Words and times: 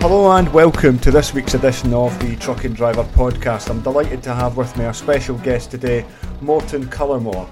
Hello 0.00 0.32
and 0.32 0.50
welcome 0.54 0.98
to 1.00 1.10
this 1.10 1.34
week's 1.34 1.52
edition 1.52 1.92
of 1.92 2.18
the 2.20 2.34
Truck 2.36 2.64
and 2.64 2.74
Driver 2.74 3.04
podcast. 3.04 3.68
I'm 3.68 3.82
delighted 3.82 4.22
to 4.22 4.34
have 4.34 4.56
with 4.56 4.74
me 4.78 4.86
our 4.86 4.94
special 4.94 5.36
guest 5.36 5.70
today, 5.70 6.06
Moreton 6.40 6.86
Cullimore. 6.86 7.46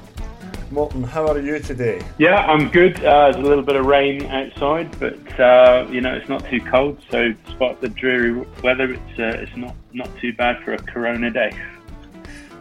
Moreton, 0.70 1.02
how 1.02 1.26
are 1.26 1.38
you 1.38 1.58
today? 1.58 2.00
Yeah, 2.16 2.46
I'm 2.46 2.70
good. 2.70 3.04
Uh, 3.04 3.30
there's 3.30 3.36
a 3.36 3.46
little 3.46 3.62
bit 3.62 3.76
of 3.76 3.84
rain 3.84 4.24
outside, 4.24 4.98
but 4.98 5.38
uh, 5.38 5.86
you 5.90 6.00
know 6.00 6.14
it's 6.14 6.30
not 6.30 6.42
too 6.46 6.62
cold. 6.62 6.98
So, 7.10 7.32
despite 7.44 7.82
the 7.82 7.90
dreary 7.90 8.46
weather, 8.64 8.94
it's 8.94 9.18
uh, 9.18 9.42
it's 9.42 9.54
not 9.54 9.74
not 9.92 10.08
too 10.18 10.32
bad 10.32 10.64
for 10.64 10.72
a 10.72 10.78
Corona 10.78 11.30
day. 11.30 11.52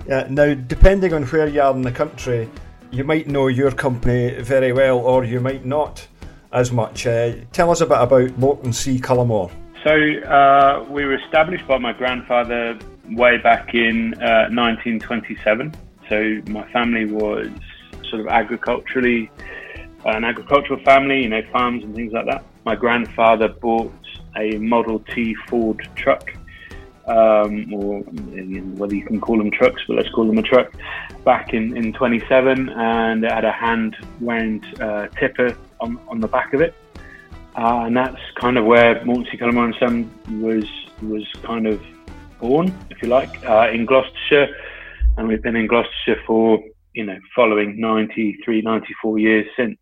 Yeah. 0.06 0.28
Now, 0.29 0.54
depending 0.54 1.14
on 1.14 1.24
where 1.24 1.47
you 1.47 1.61
are 1.61 1.74
in 1.74 1.82
the 1.82 1.93
country, 1.93 2.50
you 2.92 3.06
might 3.06 3.28
know 3.28 3.47
your 3.47 3.71
company 3.71 4.42
very 4.42 4.74
well, 4.74 4.97
or 4.97 5.24
you 5.24 5.39
might 5.39 5.64
not 5.64 6.06
as 6.51 6.74
much. 6.74 7.07
Uh, 7.07 7.36
tell 7.54 7.71
us 7.71 7.79
a 7.79 7.86
bit 7.86 8.00
about 8.00 8.38
Moreton 8.38 8.74
C. 8.74 9.00
Cullimore. 9.00 9.50
So, 9.87 9.93
uh, 9.93 10.86
we 10.89 11.05
were 11.05 11.14
established 11.14 11.65
by 11.65 11.77
my 11.77 11.93
grandfather 11.93 12.78
way 13.11 13.37
back 13.37 13.73
in 13.73 14.11
1927. 14.19 15.71
Uh, 15.71 16.09
so, 16.09 16.41
my 16.51 16.69
family 16.73 17.05
was 17.05 17.47
sort 18.09 18.19
of 18.19 18.28
agriculturally, 18.28 19.31
uh, 20.05 20.09
an 20.09 20.25
agricultural 20.25 20.83
family, 20.83 21.23
you 21.23 21.29
know, 21.29 21.42
farms 21.54 21.86
and 21.86 21.95
things 21.95 22.11
like 22.11 22.25
that. 22.25 22.43
My 22.65 22.75
grandfather 22.75 23.47
bought 23.47 23.93
a 24.36 24.57
Model 24.57 25.00
T 25.15 25.33
Ford 25.47 25.87
truck, 25.95 26.33
um, 27.06 27.73
or 27.73 28.01
whether 28.01 28.93
you 28.93 29.06
can 29.06 29.21
call 29.21 29.37
them 29.37 29.51
trucks, 29.51 29.81
but 29.87 29.95
let's 29.95 30.09
call 30.09 30.28
them 30.28 30.37
a 30.37 30.43
truck, 30.43 30.73
back 31.23 31.54
in, 31.54 31.78
in 31.78 31.93
27, 31.93 32.67
and 32.67 33.23
it 33.23 33.31
had 33.31 33.45
a 33.45 33.53
hand 33.53 33.95
wound 34.19 34.66
uh, 34.81 35.08
tipper 35.17 35.58
on, 35.80 35.97
on 36.09 36.19
the 36.19 36.28
back 36.28 36.53
of 36.53 36.59
it. 36.59 36.75
Uh, 37.58 37.86
and 37.86 37.97
that's 37.97 38.22
kind 38.36 38.58
of 38.58 38.66
where 38.66 39.03
Moreton 39.03 39.38
Cullimore 39.39 39.66
and 39.66 39.75
Son 39.80 40.41
was 40.41 40.66
was 41.02 41.27
kind 41.44 41.67
of 41.67 41.81
born, 42.39 42.73
if 42.91 43.02
you 43.02 43.09
like, 43.09 43.44
uh, 43.45 43.69
in 43.72 43.86
Gloucestershire. 43.86 44.47
And 45.17 45.27
we've 45.27 45.41
been 45.41 45.55
in 45.55 45.67
Gloucestershire 45.67 46.22
for 46.28 46.59
you 46.97 47.05
know, 47.05 47.19
following 47.35 47.80
93, 47.80 48.61
94 48.63 49.19
years 49.19 49.45
since. 49.55 49.78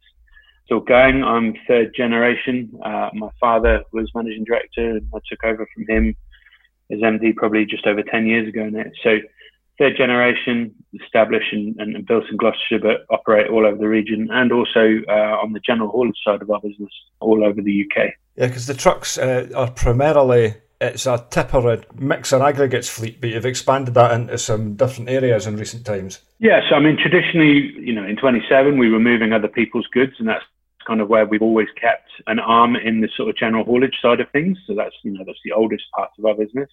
Still 0.66 0.82
going. 0.82 1.24
I'm 1.24 1.54
third 1.66 1.96
generation. 1.96 2.70
Uh, 2.84 3.10
my 3.14 3.30
father 3.40 3.84
was 3.94 4.12
managing 4.14 4.44
director, 4.44 4.98
and 4.98 5.10
I 5.16 5.20
took 5.30 5.42
over 5.46 5.66
from 5.74 5.86
him 5.88 6.14
as 6.92 7.00
MD 7.00 7.34
probably 7.34 7.66
just 7.66 7.88
over 7.88 8.04
10 8.04 8.28
years 8.28 8.50
ago 8.50 8.68
now. 8.68 8.84
So, 9.02 9.20
third 9.78 9.98
generation, 9.98 10.74
established 11.02 11.52
and, 11.52 11.80
and, 11.80 12.06
built 12.06 12.24
in 12.30 12.38
Gloucestershire, 12.38 12.80
but 12.80 13.06
operate 13.10 13.50
all 13.50 13.66
over 13.66 13.78
the 13.78 13.88
region 13.88 14.30
and 14.32 14.52
also 14.52 15.02
uh, 15.10 15.38
on 15.42 15.54
the 15.54 15.60
general 15.60 15.90
haulage 15.90 16.18
side 16.24 16.42
of 16.42 16.50
our 16.50 16.62
business 16.62 16.92
all 17.20 17.44
over 17.44 17.62
the 17.62 17.86
UK. 17.86 18.14
Yeah, 18.36 18.48
because 18.48 18.68
the 18.68 18.74
trucks 18.74 19.18
uh, 19.18 19.50
are 19.56 19.72
primarily 19.72 20.56
it's 20.82 21.06
a 21.06 21.26
tipper 21.30 21.70
and 21.70 21.86
mixer 22.00 22.42
aggregates 22.42 22.90
fleet, 22.90 23.22
but 23.22 23.30
you've 23.30 23.46
expanded 23.46 23.94
that 23.94 24.12
into 24.12 24.38
some 24.38 24.76
different 24.76 25.10
areas 25.10 25.48
in 25.48 25.56
recent 25.56 25.86
times. 25.86 26.22
Yeah, 26.40 26.62
so 26.70 26.76
I 26.76 26.80
mean, 26.80 26.98
traditionally, 26.98 27.74
you 27.80 27.94
know, 27.94 28.04
in 28.06 28.18
27, 28.18 28.78
we 28.78 28.90
were 28.90 29.00
moving 29.00 29.32
other 29.32 29.48
people's 29.48 29.88
goods, 29.88 30.14
and 30.20 30.28
that's 30.28 30.44
kind 30.86 31.02
of 31.02 31.08
where 31.08 31.26
we've 31.26 31.42
always 31.42 31.70
kept 31.80 32.10
an 32.28 32.40
arm 32.40 32.76
in 32.76 33.02
the 33.02 33.10
sort 33.16 33.30
of 33.30 33.38
general 33.38 33.64
haulage 33.64 34.00
side 34.02 34.20
of 34.20 34.30
things. 34.32 34.58
So 34.68 34.76
that's, 34.76 34.96
you 35.04 35.12
know, 35.12 35.24
that's 35.26 35.40
the 35.44 35.52
oldest 35.52 35.84
part 35.96 36.12
of 36.18 36.26
our 36.26 36.36
business. 36.36 36.70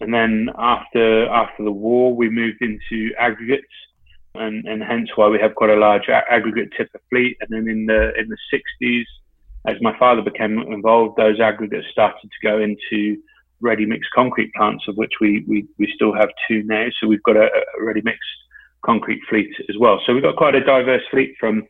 And 0.00 0.14
then 0.14 0.50
after 0.56 1.28
after 1.28 1.64
the 1.64 1.72
war, 1.72 2.14
we 2.14 2.30
moved 2.30 2.60
into 2.60 3.12
aggregates, 3.18 3.66
and, 4.34 4.64
and 4.66 4.82
hence 4.82 5.10
why 5.16 5.28
we 5.28 5.38
have 5.40 5.54
quite 5.54 5.70
a 5.70 5.76
large 5.76 6.08
aggregate 6.08 6.70
tipper 6.76 7.00
fleet. 7.10 7.36
And 7.40 7.50
then 7.50 7.68
in 7.68 7.86
the 7.86 8.12
in 8.18 8.28
the 8.28 8.38
60s, 8.82 9.04
as 9.66 9.76
my 9.80 9.96
father 9.98 10.22
became 10.22 10.58
involved, 10.58 11.16
those 11.16 11.40
aggregates 11.40 11.88
started 11.90 12.30
to 12.30 12.46
go 12.46 12.60
into 12.60 13.18
ready 13.60 13.86
mixed 13.86 14.10
concrete 14.14 14.52
plants, 14.54 14.84
of 14.88 14.96
which 14.96 15.12
we, 15.20 15.44
we, 15.48 15.66
we 15.78 15.90
still 15.94 16.14
have 16.14 16.28
two 16.46 16.62
now. 16.64 16.86
So 17.00 17.06
we've 17.06 17.22
got 17.22 17.36
a, 17.36 17.48
a 17.80 17.84
ready 17.84 18.00
mixed 18.02 18.20
concrete 18.84 19.20
fleet 19.28 19.50
as 19.68 19.76
well. 19.78 20.00
So 20.06 20.14
we've 20.14 20.22
got 20.22 20.36
quite 20.36 20.54
a 20.54 20.64
diverse 20.64 21.02
fleet 21.10 21.34
from, 21.40 21.64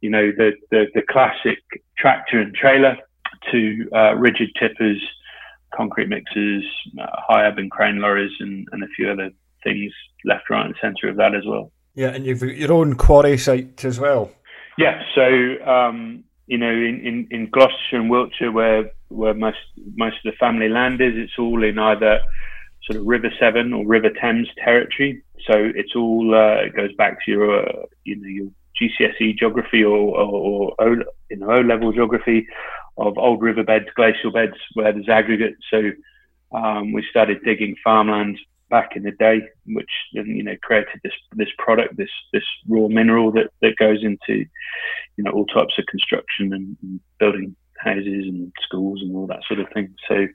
you 0.00 0.10
know, 0.10 0.30
the, 0.36 0.52
the, 0.70 0.86
the 0.94 1.02
classic 1.10 1.58
tractor 1.98 2.40
and 2.40 2.54
trailer 2.54 2.96
to 3.50 3.88
uh, 3.94 4.14
rigid 4.14 4.50
tippers, 4.58 5.02
concrete 5.74 6.08
mixers, 6.08 6.64
uh, 7.00 7.06
HIAB 7.30 7.58
and 7.58 7.70
crane 7.70 8.00
lorries, 8.00 8.32
and, 8.40 8.66
and 8.72 8.82
a 8.82 8.88
few 8.96 9.10
other 9.10 9.30
things 9.62 9.92
left, 10.24 10.48
right, 10.50 10.66
and 10.66 10.74
centre 10.80 11.08
of 11.08 11.16
that 11.16 11.34
as 11.34 11.44
well. 11.46 11.72
Yeah, 11.94 12.08
and 12.08 12.26
you've 12.26 12.40
got 12.40 12.56
your 12.56 12.72
own 12.72 12.94
quarry 12.94 13.38
site 13.38 13.84
as 13.84 14.00
well. 14.00 14.30
Yeah, 14.76 15.00
so 15.14 15.64
um, 15.66 16.24
you 16.46 16.58
know, 16.58 16.70
in, 16.70 17.00
in, 17.04 17.28
in 17.30 17.50
Gloucestershire 17.50 18.00
and 18.00 18.10
Wiltshire, 18.10 18.52
where 18.52 18.90
where 19.08 19.34
most 19.34 19.58
most 19.94 20.16
of 20.24 20.32
the 20.32 20.36
family 20.38 20.68
land 20.68 21.00
is, 21.00 21.12
it's 21.14 21.38
all 21.38 21.62
in 21.62 21.78
either 21.78 22.20
sort 22.84 23.00
of 23.00 23.06
River 23.06 23.30
Severn 23.38 23.72
or 23.72 23.86
River 23.86 24.10
Thames 24.20 24.48
territory. 24.62 25.22
So 25.48 25.54
it's 25.56 25.94
all 25.94 26.34
uh, 26.34 26.64
it 26.64 26.76
goes 26.76 26.94
back 26.96 27.24
to 27.24 27.30
your 27.30 27.60
uh, 27.60 27.86
you 28.04 28.16
know 28.16 28.28
your 28.28 28.48
GCSE 28.80 29.38
geography 29.38 29.84
or, 29.84 29.96
or, 29.96 30.74
or 30.78 30.80
o, 30.80 30.96
you 31.30 31.36
know 31.36 31.50
O 31.50 31.60
level 31.60 31.92
geography 31.92 32.46
of 32.96 33.18
old 33.18 33.42
riverbeds, 33.42 33.86
glacial 33.96 34.30
beds 34.30 34.56
where 34.74 34.92
there's 34.92 35.08
aggregate. 35.08 35.54
So 35.70 35.90
um, 36.54 36.92
we 36.92 37.04
started 37.10 37.42
digging 37.44 37.76
farmland 37.82 38.38
back 38.70 38.96
in 38.96 39.02
the 39.02 39.10
day, 39.12 39.40
which 39.66 39.90
you 40.12 40.42
know 40.42 40.56
created 40.62 41.00
this 41.02 41.12
this 41.34 41.48
product, 41.58 41.96
this 41.96 42.10
this 42.32 42.44
raw 42.68 42.88
mineral 42.88 43.32
that 43.32 43.50
that 43.62 43.76
goes 43.78 44.02
into 44.02 44.44
you 45.16 45.24
know 45.24 45.32
all 45.32 45.46
types 45.46 45.74
of 45.78 45.86
construction 45.86 46.52
and, 46.52 46.76
and 46.82 47.00
building 47.18 47.56
houses 47.78 48.24
and 48.26 48.52
schools 48.62 49.00
and 49.02 49.14
all 49.16 49.26
that 49.26 49.42
sort 49.46 49.60
of 49.60 49.66
thing. 49.72 49.94
So 50.08 50.26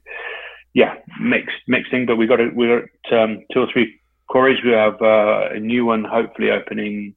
yeah, 0.73 0.95
mixed 1.19 1.57
mixed 1.67 1.91
thing. 1.91 2.05
But 2.05 2.17
we 2.17 2.27
got 2.27 2.39
we 2.55 2.67
got 2.67 3.21
um, 3.21 3.43
two 3.53 3.61
or 3.61 3.67
three 3.71 3.99
quarries. 4.27 4.63
We 4.63 4.71
have 4.71 5.01
uh, 5.01 5.49
a 5.51 5.59
new 5.59 5.85
one 5.85 6.03
hopefully 6.03 6.51
opening. 6.51 7.15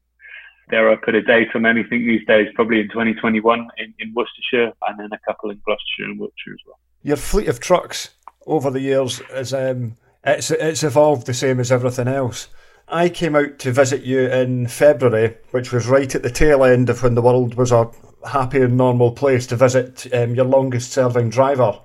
There 0.72 0.90
I 0.90 0.96
put 0.96 1.14
a 1.14 1.20
date 1.20 1.48
on 1.54 1.66
anything 1.66 2.06
these 2.06 2.26
days, 2.26 2.48
probably 2.54 2.80
in 2.80 2.88
2021 2.88 3.68
in, 3.76 3.92
in 3.98 4.14
Worcestershire, 4.14 4.72
and 4.88 4.98
then 4.98 5.10
a 5.12 5.18
couple 5.18 5.50
in 5.50 5.60
Gloucestershire 5.66 6.06
and 6.06 6.18
Wiltshire 6.18 6.54
as 6.54 6.60
well. 6.66 6.78
Your 7.02 7.18
fleet 7.18 7.48
of 7.48 7.60
trucks 7.60 8.08
over 8.46 8.70
the 8.70 8.80
years 8.80 9.20
is 9.34 9.52
um, 9.52 9.96
it's 10.24 10.50
it's 10.50 10.82
evolved 10.82 11.26
the 11.26 11.34
same 11.34 11.60
as 11.60 11.70
everything 11.70 12.08
else. 12.08 12.48
I 12.88 13.10
came 13.10 13.36
out 13.36 13.58
to 13.58 13.70
visit 13.70 14.00
you 14.00 14.20
in 14.20 14.66
February, 14.66 15.36
which 15.50 15.72
was 15.72 15.88
right 15.88 16.14
at 16.14 16.22
the 16.22 16.30
tail 16.30 16.64
end 16.64 16.88
of 16.88 17.02
when 17.02 17.16
the 17.16 17.22
world 17.22 17.54
was 17.56 17.70
a 17.70 17.90
happy 18.26 18.62
and 18.62 18.78
normal 18.78 19.12
place 19.12 19.46
to 19.48 19.56
visit 19.56 20.06
um, 20.14 20.34
your 20.34 20.46
longest 20.46 20.90
serving 20.90 21.28
driver, 21.28 21.78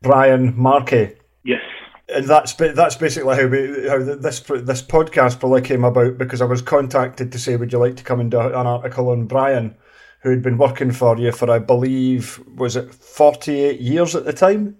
Brian 0.00 0.56
Markey. 0.56 1.16
Yes. 1.44 1.60
And 2.08 2.26
that's 2.26 2.52
that's 2.54 2.96
basically 2.96 3.36
how 3.36 3.46
we, 3.48 3.88
how 3.88 3.98
this 3.98 4.40
this 4.40 4.82
podcast 4.82 5.40
probably 5.40 5.62
came 5.62 5.84
about 5.84 6.18
because 6.18 6.40
I 6.40 6.44
was 6.44 6.62
contacted 6.62 7.32
to 7.32 7.38
say, 7.38 7.56
would 7.56 7.72
you 7.72 7.78
like 7.78 7.96
to 7.96 8.04
come 8.04 8.20
and 8.20 8.30
do 8.30 8.38
an 8.38 8.54
article 8.54 9.10
on 9.10 9.26
Brian, 9.26 9.74
who 10.22 10.30
had 10.30 10.42
been 10.42 10.58
working 10.58 10.92
for 10.92 11.18
you 11.18 11.32
for 11.32 11.50
I 11.50 11.58
believe 11.58 12.40
was 12.54 12.76
it 12.76 12.94
forty 12.94 13.60
eight 13.60 13.80
years 13.80 14.14
at 14.14 14.24
the 14.24 14.32
time. 14.32 14.78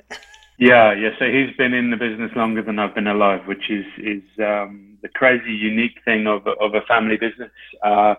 Yeah, 0.59 0.93
yeah. 0.95 1.11
So 1.19 1.27
he's 1.27 1.55
been 1.57 1.75
in 1.75 1.91
the 1.91 1.97
business 1.97 2.31
longer 2.35 2.63
than 2.63 2.79
I've 2.79 2.95
been 2.95 3.07
alive, 3.07 3.47
which 3.47 3.71
is 3.71 3.85
is 3.99 4.23
um, 4.39 4.97
the 5.03 5.09
crazy, 5.09 5.53
unique 5.53 5.99
thing 6.05 6.27
of 6.27 6.47
of 6.47 6.75
a 6.75 6.81
family 6.83 7.17
business. 7.17 7.51
Uh, 7.83 8.15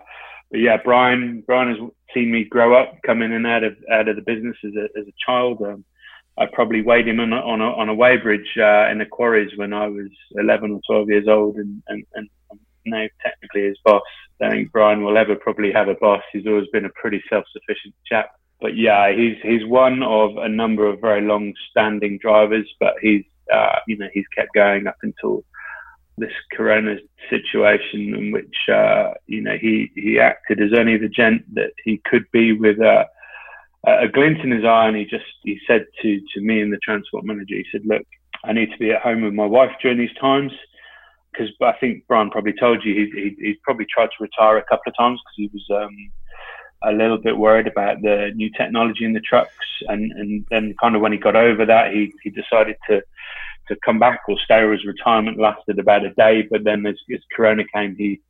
but 0.50 0.60
yeah, 0.60 0.76
Brian 0.82 1.42
Brian 1.46 1.68
has 1.68 1.78
seen 2.14 2.30
me 2.30 2.44
grow 2.44 2.80
up, 2.80 2.98
come 3.04 3.22
in 3.22 3.32
and 3.32 3.46
out 3.46 3.64
of 3.64 3.76
out 3.90 4.08
of 4.08 4.16
the 4.16 4.22
business 4.22 4.56
as 4.64 4.72
a 4.76 4.84
as 4.98 5.06
a 5.06 5.12
child. 5.24 5.60
Um, 5.62 5.84
I 6.38 6.46
probably 6.52 6.82
weighed 6.82 7.08
him 7.08 7.20
on 7.20 7.32
a, 7.32 7.36
on 7.36 7.60
a, 7.60 7.64
on 7.64 7.88
a 7.88 7.92
uh, 7.92 8.90
in 8.90 8.98
the 8.98 9.06
quarries 9.10 9.50
when 9.56 9.72
I 9.72 9.88
was 9.88 10.08
11 10.32 10.70
or 10.70 10.80
12 10.86 11.08
years 11.08 11.28
old, 11.28 11.56
and, 11.56 11.82
and, 11.88 12.04
and 12.14 12.28
now 12.86 13.06
technically 13.22 13.66
his 13.66 13.78
boss. 13.84 14.02
I 14.40 14.50
think 14.50 14.70
Brian 14.70 15.02
will 15.02 15.18
ever 15.18 15.34
probably 15.34 15.72
have 15.72 15.88
a 15.88 15.94
boss. 15.94 16.22
He's 16.32 16.46
always 16.46 16.68
been 16.72 16.84
a 16.84 16.90
pretty 16.90 17.22
self-sufficient 17.28 17.94
chap 18.06 18.30
but 18.60 18.76
yeah, 18.76 19.12
he's 19.14 19.36
he's 19.42 19.64
one 19.66 20.02
of 20.02 20.36
a 20.36 20.48
number 20.48 20.86
of 20.86 21.00
very 21.00 21.22
long-standing 21.22 22.18
drivers. 22.20 22.68
But 22.80 22.94
he's 23.00 23.24
uh, 23.52 23.78
you 23.86 23.96
know 23.96 24.08
he's 24.12 24.26
kept 24.36 24.52
going 24.54 24.86
up 24.86 24.96
until 25.02 25.44
this 26.16 26.32
Corona 26.52 26.96
situation, 27.30 28.14
in 28.14 28.32
which 28.32 28.56
uh, 28.72 29.12
you 29.26 29.42
know 29.42 29.56
he 29.60 29.90
he 29.94 30.18
acted 30.18 30.60
as 30.60 30.76
only 30.76 30.96
the 30.96 31.08
gent 31.08 31.42
that 31.54 31.70
he 31.84 32.00
could 32.04 32.24
be 32.32 32.52
with 32.52 32.80
a, 32.80 33.06
a 34.02 34.08
glint 34.08 34.40
in 34.40 34.50
his 34.50 34.64
eye, 34.64 34.88
and 34.88 34.96
he 34.96 35.04
just 35.04 35.24
he 35.42 35.58
said 35.66 35.86
to 36.02 36.20
to 36.34 36.40
me 36.40 36.60
and 36.60 36.72
the 36.72 36.78
transport 36.78 37.24
manager, 37.24 37.54
he 37.54 37.66
said, 37.70 37.82
"Look, 37.84 38.02
I 38.44 38.52
need 38.52 38.70
to 38.70 38.78
be 38.78 38.92
at 38.92 39.02
home 39.02 39.22
with 39.22 39.34
my 39.34 39.46
wife 39.46 39.72
during 39.80 39.98
these 39.98 40.14
times." 40.20 40.52
Because 41.32 41.50
I 41.62 41.72
think 41.78 42.04
Brian 42.08 42.30
probably 42.30 42.54
told 42.54 42.84
you 42.84 42.94
he, 42.94 43.36
he 43.38 43.54
probably 43.62 43.86
tried 43.92 44.06
to 44.06 44.22
retire 44.22 44.56
a 44.58 44.64
couple 44.64 44.90
of 44.90 44.96
times 44.96 45.20
because 45.20 45.36
he 45.36 45.50
was 45.52 45.82
um, 45.82 46.10
a 46.82 46.92
little 46.92 47.18
bit 47.18 47.36
worried 47.36 47.66
about 47.66 48.02
the 48.02 48.32
new 48.34 48.50
technology 48.50 49.04
in 49.04 49.12
the 49.12 49.20
trucks, 49.20 49.52
and 49.88 50.10
and 50.12 50.46
then 50.50 50.74
kind 50.80 50.96
of 50.96 51.02
when 51.02 51.12
he 51.12 51.18
got 51.18 51.36
over 51.36 51.64
that, 51.66 51.92
he 51.92 52.12
he 52.22 52.30
decided 52.30 52.76
to 52.88 53.02
to 53.68 53.76
come 53.84 53.98
back 53.98 54.22
or 54.28 54.36
stay. 54.44 54.68
His 54.70 54.84
retirement 54.84 55.38
lasted 55.38 55.78
about 55.78 56.04
a 56.04 56.10
day, 56.14 56.42
but 56.50 56.64
then 56.64 56.86
as, 56.86 56.96
as 57.14 57.20
Corona 57.36 57.64
came, 57.72 57.94
he 57.96 58.20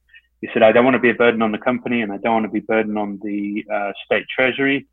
he 0.41 0.49
said, 0.53 0.63
I 0.63 0.73
don't 0.73 0.85
want 0.85 0.95
to 0.95 1.01
be 1.01 1.11
a 1.11 1.15
burden 1.15 1.43
on 1.43 1.53
the 1.53 1.59
company, 1.59 2.03
and 2.03 2.13
I 2.13 2.17
don't 2.19 2.35
want 2.35 2.47
to 2.47 2.53
be 2.53 2.61
a 2.61 2.63
burden 2.63 2.97
on 2.97 3.19
the 3.23 3.65
uh, 3.73 3.93
state 4.05 4.27
treasury. 4.35 4.87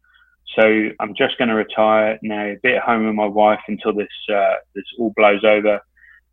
So 0.56 0.90
I'm 1.00 1.16
just 1.16 1.38
going 1.38 1.50
to 1.50 1.56
retire 1.56 2.20
now, 2.22 2.54
be 2.64 2.76
at 2.76 2.84
home 2.84 3.06
with 3.06 3.16
my 3.16 3.26
wife 3.26 3.60
until 3.68 3.94
this 3.94 4.08
uh, 4.34 4.56
this 4.74 4.86
all 5.00 5.14
blows 5.16 5.44
over. 5.44 5.76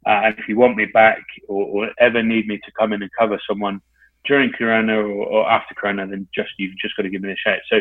Uh, 0.06 0.20
and 0.24 0.38
if 0.38 0.48
you 0.48 0.58
want 0.58 0.76
me 0.76 0.86
back 0.86 1.22
or, 1.48 1.64
or, 1.64 1.90
ever 2.00 2.22
need 2.22 2.48
me 2.48 2.58
to 2.58 2.72
come 2.76 2.92
in 2.92 3.02
and 3.02 3.10
cover 3.16 3.40
someone 3.48 3.80
during 4.24 4.50
Corona 4.50 4.96
or, 4.96 5.26
or, 5.26 5.50
after 5.50 5.76
Corona, 5.76 6.06
then 6.08 6.26
just 6.34 6.50
you've 6.58 6.76
just 6.76 6.96
got 6.96 7.04
to 7.04 7.08
give 7.08 7.22
me 7.22 7.30
a 7.30 7.36
shout. 7.36 7.60
So 7.70 7.80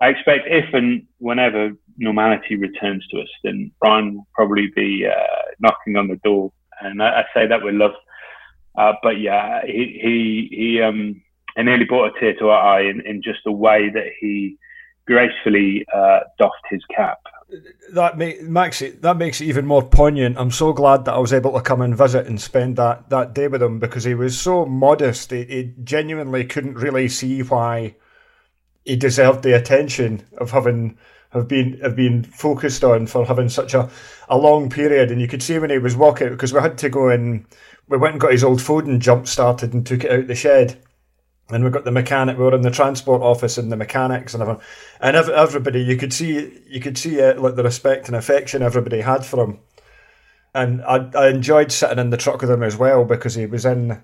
I 0.00 0.08
expect 0.08 0.46
if 0.46 0.72
and 0.72 1.06
whenever 1.18 1.72
normality 1.98 2.56
returns 2.56 3.06
to 3.08 3.20
us, 3.20 3.28
then 3.44 3.70
Brian 3.80 4.14
will 4.14 4.28
probably 4.34 4.68
be 4.74 5.06
uh, 5.06 5.42
knocking 5.60 5.96
on 5.96 6.08
the 6.08 6.16
door, 6.16 6.52
and 6.80 7.02
I, 7.02 7.20
I 7.20 7.24
say 7.34 7.46
that 7.46 7.62
with 7.62 7.74
love. 7.74 7.92
Uh, 8.76 8.94
but 9.02 9.20
yeah, 9.20 9.60
he 9.66 10.00
he 10.02 10.48
he 10.50 10.82
um, 10.82 11.22
it 11.56 11.64
nearly 11.64 11.84
brought 11.84 12.16
a 12.16 12.20
tear 12.20 12.34
to 12.36 12.48
our 12.48 12.78
eye 12.78 12.88
in, 12.88 13.00
in 13.02 13.22
just 13.22 13.40
the 13.44 13.52
way 13.52 13.90
that 13.90 14.06
he 14.20 14.56
gracefully 15.10 15.84
uh, 15.92 16.20
doffed 16.38 16.66
his 16.70 16.82
cap. 16.94 17.18
That 17.94 18.16
makes 18.16 18.80
it 18.80 19.02
that 19.02 19.16
makes 19.16 19.40
it 19.40 19.46
even 19.46 19.66
more 19.66 19.82
poignant. 19.82 20.38
I'm 20.38 20.52
so 20.52 20.72
glad 20.72 21.04
that 21.04 21.14
I 21.14 21.18
was 21.18 21.32
able 21.32 21.52
to 21.54 21.60
come 21.60 21.80
and 21.80 21.96
visit 21.96 22.28
and 22.28 22.40
spend 22.40 22.76
that, 22.76 23.10
that 23.10 23.34
day 23.34 23.48
with 23.48 23.60
him 23.60 23.80
because 23.80 24.04
he 24.04 24.14
was 24.14 24.38
so 24.38 24.66
modest. 24.66 25.32
He, 25.32 25.44
he 25.44 25.74
genuinely 25.82 26.44
couldn't 26.44 26.74
really 26.74 27.08
see 27.08 27.42
why 27.42 27.96
he 28.84 28.94
deserved 28.94 29.42
the 29.42 29.56
attention 29.56 30.24
of 30.38 30.52
having 30.52 30.96
have 31.30 31.48
been 31.48 31.80
have 31.80 31.96
been 31.96 32.22
focused 32.22 32.84
on 32.84 33.08
for 33.08 33.26
having 33.26 33.48
such 33.48 33.74
a, 33.74 33.90
a 34.28 34.38
long 34.38 34.70
period. 34.70 35.10
And 35.10 35.20
you 35.20 35.26
could 35.26 35.42
see 35.42 35.58
when 35.58 35.70
he 35.70 35.78
was 35.78 35.96
walking 35.96 36.28
because 36.28 36.52
we 36.52 36.60
had 36.60 36.78
to 36.78 36.88
go 36.88 37.08
and 37.08 37.44
we 37.88 37.98
went 37.98 38.12
and 38.12 38.20
got 38.20 38.30
his 38.30 38.44
old 38.44 38.60
Foden 38.60 39.00
jump 39.00 39.26
started 39.26 39.74
and 39.74 39.84
took 39.84 40.04
it 40.04 40.12
out 40.12 40.28
the 40.28 40.36
shed 40.36 40.80
and 41.52 41.64
we've 41.64 41.72
got 41.72 41.84
the 41.84 41.90
mechanic. 41.90 42.38
We 42.38 42.44
were 42.44 42.54
in 42.54 42.62
the 42.62 42.70
transport 42.70 43.22
office 43.22 43.58
and 43.58 43.70
the 43.70 43.76
mechanics 43.76 44.34
and 44.34 44.42
everything, 44.42 44.62
and 45.00 45.16
everybody 45.16 45.82
you 45.82 45.96
could 45.96 46.12
see 46.12 46.60
you 46.68 46.80
could 46.80 46.98
see 46.98 47.20
uh, 47.20 47.40
like 47.40 47.56
the 47.56 47.64
respect 47.64 48.08
and 48.08 48.16
affection 48.16 48.62
everybody 48.62 49.00
had 49.00 49.24
for 49.24 49.44
him. 49.44 49.60
And 50.54 50.82
I, 50.82 51.08
I 51.14 51.28
enjoyed 51.28 51.70
sitting 51.70 51.98
in 51.98 52.10
the 52.10 52.16
truck 52.16 52.40
with 52.40 52.50
him 52.50 52.62
as 52.62 52.76
well 52.76 53.04
because 53.04 53.34
he 53.34 53.46
was 53.46 53.64
in 53.64 54.02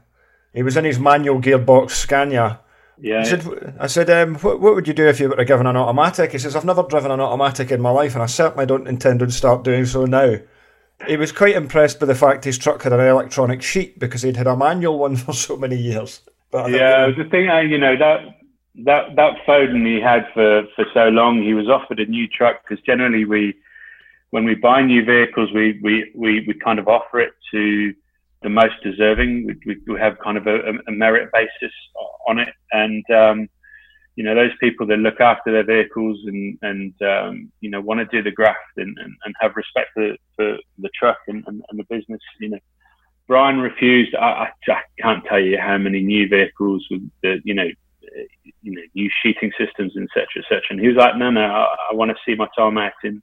he 0.54 0.62
was 0.62 0.76
in 0.76 0.84
his 0.84 0.98
manual 0.98 1.40
gearbox 1.40 1.90
Scania. 1.90 2.60
Yeah. 2.98 3.20
I 3.20 3.24
said, 3.24 3.76
I 3.78 3.86
said 3.88 4.10
um, 4.10 4.36
what, 4.36 4.60
what 4.60 4.74
would 4.74 4.88
you 4.88 4.94
do 4.94 5.06
if 5.06 5.20
you 5.20 5.28
were 5.28 5.44
given 5.44 5.66
an 5.66 5.76
automatic? 5.76 6.32
He 6.32 6.38
says, 6.38 6.56
I've 6.56 6.64
never 6.64 6.82
driven 6.82 7.10
an 7.10 7.20
automatic 7.20 7.70
in 7.70 7.82
my 7.82 7.90
life, 7.90 8.14
and 8.14 8.22
I 8.22 8.26
certainly 8.26 8.64
don't 8.64 8.88
intend 8.88 9.20
to 9.20 9.30
start 9.30 9.64
doing 9.64 9.84
so 9.84 10.06
now. 10.06 10.36
He 11.06 11.18
was 11.18 11.30
quite 11.30 11.56
impressed 11.56 12.00
by 12.00 12.06
the 12.06 12.14
fact 12.14 12.44
his 12.44 12.56
truck 12.56 12.82
had 12.82 12.94
an 12.94 13.00
electronic 13.00 13.60
sheet 13.60 13.98
because 13.98 14.22
he'd 14.22 14.38
had 14.38 14.46
a 14.46 14.56
manual 14.56 14.98
one 14.98 15.16
for 15.16 15.34
so 15.34 15.56
many 15.56 15.76
years. 15.76 16.22
But 16.50 16.70
yeah, 16.70 17.10
the 17.16 17.24
thing, 17.24 17.48
uh, 17.48 17.60
you 17.60 17.78
know, 17.78 17.96
that 17.96 18.20
that 18.84 19.16
that 19.16 19.34
Foden 19.46 19.86
he 19.86 20.00
had 20.00 20.26
for 20.34 20.64
for 20.74 20.84
so 20.94 21.08
long, 21.08 21.42
he 21.42 21.54
was 21.54 21.68
offered 21.68 22.00
a 22.00 22.06
new 22.06 22.28
truck 22.28 22.62
because 22.62 22.82
generally 22.84 23.24
we, 23.24 23.54
when 24.30 24.44
we 24.44 24.54
buy 24.54 24.82
new 24.82 25.04
vehicles, 25.04 25.50
we 25.52 25.80
we 25.82 26.10
we, 26.14 26.44
we 26.46 26.54
kind 26.54 26.78
of 26.78 26.88
offer 26.88 27.20
it 27.20 27.32
to 27.52 27.94
the 28.42 28.48
most 28.48 28.74
deserving. 28.82 29.58
We, 29.66 29.76
we, 29.86 29.98
have 29.98 30.18
kind 30.18 30.36
of 30.36 30.46
a, 30.46 30.72
a 30.86 30.92
merit 30.92 31.30
basis 31.32 31.74
on 32.28 32.38
it, 32.38 32.54
and 32.72 33.04
um, 33.10 33.48
you 34.14 34.24
know 34.24 34.34
those 34.34 34.52
people 34.60 34.86
that 34.86 34.98
look 34.98 35.20
after 35.20 35.52
their 35.52 35.64
vehicles 35.64 36.18
and 36.26 36.58
and 36.62 36.94
um, 37.02 37.52
you 37.60 37.70
know 37.70 37.80
want 37.80 38.00
to 38.00 38.06
do 38.06 38.22
the 38.22 38.34
graft 38.34 38.76
and, 38.76 38.96
and, 38.98 39.14
and 39.24 39.34
have 39.40 39.56
respect 39.56 39.90
for, 39.94 40.14
for 40.36 40.58
the 40.78 40.90
truck 40.98 41.18
and, 41.28 41.44
and, 41.46 41.62
and 41.70 41.78
the 41.78 41.84
business. 41.84 42.20
You 42.40 42.50
know, 42.50 42.58
Brian 43.26 43.60
refused. 43.60 44.14
I, 44.14 44.48
I, 44.68 44.72
I, 44.72 44.82
can't 45.00 45.24
tell 45.24 45.40
you 45.40 45.58
how 45.58 45.78
many 45.78 46.02
new 46.02 46.28
vehicles 46.28 46.86
with 46.90 47.08
the, 47.22 47.40
you 47.44 47.54
know, 47.54 47.68
you 48.62 48.72
know, 48.72 48.82
new 48.94 49.10
sheeting 49.22 49.52
systems, 49.58 49.94
etc., 49.96 50.26
etc. 50.38 50.62
And 50.70 50.80
he 50.80 50.88
was 50.88 50.96
like, 50.96 51.16
"No, 51.16 51.30
no, 51.30 51.42
I, 51.42 51.74
I 51.90 51.94
want 51.94 52.10
to 52.10 52.16
see 52.24 52.34
my 52.34 52.48
out 52.58 52.92
in 53.04 53.22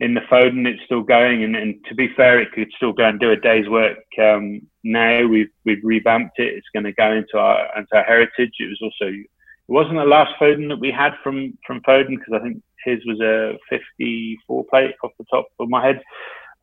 in 0.00 0.14
the 0.14 0.20
Foden. 0.22 0.66
It's 0.66 0.82
still 0.84 1.02
going, 1.02 1.44
and, 1.44 1.54
and 1.54 1.76
to 1.88 1.94
be 1.94 2.08
fair, 2.16 2.40
it 2.40 2.52
could 2.52 2.70
still 2.76 2.92
go 2.92 3.04
and 3.04 3.20
do 3.20 3.30
a 3.30 3.36
day's 3.36 3.68
work. 3.68 3.98
Um, 4.20 4.62
now 4.82 5.26
we've 5.26 5.50
we've 5.64 5.84
revamped 5.84 6.38
it. 6.38 6.54
It's 6.54 6.68
going 6.72 6.84
to 6.84 6.92
go 6.92 7.12
into 7.12 7.38
our 7.38 7.68
into 7.78 7.96
our 7.96 8.04
heritage. 8.04 8.54
It 8.58 8.68
was 8.68 8.80
also 8.82 9.12
it 9.12 9.26
wasn't 9.68 9.96
the 9.96 10.04
last 10.04 10.32
Foden 10.40 10.68
that 10.68 10.80
we 10.80 10.90
had 10.90 11.12
from 11.22 11.56
from 11.66 11.80
Foden 11.82 12.18
because 12.18 12.34
I 12.34 12.40
think 12.40 12.62
his 12.84 12.98
was 13.06 13.20
a 13.20 13.56
54 13.70 14.64
plate 14.64 14.94
off 15.04 15.12
the 15.18 15.24
top 15.30 15.46
of 15.60 15.68
my 15.68 15.86
head. 15.86 16.02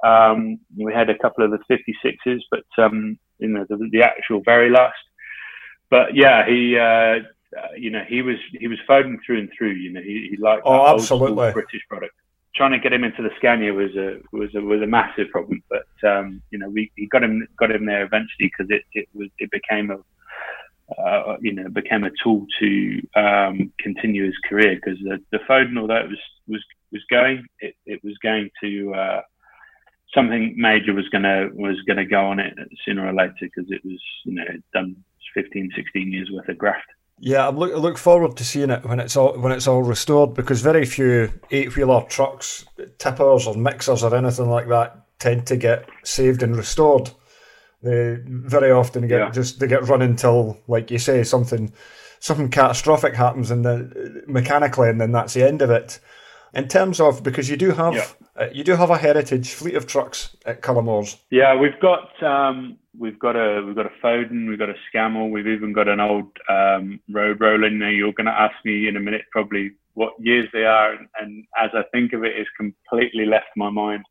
Um, 0.03 0.59
we 0.77 0.93
had 0.93 1.09
a 1.09 1.17
couple 1.17 1.43
of 1.43 1.51
the 1.51 1.59
56s, 1.69 2.41
but 2.49 2.83
um, 2.83 3.19
you 3.37 3.49
know 3.49 3.65
the, 3.67 3.89
the, 3.91 4.03
actual 4.03 4.41
very 4.43 4.69
last. 4.69 4.97
But 5.89 6.15
yeah, 6.15 6.45
he 6.47 6.77
uh, 6.77 7.19
uh, 7.59 7.73
you 7.77 7.89
know 7.89 8.03
he 8.07 8.21
was 8.21 8.37
he 8.59 8.67
was 8.67 8.77
Foden 8.87 9.17
through 9.25 9.39
and 9.39 9.49
through. 9.57 9.71
You 9.71 9.91
know 9.91 10.01
he, 10.01 10.29
he 10.31 10.37
liked 10.37 10.63
oh, 10.65 10.95
absolutely 10.95 11.51
British 11.51 11.81
product. 11.89 12.13
Trying 12.55 12.71
to 12.71 12.79
get 12.79 12.93
him 12.93 13.03
into 13.03 13.21
the 13.21 13.29
Scania 13.37 13.73
was 13.73 13.95
a 13.95 14.19
was 14.31 14.53
a 14.55 14.61
was 14.61 14.81
a 14.81 14.87
massive 14.87 15.29
problem, 15.31 15.61
but 15.69 16.09
um, 16.09 16.41
you 16.51 16.59
know 16.59 16.69
we, 16.69 16.91
he 16.95 17.07
got 17.07 17.23
him 17.23 17.45
got 17.57 17.71
him 17.71 17.85
there 17.85 18.03
eventually 18.03 18.51
because 18.57 18.67
it, 18.69 18.83
it 18.93 19.07
was 19.13 19.29
it 19.39 19.51
became 19.51 19.91
a 19.91 19.97
uh, 20.97 21.37
you 21.41 21.53
know, 21.53 21.69
became 21.69 22.03
a 22.03 22.11
tool 22.23 22.45
to 22.59 23.01
um, 23.15 23.71
continue 23.79 24.25
his 24.25 24.37
career 24.47 24.75
because 24.75 24.99
the, 25.03 25.19
the 25.31 25.39
Foden, 25.49 25.77
although 25.77 25.97
it 25.97 26.09
was 26.09 26.19
was 26.47 26.63
was 26.91 27.03
going, 27.09 27.45
it, 27.59 27.75
it 27.85 28.03
was 28.03 28.17
going 28.23 28.49
to 28.61 28.93
uh, 28.93 29.21
something 30.13 30.55
major 30.57 30.93
was 30.93 31.07
gonna 31.09 31.49
was 31.53 31.77
gonna 31.87 32.05
go 32.05 32.25
on 32.25 32.39
it 32.39 32.53
sooner 32.85 33.07
or 33.07 33.13
later 33.13 33.33
because 33.41 33.65
it 33.69 33.83
was 33.83 34.01
you 34.25 34.33
know 34.33 34.45
done 34.73 34.95
15, 35.33 35.71
16 35.75 36.11
years 36.11 36.29
worth 36.31 36.49
of 36.49 36.57
graft. 36.57 36.87
Yeah, 37.19 37.47
I 37.47 37.49
look 37.51 37.73
I 37.73 37.77
look 37.77 37.97
forward 37.97 38.37
to 38.37 38.45
seeing 38.45 38.69
it 38.69 38.85
when 38.85 38.99
it's 38.99 39.17
all 39.17 39.37
when 39.37 39.51
it's 39.51 39.67
all 39.67 39.83
restored 39.83 40.33
because 40.33 40.61
very 40.61 40.85
few 40.85 41.31
eight 41.51 41.75
wheeler 41.75 42.01
trucks, 42.03 42.65
tippers 42.97 43.45
or 43.45 43.55
mixers 43.55 44.03
or 44.03 44.15
anything 44.15 44.49
like 44.49 44.69
that 44.69 45.05
tend 45.19 45.45
to 45.47 45.57
get 45.57 45.89
saved 46.03 46.43
and 46.43 46.55
restored. 46.55 47.11
They 47.83 48.17
very 48.25 48.71
often 48.71 49.07
get 49.07 49.19
yeah. 49.19 49.29
just 49.31 49.59
they 49.59 49.67
get 49.67 49.87
run 49.87 50.01
until, 50.01 50.57
like 50.67 50.91
you 50.91 50.97
say, 50.97 51.23
something 51.23 51.73
something 52.19 52.49
catastrophic 52.49 53.15
happens 53.15 53.51
and 53.51 53.65
then 53.65 54.23
mechanically, 54.27 54.89
and 54.89 54.99
then 54.99 55.11
that's 55.11 55.33
the 55.33 55.45
end 55.45 55.61
of 55.61 55.69
it. 55.69 55.99
In 56.53 56.67
terms 56.67 56.99
of 56.99 57.23
because 57.23 57.49
you 57.49 57.57
do 57.57 57.71
have 57.71 57.93
yeah. 57.93 58.07
uh, 58.35 58.49
you 58.51 58.63
do 58.63 58.75
have 58.75 58.89
a 58.89 58.97
heritage 58.97 59.53
fleet 59.53 59.75
of 59.75 59.85
trucks 59.85 60.35
at 60.45 60.61
Cullimores. 60.61 61.17
Yeah, 61.29 61.55
we've 61.55 61.79
got 61.79 62.21
um, 62.23 62.77
we've 62.97 63.19
got 63.19 63.35
a 63.35 63.61
we've 63.65 63.75
got 63.75 63.85
a 63.85 63.91
Foden, 64.03 64.49
we've 64.49 64.59
got 64.59 64.69
a 64.69 64.75
Scammell, 64.93 65.31
we've 65.31 65.47
even 65.47 65.73
got 65.73 65.87
an 65.87 65.99
old 65.99 66.25
um, 66.49 66.99
road 67.11 67.39
roller. 67.39 67.69
Now 67.69 67.89
you're 67.89 68.13
going 68.13 68.25
to 68.25 68.39
ask 68.39 68.55
me 68.65 68.87
in 68.87 68.97
a 68.97 68.99
minute 68.99 69.23
probably 69.31 69.71
what 69.93 70.13
years 70.19 70.47
they 70.53 70.63
are, 70.63 70.93
and, 70.93 71.07
and 71.19 71.45
as 71.61 71.69
I 71.73 71.83
think 71.91 72.13
of 72.13 72.23
it, 72.23 72.33
it's 72.35 72.49
completely 72.57 73.25
left 73.25 73.47
my 73.55 73.69
mind. 73.69 74.03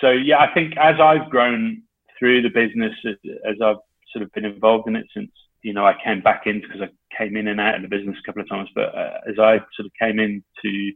So 0.00 0.10
yeah, 0.10 0.38
I 0.38 0.52
think 0.52 0.74
as 0.76 0.96
I've 1.00 1.30
grown 1.30 1.82
through 2.18 2.42
the 2.42 2.48
business, 2.48 2.92
as, 3.06 3.16
as 3.48 3.56
I've 3.62 3.82
sort 4.12 4.22
of 4.22 4.32
been 4.32 4.44
involved 4.44 4.88
in 4.88 4.96
it 4.96 5.06
since 5.14 5.30
you 5.62 5.72
know 5.72 5.86
I 5.86 5.94
came 6.04 6.20
back 6.20 6.42
in 6.46 6.60
because 6.60 6.82
I 6.82 6.88
came 7.16 7.36
in 7.36 7.48
and 7.48 7.60
out 7.60 7.76
of 7.76 7.82
the 7.82 7.88
business 7.88 8.16
a 8.22 8.26
couple 8.26 8.42
of 8.42 8.48
times, 8.48 8.68
but 8.74 8.94
uh, 8.94 9.20
as 9.28 9.38
I 9.38 9.58
sort 9.76 9.86
of 9.86 9.92
came 10.00 10.18
into 10.18 10.92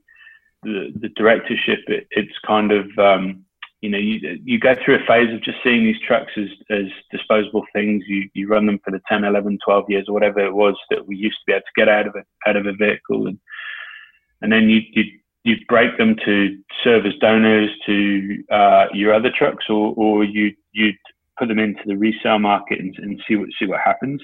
the, 0.67 1.09
directorship, 1.17 1.81
it, 1.89 2.07
it's 2.11 2.39
kind 2.47 2.73
of 2.73 2.87
um, 2.99 3.45
you 3.81 3.91
know 3.91 3.99
you 3.99 4.39
you 4.45 4.59
go 4.59 4.75
through 4.75 4.97
a 4.97 5.07
phase 5.07 5.33
of 5.33 5.43
just 5.43 5.59
seeing 5.63 5.85
these 5.85 6.01
trucks 6.07 6.33
as 6.37 6.49
as 6.71 6.87
disposable 7.11 7.65
things. 7.73 8.05
You 8.07 8.29
you 8.35 8.49
run 8.49 8.67
them 8.67 8.81
for 8.85 8.91
the 8.91 9.01
10, 9.09 9.25
11, 9.25 9.59
12 9.65 9.85
years 9.89 10.05
or 10.09 10.15
whatever 10.15 10.41
it 10.41 10.55
was 10.55 10.77
that 10.91 11.07
we 11.07 11.17
used 11.17 11.37
to 11.37 11.45
be 11.47 11.53
able 11.53 11.63
to 11.63 11.81
get 11.81 11.89
out 11.89 12.07
of 12.07 12.15
a 12.17 12.49
out 12.49 12.57
of 12.57 12.67
a 12.67 12.73
vehicle, 12.73 13.27
and 13.27 13.39
and 14.43 14.53
then 14.53 14.69
you 14.69 14.83
you 14.93 15.05
you 15.45 15.57
break 15.69 15.97
them 15.97 16.17
to 16.25 16.59
serve 16.83 17.07
as 17.07 17.15
donors 17.21 17.71
to 17.87 18.43
uh, 18.51 18.87
your 18.93 19.15
other 19.15 19.31
trucks, 19.31 19.67
or 19.69 19.95
or 19.97 20.25
you 20.25 20.53
you 20.73 20.93
put 21.39 21.49
them 21.49 21.59
into 21.59 21.83
the 21.87 21.97
resale 21.97 22.39
market 22.39 22.81
and, 22.81 22.97
and 22.99 23.23
see 23.29 23.37
what 23.37 23.49
see 23.59 23.67
what 23.67 23.81
happens. 23.81 24.21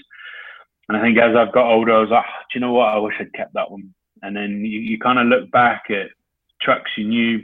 And 0.89 0.97
I 0.97 1.01
think 1.01 1.19
as 1.19 1.37
I've 1.37 1.53
got 1.53 1.71
older, 1.71 1.93
I 1.93 2.01
was 2.01 2.11
like, 2.11 2.25
oh, 2.27 2.43
do 2.53 2.59
you 2.59 2.61
know 2.61 2.73
what? 2.73 2.89
I 2.89 2.99
wish 2.99 3.15
I'd 3.21 3.33
kept 3.33 3.55
that 3.55 3.71
one. 3.71 3.95
And 4.23 4.37
then 4.37 4.65
you, 4.65 4.81
you 4.81 4.99
kind 4.99 5.19
of 5.19 5.27
look 5.27 5.51
back 5.51 5.85
at 5.91 6.09
trucks 6.63 6.91
you 6.97 7.07
knew 7.07 7.41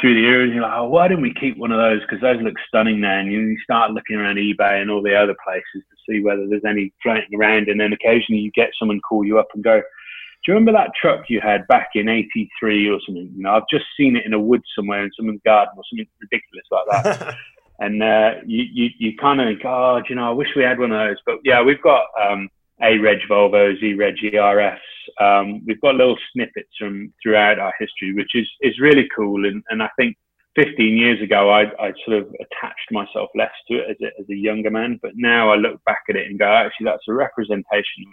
through 0.00 0.14
the 0.14 0.20
years. 0.20 0.52
You're 0.52 0.62
like, 0.62 0.72
oh, 0.74 0.88
why 0.88 1.08
didn't 1.08 1.22
we 1.22 1.34
keep 1.34 1.56
one 1.56 1.72
of 1.72 1.78
those? 1.78 2.00
Because 2.00 2.20
those 2.20 2.42
look 2.42 2.54
stunning 2.68 3.00
now. 3.00 3.18
And 3.18 3.32
you 3.32 3.56
start 3.62 3.92
looking 3.92 4.16
around 4.16 4.36
eBay 4.36 4.80
and 4.80 4.90
all 4.90 5.02
the 5.02 5.16
other 5.16 5.34
places 5.44 5.64
to 5.72 5.96
see 6.08 6.22
whether 6.22 6.46
there's 6.46 6.64
any 6.68 6.92
floating 7.02 7.38
around. 7.38 7.68
And 7.68 7.80
then 7.80 7.92
occasionally 7.92 8.42
you 8.42 8.50
get 8.52 8.70
someone 8.78 9.00
call 9.00 9.24
you 9.24 9.38
up 9.38 9.48
and 9.54 9.64
go, 9.64 9.80
do 9.80 10.52
you 10.52 10.54
remember 10.54 10.78
that 10.78 10.92
truck 11.00 11.24
you 11.28 11.40
had 11.40 11.66
back 11.66 11.90
in 11.94 12.08
83 12.08 12.88
or 12.88 13.00
something? 13.04 13.32
You 13.34 13.42
know, 13.42 13.50
I've 13.50 13.68
just 13.70 13.86
seen 13.96 14.16
it 14.16 14.26
in 14.26 14.32
a 14.32 14.38
wood 14.38 14.62
somewhere 14.76 15.02
in 15.02 15.10
someone's 15.16 15.40
garden 15.44 15.74
or 15.76 15.82
something 15.90 16.06
ridiculous 16.20 16.66
like 16.70 16.86
that. 16.92 17.34
and 17.80 18.02
uh, 18.02 18.34
you, 18.46 18.64
you, 18.72 18.90
you 18.98 19.16
kind 19.16 19.40
of 19.40 19.48
think, 19.48 19.62
oh, 19.64 20.02
you 20.08 20.14
know, 20.14 20.28
I 20.28 20.32
wish 20.32 20.48
we 20.54 20.62
had 20.62 20.78
one 20.78 20.92
of 20.92 21.08
those. 21.08 21.16
But 21.26 21.38
yeah, 21.42 21.62
we've 21.62 21.82
got 21.82 22.04
um, 22.20 22.48
A-Reg 22.82 23.18
Volvos, 23.28 23.82
E-Reg 23.82 24.16
ERFs, 24.22 24.78
um, 25.20 25.64
we've 25.66 25.80
got 25.80 25.94
little 25.94 26.18
snippets 26.32 26.70
from 26.78 27.12
throughout 27.22 27.58
our 27.58 27.72
history, 27.78 28.12
which 28.14 28.34
is 28.34 28.48
is 28.60 28.80
really 28.80 29.08
cool. 29.16 29.46
And 29.46 29.62
and 29.70 29.82
I 29.82 29.88
think 29.96 30.16
15 30.56 30.96
years 30.96 31.22
ago, 31.22 31.50
I 31.50 31.62
I 31.82 31.92
sort 32.04 32.18
of 32.18 32.34
attached 32.34 32.90
myself 32.90 33.30
less 33.34 33.52
to 33.68 33.78
it 33.78 33.90
as 33.90 33.96
a, 34.02 34.20
as 34.20 34.26
a 34.30 34.34
younger 34.34 34.70
man, 34.70 34.98
but 35.02 35.12
now 35.14 35.50
I 35.50 35.56
look 35.56 35.82
back 35.84 36.02
at 36.08 36.16
it 36.16 36.28
and 36.28 36.38
go, 36.38 36.46
actually, 36.46 36.84
that's 36.84 37.08
a 37.08 37.14
representation 37.14 38.04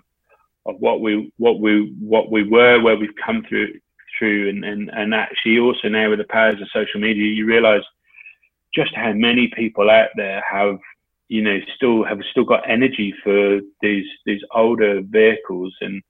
of 0.66 0.76
what 0.80 1.02
we 1.02 1.32
what 1.38 1.60
we 1.60 1.94
what 2.00 2.32
we 2.32 2.48
were, 2.48 2.82
where 2.82 2.98
we've 2.98 3.16
come 3.24 3.44
through 3.50 3.74
through, 4.18 4.50
and, 4.50 4.64
and 4.64 4.90
and 4.94 5.14
actually 5.14 5.60
also 5.60 5.90
now 5.90 6.10
with 6.10 6.20
the 6.20 6.26
powers 6.26 6.62
of 6.62 6.68
social 6.74 7.02
media, 7.02 7.26
you 7.26 7.46
realise 7.46 7.84
just 8.74 8.96
how 8.96 9.14
many 9.14 9.52
people 9.56 9.90
out 9.90 10.10
there 10.16 10.44
have 10.50 10.78
you 11.28 11.42
know 11.42 11.60
still 11.76 12.04
have 12.04 12.20
still 12.32 12.44
got 12.44 12.70
energy 12.70 13.14
for 13.24 13.60
these 13.82 14.06
these 14.26 14.42
older 14.54 15.02
vehicles. 15.02 15.76
And 15.82 16.02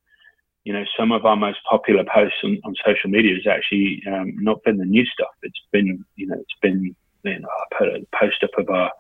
you 0.64 0.74
know 0.74 0.84
some 0.98 1.12
of 1.12 1.26
our 1.26 1.36
most 1.36 1.60
popular 1.70 2.04
posts 2.14 2.38
on, 2.44 2.60
on 2.64 2.76
social 2.86 3.10
media 3.10 3.36
has 3.36 3.48
actually 3.48 4.02
um, 4.08 4.34
not 4.38 4.64
been 4.64 4.78
the 4.78 4.86
new 4.86 5.06
stuff. 5.06 5.34
It's 5.42 5.62
been 5.72 6.04
you 6.16 6.28
know 6.28 6.38
it's 6.40 6.60
been 6.62 6.96
you 7.24 7.40
know 7.40 7.48
I 7.48 7.76
put 7.78 7.88
a 7.90 8.08
post 8.20 8.44
up 8.44 8.58
of 8.58 8.70
our 8.70 8.92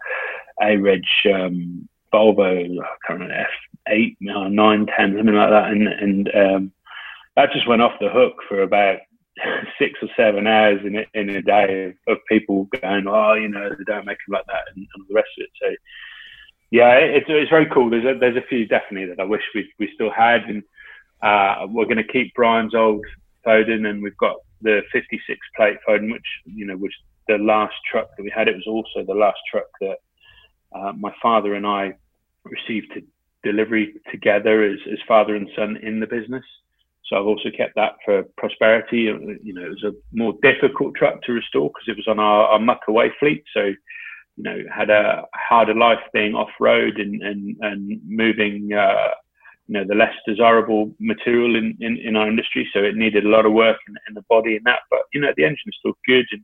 A-Reg 0.61 1.03
um, 1.33 1.87
Volvo 2.13 2.79
I 2.79 2.95
can't 3.07 3.19
remember 3.19 3.47
F8 3.89 4.15
9 4.21 4.85
10 4.85 5.17
something 5.17 5.35
like 5.35 5.49
that. 5.49 5.71
And 5.71 5.87
and 5.87 6.31
um, 6.35 6.71
that 7.35 7.51
just 7.51 7.67
went 7.67 7.81
off 7.81 7.99
the 7.99 8.09
hook 8.09 8.35
for 8.47 8.61
about 8.61 8.99
six 9.79 9.99
or 10.01 10.09
seven 10.15 10.47
hours 10.47 10.81
in 10.85 10.95
a, 10.97 11.05
in 11.13 11.29
a 11.29 11.41
day 11.41 11.93
of, 12.07 12.17
people 12.29 12.69
going, 12.81 13.07
oh, 13.07 13.33
you 13.33 13.47
know, 13.47 13.69
they 13.69 13.83
don't 13.85 14.05
make 14.05 14.17
them 14.27 14.33
like 14.33 14.45
that, 14.47 14.63
and, 14.75 14.87
and 14.95 15.05
the 15.07 15.13
rest 15.13 15.29
of 15.37 15.43
it. 15.43 15.49
So, 15.61 15.75
yeah, 16.71 16.93
it's 16.93 17.25
it's 17.29 17.49
very 17.49 17.67
cool. 17.67 17.89
There's 17.89 18.05
a, 18.05 18.17
there's 18.17 18.37
a 18.37 18.47
few 18.47 18.65
definitely 18.67 19.07
that 19.09 19.21
I 19.21 19.25
wish 19.25 19.41
we 19.53 19.71
we 19.79 19.89
still 19.93 20.11
had, 20.11 20.43
and 20.43 20.63
uh, 21.21 21.67
we're 21.69 21.85
going 21.85 21.97
to 21.97 22.03
keep 22.03 22.33
Brian's 22.33 22.75
old 22.75 23.05
Foden, 23.45 23.87
and 23.87 24.01
we've 24.01 24.17
got 24.17 24.37
the 24.61 24.81
56 24.91 25.39
plate 25.55 25.77
Foden, 25.87 26.11
which 26.11 26.25
you 26.45 26.65
know 26.65 26.77
was 26.77 26.91
the 27.27 27.37
last 27.37 27.75
truck 27.89 28.09
that 28.15 28.23
we 28.23 28.31
had. 28.35 28.47
It 28.47 28.55
was 28.55 28.67
also 28.67 29.05
the 29.05 29.17
last 29.17 29.39
truck 29.51 29.67
that 29.81 29.97
uh, 30.73 30.93
my 30.93 31.13
father 31.21 31.53
and 31.53 31.65
I 31.65 31.93
received 32.43 32.93
to 32.93 33.01
delivery 33.43 33.95
together 34.11 34.63
as, 34.63 34.79
as 34.91 34.99
father 35.07 35.35
and 35.35 35.49
son 35.55 35.77
in 35.77 35.99
the 35.99 36.07
business. 36.07 36.43
So 37.13 37.19
I've 37.19 37.27
also 37.27 37.49
kept 37.55 37.75
that 37.75 37.93
for 38.03 38.23
prosperity. 38.37 39.01
You 39.01 39.53
know, 39.53 39.65
it 39.65 39.69
was 39.69 39.83
a 39.83 39.91
more 40.13 40.33
difficult 40.41 40.95
truck 40.95 41.21
to 41.23 41.33
restore 41.33 41.69
because 41.69 41.87
it 41.87 41.95
was 41.95 42.07
on 42.07 42.17
our, 42.17 42.47
our 42.47 42.59
muck 42.59 42.81
away 42.87 43.11
fleet. 43.19 43.43
So, 43.53 43.65
you 43.65 44.43
know, 44.43 44.57
had 44.75 44.89
a 44.89 45.25
harder 45.35 45.75
life 45.75 45.99
being 46.11 46.33
off 46.33 46.49
road 46.59 46.99
and, 46.99 47.21
and, 47.21 47.55
and 47.61 48.01
moving, 48.07 48.73
uh, 48.73 49.09
you 49.67 49.75
know, 49.75 49.85
the 49.87 49.93
less 49.93 50.13
desirable 50.27 50.91
material 50.99 51.55
in, 51.55 51.77
in, 51.81 51.97
in, 51.97 52.15
our 52.15 52.27
industry. 52.27 52.67
So 52.73 52.79
it 52.79 52.95
needed 52.95 53.25
a 53.25 53.29
lot 53.29 53.45
of 53.45 53.53
work 53.53 53.77
in, 53.87 53.93
in 54.07 54.15
the 54.15 54.25
body 54.27 54.55
and 54.55 54.65
that. 54.65 54.79
But, 54.89 55.01
you 55.13 55.21
know, 55.21 55.33
the 55.37 55.43
engine's 55.43 55.77
still 55.77 55.93
good. 56.07 56.25
And 56.31 56.43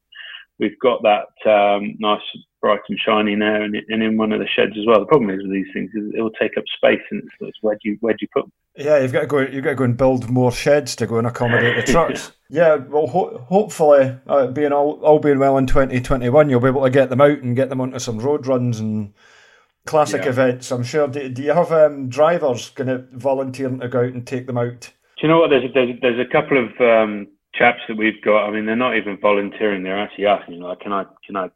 we've 0.59 0.79
got 0.79 1.01
that 1.01 1.49
um, 1.49 1.95
nice 1.97 2.21
bright 2.61 2.81
and 2.89 2.99
shiny 3.03 3.35
now 3.35 3.63
and, 3.63 3.75
and 3.75 4.03
in 4.03 4.17
one 4.17 4.33
of 4.33 4.39
the 4.39 4.47
sheds 4.47 4.77
as 4.77 4.85
well. 4.85 4.99
The 4.99 5.07
problem 5.07 5.31
is 5.31 5.41
with 5.41 5.51
these 5.51 5.73
things 5.73 5.89
is 5.95 6.13
it 6.15 6.21
will 6.21 6.29
take 6.31 6.57
up 6.57 6.65
space 6.75 7.01
and 7.09 7.23
it's, 7.23 7.33
it's 7.39 7.57
where 7.61 7.75
do 7.81 7.89
you 7.89 7.97
where 8.01 8.13
do 8.13 8.19
you 8.21 8.27
put 8.31 8.43
them? 8.43 8.51
Yeah, 8.75 8.99
you've 8.99 9.11
got 9.11 9.21
to 9.21 9.27
go. 9.27 9.39
You've 9.39 9.63
got 9.63 9.71
to 9.71 9.75
go 9.75 9.83
and 9.83 9.97
build 9.97 10.29
more 10.29 10.51
sheds 10.51 10.95
to 10.97 11.07
go 11.07 11.17
and 11.17 11.27
accommodate 11.27 11.85
the 11.85 11.91
trucks. 11.91 12.31
yeah. 12.49 12.75
well, 12.75 13.07
ho- 13.07 13.45
hopefully, 13.49 14.17
uh, 14.27 14.47
being 14.47 14.71
all, 14.71 14.99
all 15.03 15.19
being 15.19 15.39
well 15.39 15.57
in 15.57 15.67
twenty 15.67 15.99
twenty 15.99 16.29
one, 16.29 16.49
you'll 16.49 16.61
be 16.61 16.67
able 16.67 16.83
to 16.83 16.89
get 16.89 17.09
them 17.09 17.21
out 17.21 17.39
and 17.39 17.55
get 17.55 17.69
them 17.69 17.81
onto 17.81 17.99
some 17.99 18.19
road 18.19 18.47
runs 18.47 18.79
and 18.79 19.13
classic 19.85 20.23
yeah. 20.23 20.29
events. 20.29 20.71
I'm 20.71 20.83
sure. 20.83 21.07
Do, 21.07 21.27
do 21.29 21.41
you 21.41 21.51
have 21.51 21.71
um, 21.71 22.09
drivers 22.09 22.69
going 22.69 22.87
to 22.87 23.05
volunteer 23.17 23.69
to 23.69 23.87
go 23.87 23.99
out 24.01 24.13
and 24.13 24.25
take 24.25 24.47
them 24.47 24.57
out? 24.57 24.81
Do 24.81 25.27
you 25.27 25.27
know 25.27 25.39
what? 25.39 25.49
There's 25.49 25.65
a, 25.65 25.73
there's, 25.73 25.99
there's 26.01 26.27
a 26.27 26.31
couple 26.31 26.57
of 26.57 26.69
um, 26.79 27.27
chaps 27.53 27.81
that 27.89 27.97
we've 27.97 28.21
got. 28.23 28.47
I 28.47 28.51
mean, 28.51 28.65
they're 28.65 28.75
not 28.75 28.95
even 28.95 29.17
volunteering; 29.19 29.83
they're 29.83 30.01
actually 30.01 30.27
asking, 30.27 30.61
like, 30.61 30.79
"Can 30.79 30.93
I, 30.93 31.05
can 31.25 31.35
I 31.35 31.49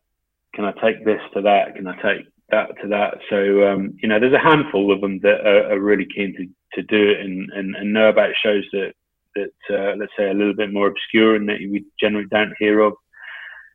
can 0.53 0.65
I 0.65 0.71
take 0.73 1.05
this 1.05 1.21
to 1.33 1.41
that? 1.41 1.75
Can 1.75 1.87
I 1.87 1.95
take 1.95 2.27
that 2.49 2.69
to 2.81 2.87
that? 2.89 3.19
So 3.29 3.67
um, 3.67 3.97
you 4.01 4.09
know, 4.09 4.19
there's 4.19 4.33
a 4.33 4.39
handful 4.39 4.91
of 4.91 5.01
them 5.01 5.19
that 5.19 5.45
are, 5.45 5.73
are 5.73 5.79
really 5.79 6.05
keen 6.05 6.35
to, 6.37 6.47
to 6.75 6.83
do 6.83 7.09
it 7.09 7.19
and, 7.21 7.49
and, 7.51 7.75
and, 7.75 7.93
know 7.93 8.09
about 8.09 8.33
shows 8.43 8.63
that 8.71 8.93
that 9.35 9.51
uh, 9.69 9.95
let's 9.97 10.11
say 10.17 10.29
a 10.29 10.33
little 10.33 10.53
bit 10.53 10.71
more 10.71 10.87
obscure 10.87 11.35
and 11.35 11.49
that 11.49 11.59
we 11.59 11.85
generally 11.99 12.27
don't 12.29 12.53
hear 12.59 12.79
of, 12.79 12.93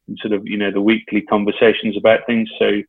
and 0.07 0.19
sort 0.21 0.35
of 0.35 0.47
you 0.47 0.57
know 0.57 0.71
the 0.71 0.81
weekly 0.81 1.23
conversations 1.23 1.97
about 1.97 2.27
things. 2.27 2.49
So 2.59 2.83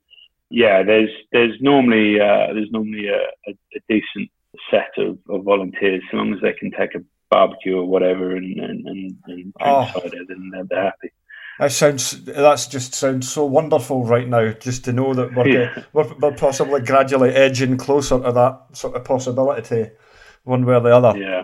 yeah, 0.49 0.83
there's 0.83 1.09
there's 1.31 1.59
normally 1.61 2.19
uh, 2.19 2.53
there's 2.53 2.71
normally 2.71 3.07
a, 3.07 3.21
a, 3.47 3.51
a 3.51 3.79
decent 3.87 4.29
set 4.71 4.91
of, 4.97 5.17
of 5.29 5.43
volunteers, 5.43 6.03
so 6.09 6.17
long 6.17 6.33
as 6.33 6.41
they 6.41 6.53
can 6.53 6.71
take 6.71 6.95
a 6.95 7.03
barbecue 7.29 7.77
or 7.77 7.85
whatever 7.85 8.35
and 8.35 8.59
and, 8.59 8.87
and, 8.87 9.17
and 9.25 9.53
drink 9.53 9.55
oh. 9.61 9.91
cider, 9.93 10.25
then 10.27 10.49
they're, 10.51 10.65
they're 10.65 10.83
happy. 10.83 11.11
That 11.59 11.73
sounds. 11.73 12.23
That's 12.23 12.67
just 12.67 12.95
sounds 12.95 13.29
so 13.29 13.43
wonderful 13.43 14.05
right 14.05 14.27
now. 14.27 14.53
Just 14.53 14.85
to 14.85 14.93
know 14.93 15.13
that 15.13 15.35
we're, 15.35 15.47
yeah. 15.47 15.83
we're, 15.91 16.09
we're, 16.19 16.31
possibly 16.31 16.79
gradually 16.79 17.31
edging 17.31 17.75
closer 17.75 18.17
to 18.17 18.31
that 18.31 18.61
sort 18.71 18.95
of 18.95 19.03
possibility, 19.03 19.91
one 20.45 20.65
way 20.65 20.75
or 20.75 20.79
the 20.79 20.95
other. 20.95 21.19
Yeah. 21.19 21.43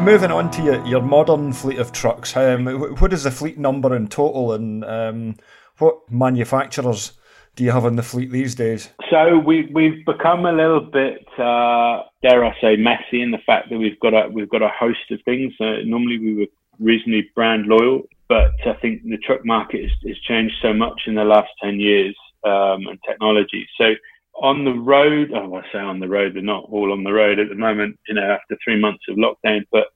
Moving 0.00 0.30
on 0.30 0.52
to 0.52 0.62
your, 0.62 0.86
your 0.86 1.02
modern 1.02 1.52
fleet 1.52 1.78
of 1.78 1.90
trucks, 1.90 2.36
um, 2.36 2.66
what 3.00 3.12
is 3.12 3.24
the 3.24 3.30
fleet 3.32 3.58
number 3.58 3.94
in 3.96 4.06
total, 4.06 4.52
and 4.52 4.84
um, 4.84 5.36
what 5.78 5.98
manufacturers 6.08 7.12
do 7.54 7.64
you 7.64 7.70
have 7.70 7.84
in 7.84 7.96
the 7.96 8.02
fleet 8.02 8.30
these 8.30 8.54
days? 8.54 8.90
So 9.10 9.38
we 9.38 9.68
we've 9.72 10.04
become 10.06 10.46
a 10.46 10.52
little 10.52 10.80
bit, 10.80 11.26
uh, 11.38 12.02
dare 12.22 12.44
I 12.44 12.54
say, 12.60 12.76
messy 12.76 13.22
in 13.22 13.30
the 13.30 13.42
fact 13.44 13.70
that 13.70 13.78
we've 13.78 13.98
got 14.00 14.14
a 14.14 14.28
we've 14.28 14.48
got 14.48 14.62
a 14.62 14.68
host 14.68 15.10
of 15.10 15.20
things. 15.24 15.52
Uh, 15.60 15.84
normally 15.84 16.18
we 16.18 16.34
were 16.34 16.46
reasonably 16.78 17.28
brand 17.34 17.66
loyal, 17.66 18.02
but 18.28 18.52
I 18.66 18.74
think 18.80 19.02
the 19.02 19.18
truck 19.18 19.44
market 19.44 19.82
has, 19.82 19.92
has 20.06 20.18
changed 20.20 20.54
so 20.62 20.72
much 20.72 21.02
in 21.06 21.14
the 21.14 21.24
last 21.24 21.50
ten 21.62 21.78
years 21.78 22.16
um, 22.44 22.86
and 22.86 22.98
technology. 23.06 23.66
So 23.78 23.94
on 24.40 24.64
the 24.64 24.72
road, 24.72 25.30
oh, 25.34 25.54
I 25.54 25.62
say 25.72 25.78
on 25.78 26.00
the 26.00 26.08
road, 26.08 26.34
they're 26.34 26.42
not 26.42 26.64
all 26.70 26.92
on 26.92 27.04
the 27.04 27.12
road 27.12 27.38
at 27.38 27.50
the 27.50 27.54
moment. 27.54 27.98
You 28.08 28.14
know, 28.14 28.22
after 28.22 28.56
three 28.64 28.80
months 28.80 29.04
of 29.08 29.16
lockdown, 29.16 29.66
but 29.70 29.88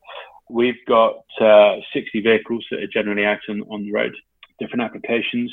we've 0.50 0.84
got 0.86 1.24
uh, 1.40 1.76
60 1.92 2.20
vehicles 2.20 2.66
that 2.70 2.80
are 2.80 2.86
generally 2.86 3.24
out 3.24 3.38
on, 3.48 3.62
on 3.62 3.84
the 3.84 3.92
road, 3.92 4.14
different 4.60 4.82
applications. 4.82 5.52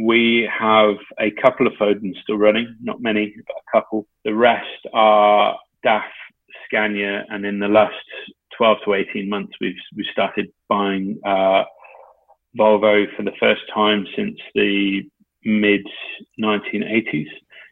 We 0.00 0.48
have 0.58 0.96
a 1.18 1.30
couple 1.42 1.66
of 1.66 1.72
Fodens 1.74 2.14
still 2.22 2.38
running, 2.38 2.76
not 2.80 3.00
many, 3.00 3.34
but 3.46 3.56
a 3.56 3.70
couple. 3.76 4.06
The 4.24 4.34
rest 4.34 4.86
are 4.92 5.58
DAF, 5.84 6.02
Scania, 6.66 7.24
and 7.30 7.44
in 7.44 7.58
the 7.58 7.68
last 7.68 7.94
12 8.56 8.78
to 8.84 8.94
18 8.94 9.28
months, 9.28 9.52
we've 9.60 9.74
we 9.96 10.06
started 10.12 10.52
buying 10.68 11.18
uh, 11.24 11.64
Volvo 12.58 13.06
for 13.16 13.22
the 13.22 13.32
first 13.40 13.62
time 13.74 14.06
since 14.16 14.38
the 14.54 15.02
mid 15.44 15.86
1980s. 16.40 17.28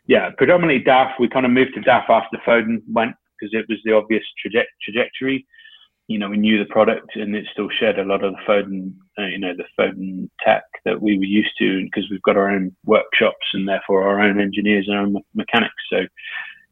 Yeah, 0.06 0.30
predominantly 0.36 0.84
DAF. 0.84 1.12
We 1.18 1.28
kind 1.28 1.46
of 1.46 1.52
moved 1.52 1.74
to 1.74 1.80
DAF 1.80 2.08
after 2.08 2.38
Foden 2.46 2.82
went 2.88 3.14
because 3.38 3.52
it 3.52 3.66
was 3.68 3.78
the 3.84 3.92
obvious 3.92 4.22
traje- 4.44 4.64
trajectory 4.82 5.46
you 6.08 6.18
know, 6.18 6.28
we 6.28 6.36
knew 6.36 6.58
the 6.58 6.70
product 6.70 7.16
and 7.16 7.34
it 7.34 7.46
still 7.52 7.68
shared 7.68 7.98
a 7.98 8.04
lot 8.04 8.22
of 8.22 8.32
the 8.32 8.38
Foden, 8.46 8.94
uh, 9.18 9.26
you 9.26 9.38
know, 9.38 9.52
the 9.56 9.64
Foden 9.78 10.28
tech 10.40 10.62
that 10.84 11.02
we 11.02 11.18
were 11.18 11.24
used 11.24 11.50
to 11.58 11.82
because 11.82 12.08
we've 12.10 12.22
got 12.22 12.36
our 12.36 12.48
own 12.48 12.74
workshops 12.84 13.46
and 13.52 13.68
therefore 13.68 14.04
our 14.04 14.20
own 14.20 14.40
engineers 14.40 14.86
and 14.86 14.96
our 14.96 15.02
own 15.02 15.16
mechanics. 15.34 15.74
So 15.90 15.98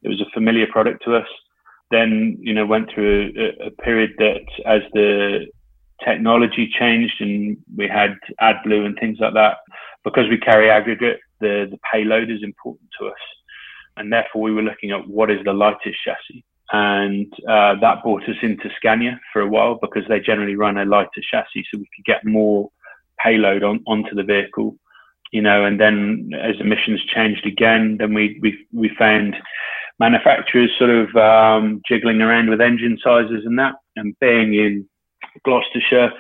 it 0.03 0.09
was 0.09 0.21
a 0.21 0.31
familiar 0.33 0.67
product 0.69 1.05
to 1.05 1.17
us. 1.17 1.26
Then, 1.91 2.38
you 2.41 2.55
know, 2.55 2.64
went 2.64 2.91
through 2.93 3.33
a, 3.37 3.67
a 3.67 3.71
period 3.83 4.12
that 4.19 4.47
as 4.67 4.83
the 4.93 5.47
technology 6.05 6.71
changed 6.79 7.21
and 7.21 7.57
we 7.76 7.88
had 7.88 8.14
AdBlue 8.41 8.87
and 8.87 8.97
things 9.00 9.19
like 9.21 9.35
that, 9.35 9.57
because 10.05 10.29
we 10.29 10.38
carry 10.38 10.71
aggregate, 10.71 11.19
the, 11.41 11.67
the 11.71 11.79
payload 11.93 12.31
is 12.31 12.43
important 12.43 12.88
to 13.00 13.09
us. 13.09 13.12
And 13.97 14.12
therefore 14.12 14.43
we 14.43 14.53
were 14.53 14.62
looking 14.62 14.93
at 14.93 15.09
what 15.09 15.31
is 15.31 15.41
the 15.45 15.53
lightest 15.53 15.99
chassis 16.05 16.45
and 16.75 17.33
uh, 17.49 17.76
that 17.81 18.02
brought 18.02 18.25
us 18.25 18.37
into 18.43 18.69
Scania 18.76 19.21
for 19.33 19.40
a 19.43 19.47
while 19.47 19.78
because 19.81 20.02
they 20.09 20.19
generally 20.19 20.57
run 20.57 20.76
a 20.76 20.85
lighter 20.85 21.23
chassis, 21.31 21.64
so 21.71 21.78
we 21.78 21.88
could 21.95 22.04
get 22.04 22.25
more 22.25 22.69
payload 23.23 23.62
on, 23.62 23.81
onto 23.87 24.12
the 24.16 24.25
vehicle. 24.25 24.76
You 25.31 25.43
know, 25.43 25.64
and 25.64 25.81
then 25.81 26.31
as 26.40 26.57
emissions 26.59 27.00
changed 27.04 27.47
again, 27.47 27.99
then 28.00 28.12
we 28.12 28.40
we 28.43 28.66
we 28.73 28.90
found 28.99 29.37
manufacturers 30.00 30.71
sort 30.76 30.90
of 30.90 31.14
um, 31.14 31.81
jiggling 31.88 32.21
around 32.21 32.50
with 32.50 32.61
engine 32.61 32.99
sizes 33.04 33.45
and 33.45 33.57
that. 33.61 33.75
And 33.95 34.19
being 34.19 34.54
in 34.54 34.88
Gloucestershire, 35.45 36.12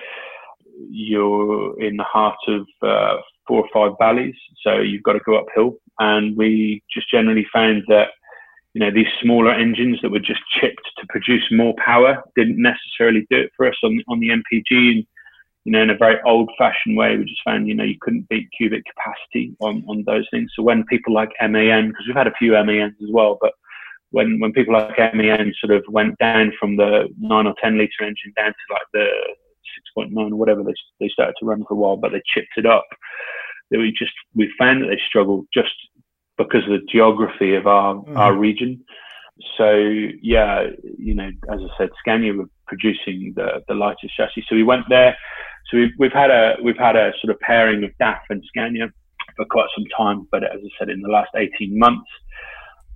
you're 0.88 1.82
in 1.82 1.96
the 1.96 2.04
heart 2.04 2.38
of 2.46 2.66
uh, 2.80 3.16
four 3.48 3.66
or 3.66 3.68
five 3.74 3.96
valleys, 3.98 4.36
so 4.62 4.78
you've 4.78 5.02
got 5.02 5.14
to 5.14 5.20
go 5.26 5.36
uphill. 5.36 5.78
And 5.98 6.36
we 6.36 6.84
just 6.92 7.10
generally 7.10 7.46
found 7.52 7.82
that 7.88 8.10
you 8.74 8.80
know, 8.80 8.90
these 8.90 9.06
smaller 9.22 9.52
engines 9.52 10.00
that 10.02 10.10
were 10.10 10.18
just 10.18 10.40
chipped 10.60 10.90
to 10.98 11.06
produce 11.08 11.44
more 11.52 11.74
power 11.84 12.22
didn't 12.36 12.60
necessarily 12.60 13.24
do 13.30 13.42
it 13.42 13.52
for 13.56 13.68
us 13.68 13.76
on, 13.84 14.02
on 14.08 14.18
the 14.18 14.30
MPG. 14.30 14.90
And, 14.90 15.06
you 15.64 15.72
know, 15.72 15.82
in 15.82 15.90
a 15.90 15.96
very 15.96 16.20
old 16.26 16.50
fashioned 16.58 16.96
way, 16.96 17.16
we 17.16 17.24
just 17.24 17.40
found, 17.44 17.68
you 17.68 17.74
know, 17.74 17.84
you 17.84 17.96
couldn't 18.00 18.28
beat 18.28 18.48
cubic 18.56 18.82
capacity 18.84 19.56
on, 19.60 19.84
on 19.88 20.02
those 20.06 20.26
things. 20.30 20.50
So 20.56 20.64
when 20.64 20.84
people 20.86 21.14
like 21.14 21.30
MAN, 21.40 21.88
because 21.88 22.04
we've 22.06 22.16
had 22.16 22.26
a 22.26 22.34
few 22.36 22.52
MANs 22.52 22.96
as 23.00 23.10
well, 23.12 23.38
but 23.40 23.52
when, 24.10 24.40
when 24.40 24.52
people 24.52 24.74
like 24.74 24.98
MAN 25.14 25.54
sort 25.60 25.76
of 25.76 25.84
went 25.88 26.18
down 26.18 26.52
from 26.58 26.76
the 26.76 27.08
nine 27.18 27.46
or 27.46 27.54
10 27.62 27.78
litre 27.78 28.02
engine 28.02 28.32
down 28.36 28.50
to 28.50 28.72
like 28.72 28.86
the 28.92 29.06
6.9 29.96 30.32
or 30.32 30.36
whatever 30.36 30.64
they, 30.64 30.74
they 30.98 31.08
started 31.08 31.34
to 31.38 31.46
run 31.46 31.64
for 31.66 31.74
a 31.74 31.76
while, 31.76 31.96
but 31.96 32.10
they 32.10 32.22
chipped 32.26 32.56
it 32.56 32.66
up. 32.66 32.86
That 33.70 33.78
we 33.78 33.94
just, 33.96 34.12
we 34.34 34.52
found 34.58 34.82
that 34.82 34.88
they 34.88 35.00
struggled 35.08 35.46
just 35.54 35.74
because 36.36 36.64
of 36.64 36.70
the 36.70 36.86
geography 36.90 37.54
of 37.54 37.66
our, 37.66 37.94
mm-hmm. 37.94 38.16
our 38.16 38.34
region. 38.34 38.84
So 39.56 39.74
yeah, 40.22 40.68
you 40.98 41.14
know, 41.14 41.30
as 41.50 41.60
I 41.60 41.68
said, 41.78 41.90
Scania 41.98 42.34
were 42.34 42.48
producing 42.66 43.32
the 43.34 43.64
the 43.66 43.74
lightest 43.74 44.16
chassis. 44.16 44.44
So 44.48 44.54
we 44.54 44.62
went 44.62 44.88
there. 44.88 45.16
So 45.70 45.78
we've 45.78 45.90
we've 45.98 46.12
had 46.12 46.30
a 46.30 46.56
we've 46.62 46.78
had 46.78 46.94
a 46.94 47.12
sort 47.20 47.34
of 47.34 47.40
pairing 47.40 47.82
of 47.82 47.90
DAF 48.00 48.20
and 48.30 48.42
Scania 48.46 48.92
for 49.36 49.44
quite 49.46 49.66
some 49.76 49.86
time. 49.96 50.28
But 50.30 50.44
as 50.44 50.60
I 50.64 50.68
said, 50.78 50.88
in 50.88 51.00
the 51.00 51.08
last 51.08 51.30
18 51.34 51.76
months, 51.76 52.08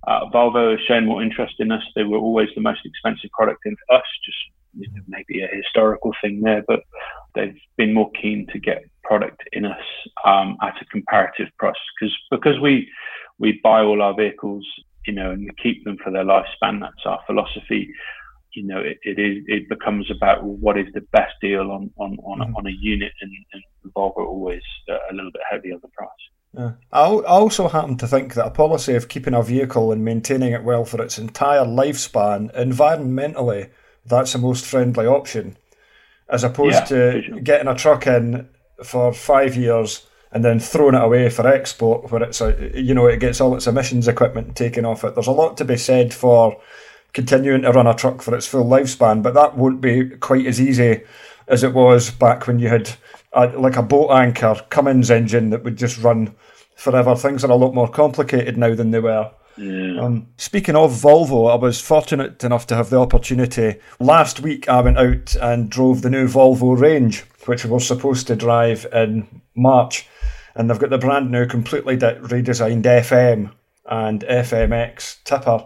uh, 0.07 0.29
Volvo 0.33 0.77
has 0.77 0.85
shown 0.87 1.05
more 1.05 1.21
interest 1.21 1.55
in 1.59 1.71
us. 1.71 1.83
They 1.95 2.03
were 2.03 2.17
always 2.17 2.49
the 2.55 2.61
most 2.61 2.85
expensive 2.85 3.31
product 3.31 3.65
in 3.65 3.75
us, 3.89 4.03
just 4.25 4.37
you 4.77 4.87
know, 4.93 5.01
maybe 5.07 5.41
a 5.41 5.47
historical 5.47 6.13
thing 6.21 6.41
there, 6.41 6.63
but 6.67 6.81
they've 7.35 7.57
been 7.77 7.93
more 7.93 8.11
keen 8.11 8.47
to 8.53 8.59
get 8.59 8.83
product 9.03 9.41
in 9.51 9.65
us 9.65 9.83
um, 10.25 10.57
at 10.61 10.81
a 10.81 10.85
comparative 10.85 11.47
price 11.57 11.75
because 11.99 12.15
because 12.31 12.59
we 12.59 12.87
we 13.39 13.59
buy 13.63 13.81
all 13.81 14.01
our 14.01 14.13
vehicles, 14.13 14.65
you 15.07 15.13
know, 15.13 15.31
and 15.31 15.43
we 15.43 15.49
keep 15.61 15.83
them 15.83 15.97
for 16.03 16.11
their 16.11 16.25
lifespan. 16.25 16.81
That's 16.81 17.05
our 17.05 17.21
philosophy. 17.25 17.91
You 18.53 18.63
know, 18.63 18.79
it, 18.79 18.97
it 19.03 19.19
is 19.19 19.43
it 19.47 19.69
becomes 19.69 20.09
about 20.11 20.43
what 20.43 20.77
is 20.77 20.87
the 20.93 21.01
best 21.11 21.33
deal 21.41 21.71
on 21.71 21.91
on 21.97 22.17
on, 22.23 22.39
mm-hmm. 22.39 22.55
on 22.55 22.67
a 22.67 22.71
unit, 22.71 23.11
and, 23.21 23.31
and 23.53 23.93
Volvo 23.93 24.17
always 24.17 24.63
uh, 24.89 24.97
a 25.09 25.13
little 25.13 25.31
bit 25.31 25.41
heavy 25.49 25.71
on 25.71 25.79
the 25.81 25.87
price. 25.89 26.09
Yeah. 26.57 26.71
I 26.91 27.05
also 27.05 27.67
happen 27.67 27.97
to 27.97 28.07
think 28.07 28.33
that 28.33 28.47
a 28.47 28.49
policy 28.49 28.95
of 28.95 29.07
keeping 29.07 29.35
a 29.35 29.43
vehicle 29.43 29.91
and 29.91 30.03
maintaining 30.03 30.51
it 30.51 30.63
well 30.63 30.83
for 30.83 30.99
its 30.99 31.19
entire 31.19 31.63
lifespan, 31.63 32.51
environmentally, 32.55 33.69
that's 34.03 34.33
the 34.33 34.39
most 34.39 34.65
friendly 34.65 35.05
option, 35.05 35.57
as 36.27 36.43
opposed 36.43 36.73
yeah, 36.73 36.85
to 36.85 37.21
sure. 37.21 37.39
getting 37.41 37.67
a 37.67 37.75
truck 37.75 38.07
in 38.07 38.49
for 38.83 39.13
five 39.13 39.55
years 39.55 40.07
and 40.31 40.45
then 40.45 40.59
throwing 40.59 40.95
it 40.95 41.01
away 41.01 41.29
for 41.29 41.47
export, 41.47 42.11
where 42.11 42.23
it's 42.23 42.41
a 42.41 42.71
you 42.73 42.93
know 42.93 43.07
it 43.07 43.19
gets 43.19 43.41
all 43.41 43.55
its 43.55 43.67
emissions 43.67 44.07
equipment 44.07 44.55
taken 44.55 44.85
off 44.85 45.03
it. 45.03 45.15
There's 45.15 45.27
a 45.27 45.31
lot 45.31 45.57
to 45.57 45.65
be 45.65 45.77
said 45.77 46.13
for 46.13 46.59
continuing 47.13 47.63
to 47.63 47.71
run 47.71 47.87
a 47.87 47.95
truck 47.95 48.21
for 48.21 48.35
its 48.35 48.45
full 48.45 48.65
lifespan, 48.65 49.23
but 49.23 49.33
that 49.33 49.57
won't 49.57 49.81
be 49.81 50.09
quite 50.09 50.45
as 50.45 50.61
easy 50.61 51.01
as 51.47 51.63
it 51.63 51.73
was 51.73 52.11
back 52.11 52.45
when 52.45 52.59
you 52.59 52.67
had 52.69 52.91
a, 53.33 53.47
like 53.47 53.75
a 53.75 53.83
boat 53.83 54.11
anchor 54.11 54.55
Cummins 54.69 55.09
engine 55.09 55.49
that 55.49 55.63
would 55.63 55.77
just 55.77 55.97
run 55.97 56.35
forever. 56.75 57.15
Things 57.15 57.43
are 57.43 57.51
a 57.51 57.55
lot 57.55 57.73
more 57.73 57.89
complicated 57.89 58.57
now 58.57 58.75
than 58.75 58.91
they 58.91 58.99
were. 58.99 59.31
Yeah. 59.57 59.99
Um, 59.99 60.27
speaking 60.37 60.75
of 60.75 60.91
Volvo, 60.93 61.51
I 61.51 61.55
was 61.55 61.81
fortunate 61.81 62.41
enough 62.43 62.65
to 62.67 62.75
have 62.75 62.89
the 62.89 62.99
opportunity. 62.99 63.75
Last 63.99 64.39
week, 64.39 64.69
I 64.69 64.79
went 64.79 64.97
out 64.97 65.35
and 65.35 65.69
drove 65.69 66.01
the 66.01 66.09
new 66.09 66.27
Volvo 66.27 66.79
range, 66.79 67.25
which 67.49 67.65
we 67.65 67.71
were 67.71 67.79
supposed 67.79 68.27
to 68.27 68.35
drive 68.35 68.85
in 68.93 69.41
March. 69.55 70.07
And 70.53 70.69
they've 70.69 70.77
got 70.77 70.91
the 70.91 70.99
brand 70.99 71.31
new, 71.31 71.47
completely 71.47 71.97
redesigned 71.97 72.83
FM 72.83 73.51
and 73.89 74.21
FMX 74.21 75.23
tipper. 75.23 75.65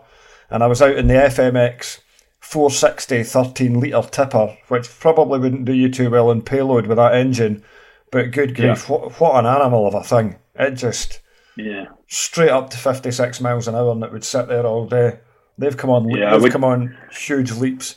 And 0.49 0.63
I 0.63 0.67
was 0.67 0.81
out 0.81 0.95
in 0.95 1.07
the 1.07 1.15
FMX 1.15 1.99
460 2.39 3.23
13 3.23 3.79
litre 3.81 4.09
tipper, 4.09 4.57
which 4.69 4.89
probably 4.99 5.39
wouldn't 5.39 5.65
do 5.65 5.73
you 5.73 5.89
too 5.89 6.09
well 6.09 6.31
in 6.31 6.41
payload 6.41 6.87
with 6.87 6.97
that 6.97 7.15
engine. 7.15 7.63
But 8.11 8.31
good 8.31 8.55
grief, 8.55 8.85
yeah. 8.87 8.95
what, 8.95 9.19
what 9.19 9.35
an 9.35 9.45
animal 9.45 9.85
of 9.85 9.93
a 9.93 10.03
thing. 10.03 10.37
It 10.55 10.75
just 10.75 11.19
yeah 11.57 11.87
straight 12.07 12.49
up 12.49 12.69
to 12.69 12.77
56 12.77 13.41
miles 13.41 13.67
an 13.67 13.75
hour 13.75 13.91
and 13.91 14.03
it 14.03 14.11
would 14.11 14.23
sit 14.23 14.47
there 14.47 14.65
all 14.65 14.87
day. 14.87 15.19
They've 15.57 15.75
come 15.75 15.89
on, 15.89 16.09
yeah, 16.09 16.31
they've 16.31 16.43
we, 16.43 16.49
come 16.49 16.63
on 16.63 16.95
huge 17.11 17.51
leaps. 17.51 17.95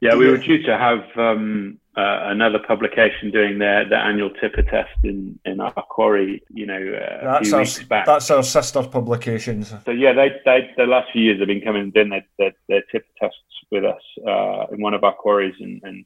Yeah, 0.00 0.14
we 0.14 0.28
were 0.30 0.38
due 0.38 0.62
to 0.62 0.78
have 0.78 1.04
um, 1.16 1.78
uh, 1.96 2.24
another 2.24 2.58
publication 2.58 3.30
doing 3.30 3.58
their, 3.58 3.88
their 3.88 3.98
annual 3.98 4.30
tipper 4.30 4.62
test 4.62 4.92
in, 5.02 5.38
in 5.46 5.60
our 5.60 5.72
quarry, 5.72 6.42
you 6.50 6.66
know, 6.66 6.74
uh, 6.74 7.40
that's 7.40 7.52
our, 7.52 7.86
back. 7.86 8.04
That's 8.04 8.30
our 8.30 8.42
sister 8.42 8.82
publications. 8.82 9.72
So 9.84 9.92
yeah, 9.92 10.12
they, 10.12 10.28
they 10.44 10.70
the 10.76 10.84
last 10.84 11.10
few 11.12 11.22
years 11.22 11.38
have 11.38 11.48
been 11.48 11.62
coming 11.62 11.82
and 11.82 11.94
doing 11.94 12.10
their, 12.10 12.26
their, 12.38 12.52
their 12.68 12.82
tipper 12.92 13.06
tests 13.18 13.38
with 13.70 13.84
us 13.84 14.02
uh, 14.26 14.66
in 14.72 14.80
one 14.80 14.92
of 14.92 15.04
our 15.04 15.14
quarries 15.14 15.54
and, 15.58 15.80
and 15.84 16.04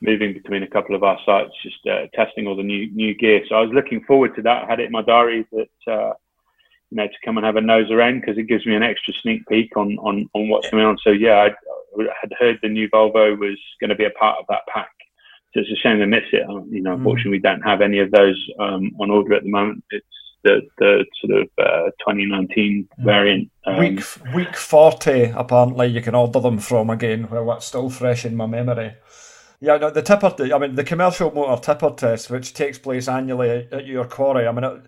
moving 0.00 0.34
between 0.34 0.62
a 0.62 0.68
couple 0.68 0.94
of 0.94 1.02
our 1.02 1.18
sites, 1.24 1.50
just 1.62 1.84
uh, 1.86 2.06
testing 2.14 2.46
all 2.46 2.56
the 2.56 2.62
new 2.62 2.90
new 2.92 3.14
gear. 3.14 3.42
So 3.48 3.56
I 3.56 3.60
was 3.60 3.72
looking 3.72 4.04
forward 4.04 4.36
to 4.36 4.42
that. 4.42 4.64
I 4.64 4.66
had 4.66 4.80
it 4.80 4.86
in 4.86 4.92
my 4.92 5.02
diary 5.02 5.46
that 5.52 5.92
uh, 5.92 6.12
you 6.90 6.96
know 6.96 7.06
to 7.06 7.14
come 7.24 7.38
and 7.38 7.46
have 7.46 7.56
a 7.56 7.60
nose 7.60 7.90
around 7.90 8.20
because 8.20 8.38
it 8.38 8.44
gives 8.48 8.66
me 8.66 8.76
an 8.76 8.82
extra 8.82 9.14
sneak 9.22 9.46
peek 9.48 9.76
on 9.76 9.96
on, 9.98 10.28
on 10.34 10.48
what's 10.48 10.70
going 10.70 10.84
on. 10.84 10.98
So 11.02 11.10
yeah, 11.10 11.48
I, 11.48 12.02
I 12.02 12.06
had 12.20 12.32
heard 12.38 12.58
the 12.62 12.68
new 12.68 12.88
Volvo 12.90 13.36
was 13.38 13.58
going 13.80 13.90
to 13.90 13.96
be 13.96 14.04
a 14.04 14.10
part 14.10 14.38
of 14.38 14.46
that 14.48 14.66
pack. 14.72 14.93
So 15.54 15.60
it's 15.60 15.70
a 15.70 15.76
shame 15.76 16.00
to 16.00 16.06
miss 16.06 16.24
it. 16.32 16.48
Um, 16.48 16.68
you 16.68 16.82
know, 16.82 16.90
mm. 16.90 16.96
unfortunately, 16.96 17.32
we 17.32 17.38
don't 17.38 17.62
have 17.62 17.80
any 17.80 18.00
of 18.00 18.10
those 18.10 18.50
um, 18.58 18.90
on 19.00 19.10
order 19.10 19.34
at 19.34 19.44
the 19.44 19.50
moment. 19.50 19.84
It's 19.90 20.04
the, 20.42 20.62
the 20.78 21.04
sort 21.20 21.42
of 21.42 21.48
uh, 21.58 21.90
2019 22.06 22.88
mm. 22.98 23.04
variant. 23.04 23.50
Um, 23.64 23.78
week 23.78 24.04
week 24.34 24.56
40, 24.56 25.32
apparently, 25.36 25.86
you 25.86 26.02
can 26.02 26.16
order 26.16 26.40
them 26.40 26.58
from 26.58 26.90
again. 26.90 27.28
Well, 27.30 27.46
that's 27.46 27.66
still 27.66 27.88
fresh 27.88 28.24
in 28.24 28.34
my 28.34 28.46
memory. 28.46 28.94
Yeah, 29.60 29.76
no, 29.76 29.90
the 29.90 30.02
tipper. 30.02 30.34
I 30.52 30.58
mean, 30.58 30.74
the 30.74 30.82
commercial 30.82 31.30
motor 31.30 31.62
tipper 31.62 31.90
test, 31.90 32.30
which 32.30 32.52
takes 32.52 32.78
place 32.78 33.06
annually 33.06 33.68
at 33.70 33.86
your 33.86 34.06
quarry. 34.06 34.48
I 34.48 34.52
mean, 34.52 34.64
it, 34.64 34.82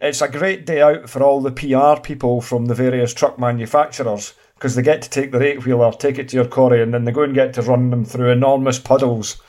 it's 0.00 0.22
a 0.22 0.28
great 0.28 0.64
day 0.64 0.80
out 0.80 1.10
for 1.10 1.24
all 1.24 1.40
the 1.40 1.50
PR 1.50 2.00
people 2.00 2.40
from 2.40 2.66
the 2.66 2.74
various 2.74 3.12
truck 3.12 3.40
manufacturers 3.40 4.34
because 4.54 4.76
they 4.76 4.82
get 4.82 5.02
to 5.02 5.10
take 5.10 5.32
the 5.32 5.42
eight 5.42 5.66
wheeler, 5.66 5.90
take 5.90 6.20
it 6.20 6.28
to 6.28 6.36
your 6.36 6.46
quarry, 6.46 6.80
and 6.80 6.94
then 6.94 7.04
they 7.04 7.10
go 7.10 7.24
and 7.24 7.34
get 7.34 7.52
to 7.54 7.62
run 7.62 7.90
them 7.90 8.04
through 8.04 8.30
enormous 8.30 8.78
puddles 8.78 9.42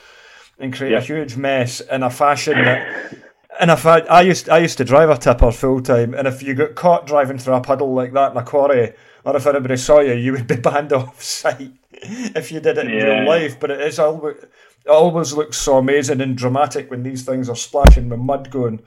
and 0.58 0.72
create 0.72 0.94
a 0.94 1.00
huge 1.00 1.36
mess 1.36 1.80
in 1.80 2.02
a 2.02 2.10
fashion 2.10 2.64
that. 2.64 3.14
And 3.60 3.70
if 3.70 3.86
I, 3.86 4.00
I 4.00 4.22
used 4.22 4.48
I 4.48 4.58
used 4.58 4.78
to 4.78 4.84
drive 4.84 5.10
a 5.10 5.16
tipper 5.16 5.52
full 5.52 5.80
time, 5.80 6.12
and 6.12 6.26
if 6.26 6.42
you 6.42 6.54
got 6.54 6.74
caught 6.74 7.06
driving 7.06 7.38
through 7.38 7.54
a 7.54 7.60
puddle 7.60 7.94
like 7.94 8.12
that 8.12 8.32
in 8.32 8.36
a 8.36 8.42
quarry, 8.42 8.94
or 9.24 9.36
if 9.36 9.46
anybody 9.46 9.76
saw 9.76 10.00
you, 10.00 10.14
you 10.14 10.32
would 10.32 10.46
be 10.46 10.56
banned 10.68 10.92
off 10.92 11.22
site 11.22 11.72
if 11.92 12.50
you 12.50 12.60
did 12.60 12.78
it 12.78 12.86
in 12.86 12.92
real 12.92 13.26
life. 13.26 13.58
But 13.60 13.70
it 13.70 13.80
is 13.80 13.98
always 13.98 14.36
it 14.36 14.90
always 14.90 15.32
looks 15.32 15.56
so 15.56 15.78
amazing 15.78 16.20
and 16.20 16.36
dramatic 16.36 16.90
when 16.90 17.02
these 17.02 17.24
things 17.24 17.48
are 17.48 17.56
splashing 17.56 18.08
with 18.08 18.18
mud 18.18 18.50
going 18.50 18.82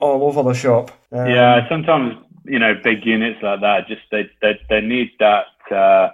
all 0.00 0.24
over 0.24 0.42
the 0.42 0.54
shop. 0.54 0.90
Um, 1.12 1.26
yeah, 1.26 1.68
sometimes 1.68 2.16
you 2.44 2.58
know 2.58 2.74
big 2.82 3.04
units 3.04 3.40
like 3.42 3.60
that 3.60 3.86
just 3.88 4.02
they 4.10 4.30
they, 4.40 4.58
they 4.68 4.80
need 4.80 5.12
that 5.18 5.46
uh, 5.70 6.10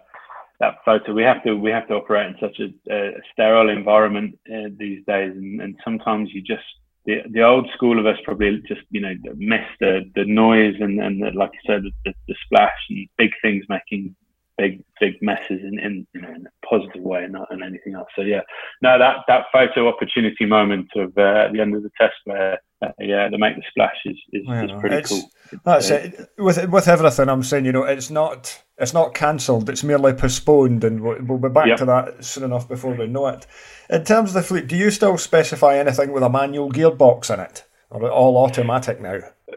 that 0.61 0.77
photo. 0.85 1.13
We 1.13 1.23
have 1.23 1.43
to 1.45 1.55
we 1.55 1.71
have 1.71 1.89
to 1.89 1.95
operate 1.95 2.27
in 2.27 2.37
such 2.41 2.61
a, 2.61 2.93
a 2.93 3.13
sterile 3.33 3.69
environment 3.69 4.39
uh, 4.53 4.69
these 4.77 5.05
days, 5.07 5.33
and, 5.33 5.61
and 5.61 5.77
sometimes 5.85 6.31
you 6.33 6.43
just 6.43 6.65
the, 7.07 7.23
the 7.31 7.43
old 7.43 7.69
school 7.75 7.99
of 7.99 8.07
us 8.07 8.19
probably 8.25 8.63
just 8.67 8.83
you 8.91 9.01
know 9.01 9.15
miss 9.37 9.67
the 9.81 10.11
the 10.15 10.25
noise 10.25 10.75
and 10.81 11.01
and 11.01 11.23
the, 11.23 11.31
like 11.31 11.51
I 11.55 11.67
said 11.67 11.83
the, 12.05 12.13
the 12.27 12.35
splash 12.45 12.77
and 12.91 13.09
big 13.17 13.31
things 13.43 13.65
making 13.69 14.15
big 14.59 14.83
big 15.01 15.15
messes 15.23 15.61
in, 15.63 15.79
in 15.79 16.07
you 16.13 16.21
know 16.21 16.29
in 16.29 16.47
a 16.47 16.67
positive 16.67 17.03
way 17.03 17.25
and 17.25 17.33
not 17.33 17.51
in 17.51 17.63
anything 17.63 17.95
else. 17.95 18.09
So 18.15 18.23
yeah, 18.23 18.41
no 18.83 18.99
that 18.99 19.19
that 19.29 19.47
photo 19.53 19.89
opportunity 19.89 20.45
moment 20.45 20.91
of 20.97 21.17
uh, 21.17 21.47
at 21.47 21.53
the 21.53 21.61
end 21.61 21.75
of 21.75 21.83
the 21.83 21.91
test 21.99 22.17
where 22.25 22.59
uh, 22.83 22.89
yeah 22.99 23.29
they 23.31 23.39
make 23.39 23.57
the 23.57 23.63
splash 23.71 23.97
is 24.05 24.19
is, 24.33 24.43
is 24.43 24.71
pretty 24.81 25.03
cool. 25.03 25.31
That's 25.65 25.91
it. 25.91 26.21
Uh, 26.21 26.45
with 26.45 26.69
with 26.69 26.89
everything 26.89 27.29
I'm 27.29 27.43
saying, 27.43 27.65
you 27.65 27.73
know, 27.73 27.85
it's 27.85 28.11
not 28.11 28.63
it's 28.79 28.95
not 28.95 29.15
cancelled. 29.15 29.69
It's 29.69 29.85
merely 29.85 30.13
postponed, 30.13 30.85
and 30.85 31.01
we'll, 31.01 31.19
we'll 31.23 31.39
be 31.39 31.49
back 31.49 31.67
yep. 31.67 31.79
to 31.79 31.85
that 31.87 32.25
soon 32.25 32.45
enough 32.45 32.69
before 32.69 32.95
we 32.95 33.07
know 33.07 33.27
it. 33.29 33.47
In 33.91 34.05
terms 34.05 34.31
of 34.31 34.35
the 34.35 34.43
fleet, 34.43 34.69
do 34.69 34.77
you 34.77 34.91
still 34.91 35.19
specify 35.19 35.77
anything 35.77 36.13
with 36.13 36.23
a 36.23 36.31
manual 36.31 36.71
gearbox 36.71 37.33
in 37.33 37.41
it, 37.41 37.65
or 37.91 38.11
all 38.11 38.37
automatic 38.37 39.01
now? 39.01 39.17
Uh, 39.17 39.57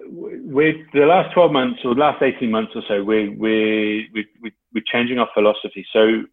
with 0.51 0.75
the 0.93 1.05
last 1.05 1.33
12 1.33 1.51
months 1.51 1.79
or 1.85 1.95
the 1.95 2.01
last 2.01 2.21
18 2.21 2.51
months 2.51 2.73
or 2.75 2.81
so, 2.87 3.03
we, 3.03 3.29
we, 3.29 4.09
we, 4.13 4.25
we, 4.41 4.51
we're 4.73 4.83
changing 4.85 5.17
our 5.17 5.29
philosophy. 5.33 5.85
So 5.93 6.23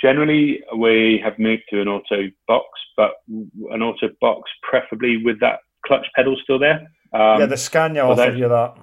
generally, 0.00 0.60
we 0.76 1.20
have 1.22 1.38
moved 1.38 1.62
to 1.70 1.80
an 1.80 1.88
auto 1.88 2.30
box, 2.48 2.66
but 2.96 3.12
an 3.28 3.82
auto 3.82 4.08
box 4.20 4.50
preferably 4.68 5.18
with 5.24 5.40
that 5.40 5.60
clutch 5.86 6.06
pedal 6.16 6.36
still 6.42 6.58
there. 6.58 6.86
Um, 7.12 7.40
yeah, 7.40 7.46
the 7.46 7.56
Scania 7.56 8.04
offer 8.04 8.32
you 8.32 8.48
that. 8.48 8.76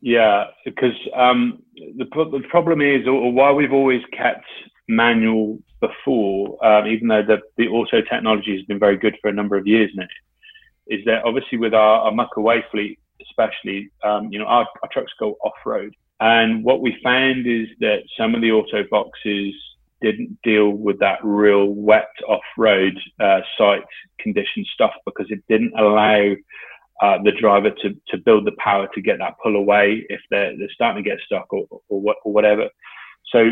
Yeah, 0.00 0.44
because 0.64 0.96
um, 1.14 1.62
the, 1.76 2.04
the 2.04 2.42
problem 2.48 2.80
is, 2.80 3.06
or 3.06 3.32
why 3.32 3.52
we've 3.52 3.72
always 3.72 4.02
kept 4.12 4.46
manual 4.88 5.58
before, 5.80 6.64
um, 6.64 6.86
even 6.86 7.08
though 7.08 7.22
the, 7.22 7.38
the 7.56 7.68
auto 7.68 8.00
technology 8.02 8.56
has 8.56 8.64
been 8.66 8.78
very 8.78 8.96
good 8.96 9.16
for 9.20 9.28
a 9.28 9.32
number 9.32 9.56
of 9.56 9.66
years 9.66 9.90
now, 9.94 10.06
is 10.86 11.04
that 11.04 11.24
obviously 11.24 11.58
with 11.58 11.74
our, 11.74 12.00
our 12.00 12.12
muck 12.12 12.36
away 12.36 12.64
fleet, 12.70 12.98
especially, 13.22 13.90
um, 14.04 14.28
you 14.30 14.38
know, 14.38 14.46
our, 14.46 14.66
our 14.82 14.88
trucks 14.92 15.12
go 15.18 15.36
off 15.42 15.54
road. 15.66 15.94
And 16.20 16.64
what 16.64 16.80
we 16.80 16.96
found 17.02 17.46
is 17.46 17.68
that 17.80 18.02
some 18.16 18.34
of 18.34 18.40
the 18.40 18.50
auto 18.50 18.84
boxes 18.90 19.54
didn't 20.00 20.38
deal 20.42 20.70
with 20.70 20.98
that 21.00 21.18
real 21.22 21.66
wet 21.66 22.10
off 22.28 22.42
road 22.56 22.98
uh, 23.20 23.40
site 23.56 23.84
condition 24.20 24.64
stuff 24.72 24.92
because 25.04 25.26
it 25.30 25.42
didn't 25.48 25.72
allow 25.78 26.34
uh, 27.02 27.18
the 27.22 27.32
driver 27.32 27.70
to, 27.70 27.94
to 28.08 28.18
build 28.18 28.46
the 28.46 28.56
power 28.58 28.88
to 28.94 29.00
get 29.00 29.18
that 29.18 29.34
pull 29.42 29.56
away 29.56 30.04
if 30.08 30.20
they're, 30.30 30.56
they're 30.58 30.68
starting 30.72 31.02
to 31.02 31.08
get 31.08 31.18
stuck 31.24 31.52
or, 31.52 31.66
or, 31.88 32.14
or 32.24 32.32
whatever. 32.32 32.68
So 33.32 33.50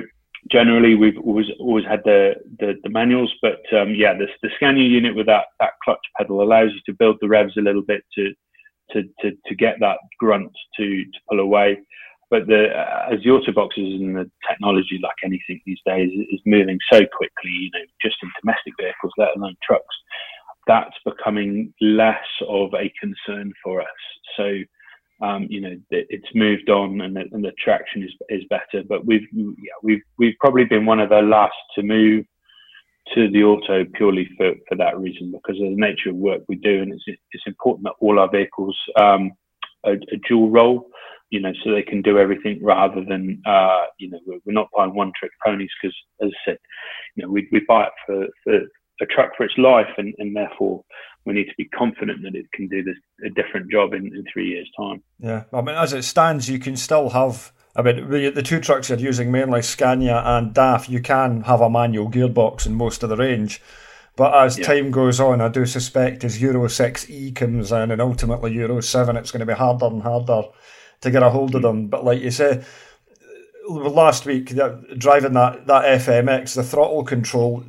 generally 0.50 0.94
we've 0.94 1.18
always 1.18 1.46
always 1.58 1.84
had 1.84 2.02
the 2.04 2.34
the, 2.60 2.74
the 2.82 2.90
manuals, 2.90 3.32
but 3.42 3.60
um, 3.72 3.94
yeah, 3.94 4.14
the, 4.14 4.26
the 4.42 4.50
Scania 4.56 4.84
unit 4.84 5.14
with 5.14 5.26
that 5.26 5.46
that 5.60 5.72
clutch 5.84 6.04
pedal 6.16 6.42
allows 6.42 6.70
you 6.72 6.80
to 6.86 6.96
build 6.98 7.16
the 7.20 7.28
revs 7.28 7.56
a 7.56 7.60
little 7.60 7.82
bit 7.82 8.02
to 8.14 8.32
to 8.92 9.02
to, 9.20 9.32
to 9.46 9.54
get 9.54 9.76
that 9.80 9.98
grunt 10.18 10.52
to 10.76 11.04
to 11.04 11.18
pull 11.28 11.40
away. 11.40 11.78
but 12.30 12.46
the 12.46 12.68
uh, 12.76 13.08
as 13.12 13.22
the 13.22 13.30
auto 13.30 13.52
boxes 13.52 14.00
and 14.00 14.16
the 14.16 14.30
technology, 14.48 14.98
like 15.02 15.14
anything 15.24 15.60
these 15.64 15.80
days, 15.86 16.10
is 16.30 16.40
moving 16.44 16.78
so 16.92 17.00
quickly. 17.16 17.50
You 17.50 17.70
know, 17.74 17.84
just 18.02 18.16
in 18.22 18.30
domestic 18.40 18.74
vehicles, 18.80 19.12
let 19.16 19.36
alone 19.36 19.56
trucks, 19.62 19.96
that's 20.66 20.96
becoming 21.04 21.72
less 21.80 22.24
of 22.48 22.74
a 22.74 22.92
concern 23.00 23.52
for 23.62 23.80
us. 23.80 23.88
So. 24.36 24.58
Um, 25.22 25.46
you 25.48 25.62
know, 25.62 25.74
it's 25.90 26.28
moved 26.34 26.68
on 26.68 27.00
and 27.00 27.16
the, 27.16 27.24
and 27.32 27.42
the 27.42 27.52
traction 27.52 28.02
is 28.02 28.10
is 28.28 28.44
better. 28.50 28.84
But 28.86 29.06
we've 29.06 29.26
yeah, 29.32 29.72
we've 29.82 30.02
we've 30.18 30.34
probably 30.38 30.66
been 30.66 30.84
one 30.84 31.00
of 31.00 31.08
the 31.08 31.22
last 31.22 31.54
to 31.76 31.82
move 31.82 32.26
to 33.14 33.30
the 33.30 33.42
auto 33.42 33.84
purely 33.94 34.28
for, 34.36 34.52
for 34.68 34.76
that 34.76 34.98
reason 34.98 35.30
because 35.30 35.60
of 35.60 35.70
the 35.70 35.76
nature 35.76 36.10
of 36.10 36.16
work 36.16 36.42
we 36.48 36.56
do 36.56 36.82
and 36.82 36.92
it's 36.92 37.04
it's 37.32 37.46
important 37.46 37.84
that 37.84 37.94
all 38.00 38.18
our 38.18 38.30
vehicles 38.30 38.76
um, 38.96 39.30
are, 39.84 39.92
are 39.92 40.28
dual 40.28 40.50
role 40.50 40.88
you 41.30 41.40
know 41.40 41.52
so 41.62 41.70
they 41.70 41.82
can 41.82 42.02
do 42.02 42.18
everything 42.18 42.58
rather 42.62 43.04
than 43.04 43.40
uh, 43.46 43.84
you 43.98 44.10
know 44.10 44.18
we're, 44.26 44.38
we're 44.44 44.52
not 44.52 44.68
buying 44.76 44.94
one 44.94 45.12
trick 45.18 45.30
ponies 45.44 45.70
because 45.80 45.96
as 46.20 46.30
I 46.30 46.50
said 46.50 46.58
you 47.14 47.22
know 47.22 47.30
we, 47.30 47.48
we 47.52 47.60
buy 47.68 47.84
it 47.84 47.92
for, 48.06 48.26
for 48.42 48.60
a 49.00 49.06
truck 49.06 49.30
for 49.36 49.44
its 49.44 49.54
life 49.58 49.88
and, 49.98 50.14
and 50.18 50.34
therefore 50.34 50.82
we 51.24 51.34
need 51.34 51.46
to 51.46 51.54
be 51.58 51.66
confident 51.66 52.22
that 52.22 52.34
it 52.34 52.46
can 52.52 52.68
do 52.68 52.82
this 52.82 52.96
a 53.24 53.30
different 53.30 53.70
job 53.70 53.92
in, 53.92 54.06
in 54.06 54.24
three 54.32 54.48
years 54.48 54.68
time 54.78 55.02
yeah 55.18 55.44
I 55.52 55.60
mean 55.60 55.76
as 55.76 55.92
it 55.92 56.02
stands 56.02 56.48
you 56.48 56.58
can 56.58 56.76
still 56.76 57.10
have 57.10 57.52
I 57.76 57.82
mean, 57.82 58.08
the 58.08 58.42
two 58.42 58.58
trucks 58.58 58.88
you're 58.88 58.98
using 58.98 59.30
mainly 59.30 59.60
Scania 59.60 60.22
and 60.24 60.54
DAF, 60.54 60.88
you 60.88 61.02
can 61.02 61.42
have 61.42 61.60
a 61.60 61.68
manual 61.68 62.10
gearbox 62.10 62.64
in 62.64 62.74
most 62.74 63.02
of 63.02 63.10
the 63.10 63.16
range. 63.16 63.60
But 64.16 64.34
as 64.34 64.58
yeah. 64.58 64.64
time 64.64 64.90
goes 64.90 65.20
on, 65.20 65.42
I 65.42 65.48
do 65.48 65.66
suspect 65.66 66.24
as 66.24 66.40
Euro 66.40 66.68
6E 66.68 67.34
comes 67.34 67.70
in 67.70 67.90
and 67.90 68.00
ultimately 68.00 68.54
Euro 68.54 68.80
7, 68.80 69.14
it's 69.16 69.30
going 69.30 69.40
to 69.40 69.46
be 69.46 69.52
harder 69.52 69.86
and 69.86 70.02
harder 70.02 70.44
to 71.02 71.10
get 71.10 71.22
a 71.22 71.28
hold 71.28 71.54
of 71.54 71.60
hmm. 71.60 71.66
them. 71.66 71.86
But 71.88 72.04
like 72.04 72.22
you 72.22 72.30
say, 72.30 72.64
last 73.68 74.24
week, 74.24 74.54
driving 74.96 75.34
that, 75.34 75.66
that 75.66 76.00
FMX, 76.00 76.54
the 76.54 76.62
throttle 76.62 77.04
control 77.04 77.62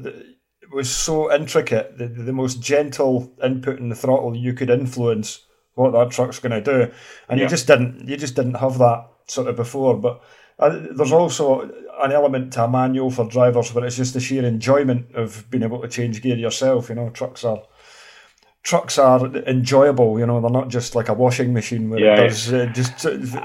was 0.71 0.93
so 0.93 1.33
intricate. 1.33 1.97
The, 1.97 2.07
the 2.07 2.33
most 2.33 2.61
gentle 2.61 3.31
input 3.43 3.79
in 3.79 3.89
the 3.89 3.95
throttle 3.95 4.35
you 4.35 4.53
could 4.53 4.69
influence 4.69 5.45
what 5.75 5.91
that 5.91 6.11
truck's 6.11 6.39
going 6.39 6.51
to 6.51 6.61
do, 6.61 6.91
and 7.29 7.39
yeah. 7.39 7.45
you 7.45 7.49
just 7.49 7.67
didn't. 7.67 8.07
You 8.07 8.17
just 8.17 8.35
didn't 8.35 8.55
have 8.55 8.77
that 8.79 9.07
sort 9.27 9.47
of 9.47 9.55
before. 9.55 9.97
But 9.97 10.23
uh, 10.59 10.87
there's 10.91 11.11
also 11.11 11.61
an 12.01 12.11
element 12.11 12.53
to 12.53 12.63
a 12.63 12.67
manual 12.67 13.11
for 13.11 13.25
drivers 13.25 13.73
where 13.73 13.85
it's 13.85 13.95
just 13.95 14.13
the 14.13 14.19
sheer 14.19 14.45
enjoyment 14.45 15.13
of 15.15 15.49
being 15.49 15.63
able 15.63 15.81
to 15.81 15.87
change 15.87 16.21
gear 16.21 16.35
yourself. 16.35 16.89
You 16.89 16.95
know, 16.95 17.09
trucks 17.11 17.43
are 17.43 17.61
trucks 18.63 18.97
are 18.97 19.25
enjoyable. 19.47 20.19
You 20.19 20.25
know, 20.25 20.41
they're 20.41 20.49
not 20.49 20.69
just 20.69 20.95
like 20.95 21.09
a 21.09 21.13
washing 21.13 21.53
machine 21.53 21.89
where 21.89 21.99
yeah, 21.99 22.15
it 22.15 22.27
does 22.27 22.53
uh, 22.53 22.65
just 22.73 22.99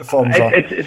forms. 0.06 0.34
It, 0.36 0.86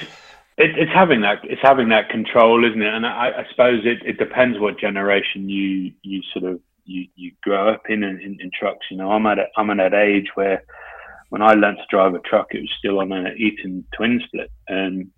it's, 0.57 0.73
it's 0.77 0.93
having 0.93 1.21
that 1.21 1.39
it's 1.43 1.61
having 1.61 1.89
that 1.89 2.09
control, 2.09 2.65
isn't 2.65 2.81
it? 2.81 2.93
And 2.93 3.05
I, 3.05 3.31
I 3.37 3.45
suppose 3.49 3.81
it, 3.85 4.05
it 4.05 4.17
depends 4.17 4.59
what 4.59 4.79
generation 4.79 5.49
you 5.49 5.91
you 6.01 6.21
sort 6.33 6.45
of 6.45 6.59
you, 6.85 7.07
you 7.15 7.31
grow 7.43 7.69
up 7.69 7.83
in, 7.89 8.03
in 8.03 8.37
in 8.39 8.51
trucks. 8.57 8.85
You 8.89 8.97
know, 8.97 9.11
I'm 9.11 9.25
at 9.25 9.39
a, 9.39 9.45
I'm 9.57 9.69
at 9.69 9.77
that 9.77 9.93
age 9.93 10.27
where 10.35 10.63
when 11.29 11.41
I 11.41 11.53
learned 11.53 11.77
to 11.77 11.85
drive 11.89 12.13
a 12.13 12.19
truck, 12.19 12.47
it 12.51 12.61
was 12.61 12.71
still 12.77 12.99
on 12.99 13.11
an 13.11 13.35
Eaton 13.37 13.83
twin 13.95 14.21
split, 14.25 14.51
and 14.67 15.11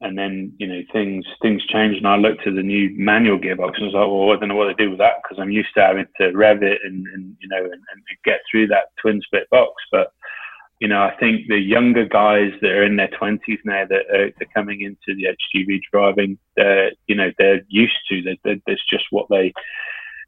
and 0.00 0.18
then 0.18 0.52
you 0.58 0.66
know 0.66 0.82
things 0.92 1.24
things 1.40 1.64
changed, 1.66 1.98
and 1.98 2.08
I 2.08 2.16
looked 2.16 2.46
at 2.46 2.56
the 2.56 2.62
new 2.62 2.90
manual 2.96 3.38
gearbox 3.38 3.76
and 3.76 3.84
I 3.84 3.86
was 3.86 3.94
like, 3.94 4.08
well, 4.08 4.32
I 4.32 4.40
don't 4.40 4.48
know 4.48 4.56
what 4.56 4.76
to 4.76 4.84
do 4.84 4.90
with 4.90 4.98
that 4.98 5.22
because 5.22 5.40
I'm 5.40 5.52
used 5.52 5.74
to 5.74 5.82
having 5.82 6.06
to 6.20 6.32
rev 6.32 6.64
it 6.64 6.80
and, 6.82 7.06
and 7.14 7.36
you 7.40 7.48
know 7.48 7.62
and, 7.62 7.72
and 7.72 8.02
get 8.24 8.40
through 8.50 8.66
that 8.68 8.90
twin 9.00 9.20
split 9.22 9.48
box, 9.50 9.74
but 9.92 10.12
you 10.82 10.88
know, 10.88 11.00
I 11.00 11.14
think 11.20 11.46
the 11.46 11.60
younger 11.60 12.04
guys 12.04 12.50
that 12.60 12.72
are 12.72 12.82
in 12.82 12.96
their 12.96 13.06
twenties 13.16 13.60
now 13.64 13.84
that 13.88 14.02
are, 14.12 14.24
are, 14.24 14.52
coming 14.52 14.80
into 14.80 15.14
the 15.16 15.28
HGV 15.28 15.80
driving, 15.92 16.36
they're, 16.56 16.90
you 17.06 17.14
know, 17.14 17.30
they're 17.38 17.60
used 17.68 18.00
to. 18.08 18.36
That 18.42 18.62
that's 18.66 18.84
just 18.90 19.04
what 19.10 19.28
they 19.30 19.52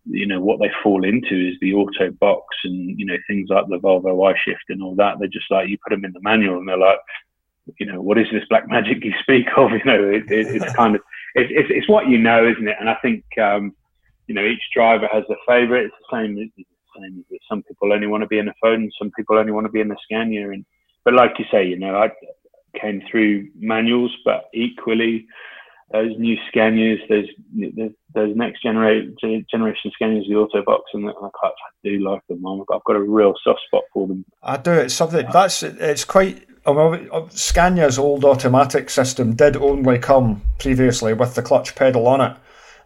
you 0.07 0.29
know 0.29 0.41
what 0.41 0.61
they 0.61 0.71
fall 0.81 1.05
into 1.05 1.35
is 1.35 1.57
the 1.61 1.75
auto 1.75 2.13
box 2.21 2.45
and 2.63 2.97
you 2.97 3.05
know 3.05 3.17
things 3.27 3.49
like 3.51 3.67
the 3.67 3.79
Volvo 3.79 4.31
I 4.31 4.39
shift 4.45 4.63
and 4.69 4.81
all 4.81 4.95
that. 4.95 5.19
They're 5.19 5.27
just 5.27 5.51
like 5.51 5.69
you 5.69 5.77
put 5.83 5.93
them 5.93 6.05
in 6.05 6.13
the 6.13 6.21
manual 6.23 6.59
and 6.59 6.69
they're 6.69 6.79
like, 6.79 7.01
you 7.81 7.87
know, 7.87 8.01
what 8.01 8.19
is 8.19 8.29
this 8.31 8.45
black 8.49 8.69
magic 8.69 9.05
you 9.05 9.13
speak 9.23 9.49
of? 9.57 9.71
You 9.73 9.85
know, 9.85 10.09
it, 10.09 10.31
it, 10.31 10.63
it's 10.63 10.73
kind 10.77 10.95
of 10.95 11.01
it's, 11.35 11.51
it's, 11.53 11.69
it's 11.69 11.89
what 11.89 12.07
you 12.07 12.19
know, 12.19 12.47
isn't 12.47 12.69
it? 12.69 12.77
And 12.79 12.89
I 12.89 12.95
think 13.03 13.25
um, 13.43 13.75
you 14.29 14.37
know 14.37 14.45
each 14.45 14.63
driver 14.73 15.09
has 15.13 15.25
a 15.29 15.37
favourite. 15.49 15.87
It's 15.87 15.95
the 16.09 16.17
same. 16.17 16.53
That 16.95 17.39
some 17.49 17.63
people 17.63 17.93
only 17.93 18.07
want 18.07 18.23
to 18.23 18.29
be 18.29 18.39
in 18.39 18.47
the 18.47 18.55
Foden, 18.63 18.89
some 18.99 19.11
people 19.17 19.39
only 19.39 19.53
want 19.53 19.67
to 19.67 19.73
be 19.73 19.81
in 19.81 19.89
the 19.89 19.97
Scania. 20.05 20.51
And 20.51 20.65
but 21.05 21.15
like 21.15 21.33
you 21.39 21.45
say, 21.51 21.67
you 21.67 21.79
know, 21.79 21.97
I 21.97 22.11
came 22.81 23.03
through 23.11 23.49
manuals, 23.59 24.15
but 24.25 24.45
equally 24.53 25.27
those 25.93 26.13
new 26.19 26.37
Scanias, 26.53 26.99
those 27.09 27.27
those 28.15 28.37
next 28.37 28.63
generation 28.63 29.17
generation 29.51 29.93
Scanias, 30.01 30.27
the 30.29 30.35
Autobox, 30.35 30.81
and 30.93 31.09
I, 31.09 31.13
I 31.43 31.51
do 31.83 31.99
like 32.01 32.27
them. 32.29 32.45
I've 32.47 32.85
got 32.85 32.97
a 32.97 33.01
real 33.01 33.35
soft 33.45 33.61
spot 33.67 33.85
for 33.93 34.09
them. 34.09 34.25
I 34.43 34.57
do. 34.57 34.73
It's 34.73 34.95
something 34.95 35.27
that's 35.33 35.63
it's 35.63 36.05
quite. 36.05 36.49
I 36.67 36.73
Scania's 37.31 37.99
old 37.99 38.25
automatic 38.25 38.89
system 38.89 39.35
did 39.35 39.57
only 39.57 39.99
come 39.99 40.43
previously 40.59 41.13
with 41.13 41.35
the 41.35 41.43
clutch 41.43 41.75
pedal 41.75 42.09
on 42.09 42.23
it. 42.23 42.37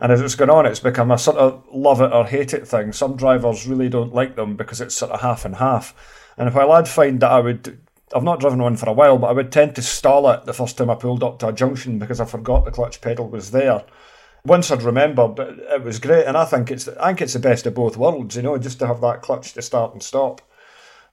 And 0.01 0.13
as 0.13 0.21
it's 0.21 0.37
gone 0.37 0.51
on, 0.51 0.67
it's 0.67 0.81
become 0.81 1.11
a 1.11 1.19
sort 1.19 1.39
of 1.39 1.65
love 1.73 2.01
it 2.01 2.13
or 2.13 2.25
hate 2.25 2.55
it 2.55 2.69
thing. 2.69 2.93
Some 2.93 3.17
drivers 3.17 3.67
really 3.67 3.89
don't 3.89 4.15
like 4.15 4.37
them 4.37 4.57
because 4.57 4.81
it's 4.81 4.95
sort 4.95 5.11
of 5.11 5.21
half 5.21 5.45
and 5.45 5.57
half. 5.57 5.95
And 6.37 6.55
while 6.55 6.73
I'd 6.73 6.89
find 6.89 7.21
that 7.21 7.33
I 7.33 7.41
would 7.41 7.81
I've 8.15 8.23
not 8.23 8.41
driven 8.41 8.63
one 8.63 8.77
for 8.77 8.89
a 8.89 8.93
while, 8.93 9.19
but 9.19 9.29
I 9.29 9.33
would 9.33 9.53
tend 9.53 9.75
to 9.77 9.83
stall 9.83 10.31
it 10.31 10.45
the 10.45 10.53
first 10.53 10.79
time 10.79 10.91
I 10.91 10.95
pulled 10.95 11.23
up 11.23 11.39
to 11.41 11.49
a 11.49 11.53
junction 11.53 11.99
because 11.99 12.21
I 12.21 12.25
forgot 12.25 12.65
the 12.65 12.71
clutch 12.71 13.01
pedal 13.01 13.29
was 13.29 13.51
there. 13.51 13.85
Once 14.45 14.71
I'd 14.71 14.83
remembered, 14.83 15.35
but 15.35 15.51
it 15.51 15.83
was 15.83 15.99
great, 15.99 16.25
and 16.25 16.37
I 16.37 16.45
think 16.45 16.71
it's 16.71 16.89
I 16.89 17.09
think 17.09 17.23
it's 17.23 17.33
the 17.35 17.39
best 17.39 17.67
of 17.67 17.75
both 17.75 17.97
worlds. 17.97 18.37
You 18.37 18.43
know, 18.43 18.57
just 18.57 18.79
to 18.79 18.87
have 18.87 19.01
that 19.03 19.21
clutch 19.21 19.53
to 19.55 19.63
start 19.63 19.93
and 19.93 20.03
stop. 20.03 20.41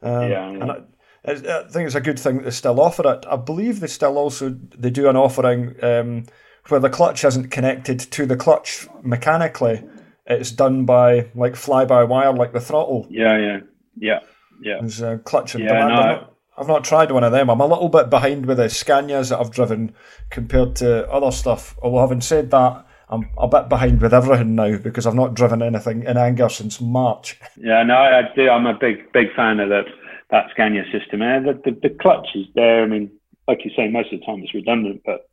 Um, 0.02 0.32
yeah, 0.32 0.48
and 0.48 0.72
I, 0.72 0.78
I, 1.26 1.64
think 1.70 1.88
it's 1.88 1.96
a 1.96 2.02
good 2.02 2.20
thing 2.20 2.38
that 2.38 2.44
they 2.44 2.52
still 2.52 2.80
offer 2.80 3.12
it. 3.12 3.26
I 3.28 3.36
believe 3.36 3.80
they 3.80 3.88
still 3.88 4.18
also 4.18 4.50
they 4.50 4.92
do 4.92 5.10
an 5.10 5.16
offering 5.16 5.76
um, 5.84 6.26
where 6.68 6.80
the 6.80 6.90
clutch 6.90 7.24
isn't 7.24 7.50
connected 7.50 8.00
to 8.00 8.26
the 8.26 8.36
clutch 8.36 8.88
mechanically. 9.04 9.84
It's 10.26 10.52
done 10.52 10.86
by 10.86 11.30
like 11.36 11.56
fly 11.56 11.86
by 11.86 12.04
wire, 12.04 12.34
like 12.34 12.54
the 12.54 12.60
throttle. 12.60 13.06
Yeah, 13.10 13.38
yeah, 13.38 13.60
yeah, 13.98 14.20
yeah. 14.62 14.78
There's 14.80 15.02
a 15.02 15.20
clutch 15.20 15.56
and 15.56 15.64
yeah, 15.64 15.74
demand. 15.74 16.22
No, 16.22 16.28
I've 16.58 16.68
not 16.68 16.84
tried 16.84 17.12
one 17.12 17.24
of 17.24 17.32
them. 17.32 17.50
I'm 17.50 17.60
a 17.60 17.68
little 17.68 17.90
bit 17.90 18.10
behind 18.10 18.46
with 18.46 18.58
the 18.58 18.66
Scanias 18.66 19.30
that 19.30 19.40
I've 19.40 19.52
driven 19.52 19.94
compared 20.30 20.76
to 20.78 21.10
other 21.12 21.32
stuff. 21.32 21.78
Although 21.82 22.00
having 22.00 22.22
said 22.22 22.50
that, 22.52 22.86
I'm 23.10 23.30
a 23.38 23.48
bit 23.48 23.70
behind 23.70 24.02
with 24.02 24.14
everything 24.14 24.56
now 24.56 24.78
because 24.78 25.06
I've 25.06 25.14
not 25.14 25.36
driven 25.36 25.62
anything 25.62 26.04
in 26.04 26.18
anger 26.18 26.50
since 26.50 26.82
March. 26.82 27.40
Yeah, 27.58 27.84
no, 27.84 27.96
I 27.96 28.24
do. 28.36 28.50
I'm 28.50 28.66
a 28.66 28.74
big, 28.74 29.12
big 29.14 29.28
fan 29.36 29.60
of 29.60 29.70
that 29.70 29.86
that 30.32 30.50
Scania 30.52 30.84
system. 30.92 31.22
Eh? 31.22 31.40
The, 31.40 31.62
the, 31.66 31.88
the 31.88 31.96
clutch 32.02 32.30
is 32.34 32.48
there. 32.56 32.84
I 32.84 32.88
mean, 32.88 33.12
like 33.48 33.64
you 33.64 33.72
say, 33.76 33.90
most 33.90 34.12
of 34.12 34.20
the 34.20 34.26
time 34.26 34.42
it's 34.42 34.56
redundant, 34.56 35.02
but 35.06 35.30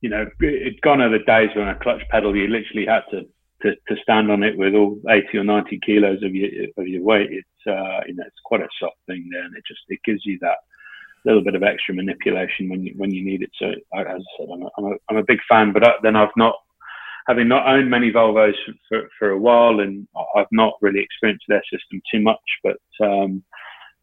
you 0.00 0.08
know, 0.08 0.26
it's 0.40 0.80
gone 0.80 1.00
are 1.00 1.10
the 1.10 1.24
days 1.24 1.50
when 1.54 1.68
a 1.68 1.78
clutch 1.78 2.02
pedal 2.10 2.34
you 2.34 2.48
literally 2.48 2.86
had 2.86 3.02
to, 3.10 3.22
to, 3.62 3.76
to 3.88 4.02
stand 4.02 4.30
on 4.30 4.42
it 4.42 4.56
with 4.56 4.74
all 4.74 4.98
80 5.08 5.38
or 5.38 5.44
90 5.44 5.78
kilos 5.84 6.22
of 6.22 6.34
your 6.34 6.48
of 6.78 6.88
your 6.88 7.02
weight. 7.02 7.30
It's 7.30 7.66
uh, 7.66 8.00
you 8.06 8.14
know, 8.14 8.24
it's 8.26 8.40
quite 8.44 8.62
a 8.62 8.68
soft 8.78 8.96
thing 9.06 9.28
there, 9.30 9.44
and 9.44 9.56
it 9.56 9.62
just 9.66 9.80
it 9.88 10.00
gives 10.04 10.24
you 10.24 10.38
that 10.40 10.58
little 11.24 11.44
bit 11.44 11.54
of 11.54 11.62
extra 11.62 11.94
manipulation 11.94 12.68
when 12.68 12.84
you 12.84 12.94
when 12.96 13.10
you 13.10 13.24
need 13.24 13.42
it. 13.42 13.50
So, 13.58 13.66
as 13.66 14.06
I 14.06 14.18
said, 14.38 14.48
I'm 14.52 14.62
a, 14.62 14.70
I'm 14.78 14.84
a, 14.84 14.96
I'm 15.10 15.16
a 15.18 15.24
big 15.24 15.40
fan, 15.48 15.72
but 15.72 15.86
uh, 15.86 15.94
then 16.02 16.16
I've 16.16 16.28
not 16.36 16.54
having 17.28 17.48
not 17.48 17.68
owned 17.68 17.90
many 17.90 18.10
Volvos 18.10 18.54
for, 18.88 19.08
for 19.18 19.30
a 19.30 19.38
while, 19.38 19.80
and 19.80 20.08
I've 20.34 20.50
not 20.50 20.74
really 20.80 21.00
experienced 21.00 21.44
their 21.48 21.62
system 21.70 22.00
too 22.12 22.20
much. 22.20 22.38
But 22.64 22.78
um, 23.04 23.42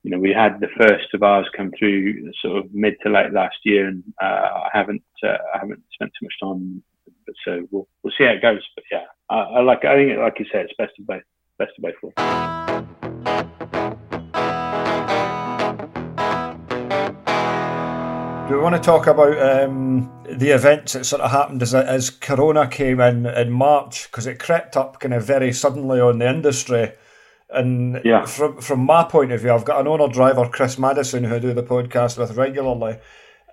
you 0.03 0.11
know, 0.11 0.19
we 0.19 0.31
had 0.31 0.59
the 0.59 0.69
first 0.77 1.13
of 1.13 1.23
ours 1.23 1.47
come 1.55 1.71
through 1.77 2.31
sort 2.41 2.57
of 2.57 2.73
mid 2.73 2.95
to 3.03 3.09
late 3.09 3.33
last 3.33 3.57
year, 3.63 3.87
and 3.87 4.03
uh, 4.21 4.25
I 4.25 4.69
haven't 4.73 5.03
uh, 5.23 5.37
I 5.53 5.59
haven't 5.59 5.83
spent 5.93 6.11
too 6.19 6.25
much 6.25 6.33
time. 6.41 6.83
But 7.25 7.35
so 7.43 7.67
we'll 7.71 7.87
we'll 8.03 8.13
see 8.17 8.25
how 8.25 8.31
it 8.31 8.41
goes. 8.41 8.65
But 8.75 8.85
yeah, 8.91 9.05
I, 9.29 9.39
I 9.39 9.61
like 9.61 9.83
I 9.85 9.95
think 9.95 10.17
like 10.19 10.39
you 10.39 10.45
said, 10.51 10.65
it's 10.65 10.73
best 10.77 10.93
of 10.99 11.07
both 11.07 11.23
best 11.57 11.71
of 11.77 11.83
both 11.83 11.95
worlds. 12.01 12.15
Do 18.47 18.55
we 18.55 18.61
want 18.61 18.75
to 18.75 18.81
talk 18.81 19.07
about 19.07 19.37
um, 19.41 20.09
the 20.23 20.51
events 20.51 20.93
that 20.93 21.05
sort 21.05 21.21
of 21.21 21.31
happened 21.31 21.61
as, 21.61 21.75
as 21.75 22.09
Corona 22.09 22.65
came 22.65 23.01
in 23.01 23.25
in 23.25 23.51
March? 23.51 24.09
Because 24.09 24.25
it 24.25 24.39
crept 24.39 24.77
up 24.77 25.01
kind 25.01 25.13
of 25.13 25.25
very 25.25 25.51
suddenly 25.51 25.99
on 25.99 26.19
the 26.19 26.29
industry. 26.29 26.93
And 27.49 28.01
yeah. 28.03 28.25
from 28.25 28.59
from 28.61 28.81
my 28.81 29.03
point 29.03 29.31
of 29.31 29.41
view, 29.41 29.51
I've 29.51 29.65
got 29.65 29.79
an 29.79 29.87
owner 29.87 30.07
driver, 30.07 30.47
Chris 30.49 30.77
Madison, 30.77 31.23
who 31.23 31.35
I 31.35 31.39
do 31.39 31.53
the 31.53 31.63
podcast 31.63 32.17
with 32.17 32.35
regularly. 32.35 32.99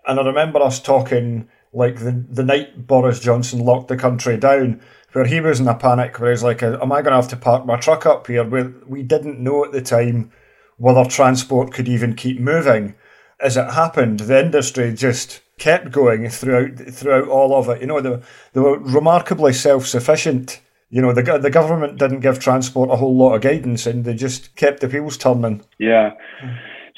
And 0.06 0.18
I 0.18 0.24
remember 0.24 0.60
us 0.60 0.80
talking 0.80 1.48
like 1.72 1.96
the, 2.00 2.24
the 2.28 2.44
night 2.44 2.86
Boris 2.86 3.20
Johnson 3.20 3.60
locked 3.60 3.88
the 3.88 3.96
country 3.96 4.36
down, 4.36 4.80
where 5.12 5.26
he 5.26 5.40
was 5.40 5.60
in 5.60 5.68
a 5.68 5.74
panic, 5.74 6.18
where 6.18 6.30
he's 6.30 6.42
like, 6.42 6.62
Am 6.62 6.92
I 6.92 7.02
going 7.02 7.12
to 7.12 7.16
have 7.16 7.28
to 7.28 7.36
park 7.36 7.66
my 7.66 7.76
truck 7.76 8.04
up 8.04 8.26
here? 8.26 8.44
We, 8.44 8.64
we 8.86 9.02
didn't 9.02 9.40
know 9.40 9.64
at 9.64 9.72
the 9.72 9.82
time 9.82 10.32
whether 10.76 11.04
transport 11.04 11.72
could 11.72 11.88
even 11.88 12.14
keep 12.14 12.40
moving 12.40 12.94
as 13.40 13.56
it 13.56 13.70
happened, 13.70 14.20
the 14.20 14.40
industry 14.40 14.92
just 14.94 15.42
kept 15.58 15.90
going 15.90 16.28
throughout 16.28 16.78
throughout 16.78 17.28
all 17.28 17.54
of 17.54 17.68
it. 17.68 17.80
You 17.80 17.86
know, 17.86 18.00
they, 18.00 18.22
they 18.52 18.60
were 18.60 18.78
remarkably 18.78 19.52
self 19.52 19.86
sufficient. 19.86 20.60
You 20.90 21.02
know, 21.02 21.12
the 21.12 21.38
the 21.38 21.50
government 21.50 21.98
didn't 21.98 22.20
give 22.20 22.38
transport 22.38 22.90
a 22.90 22.96
whole 22.96 23.16
lot 23.16 23.34
of 23.34 23.42
guidance, 23.42 23.86
and 23.86 24.04
they 24.04 24.14
just 24.14 24.54
kept 24.56 24.80
the 24.80 24.88
wheels 24.88 25.16
turning. 25.16 25.62
Yeah. 25.78 26.12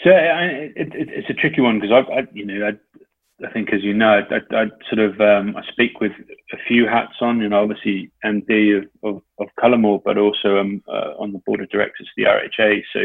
So 0.05 0.11
I, 0.11 0.43
it, 0.77 0.95
it, 0.95 1.09
it's 1.09 1.31
a 1.31 1.35
tricky 1.35 1.61
one 1.61 1.81
because 1.81 1.93
I, 1.93 2.13
I, 2.13 2.27
you 2.33 2.45
know, 2.45 2.69
I, 2.69 3.47
I 3.47 3.51
think 3.53 3.73
as 3.73 3.83
you 3.83 3.95
know, 3.95 4.21
I, 4.31 4.37
I 4.55 4.67
sort 4.89 4.99
of 4.99 5.21
um, 5.21 5.57
I 5.57 5.63
speak 5.73 6.01
with 6.01 6.13
a 6.53 6.57
few 6.69 6.87
hats 6.87 7.15
on. 7.21 7.41
You 7.41 7.49
know, 7.49 7.63
obviously 7.63 8.11
MD 8.25 8.79
of 8.79 8.85
of, 9.03 9.23
of 9.39 9.49
Cullimore, 9.59 10.03
but 10.05 10.19
also 10.19 10.59
um, 10.59 10.83
uh, 10.89 11.15
on 11.19 11.33
the 11.33 11.39
board 11.47 11.61
of 11.61 11.71
directors 11.71 12.09
of 12.09 12.15
the 12.17 12.25
RHA. 12.25 12.83
So 12.93 13.01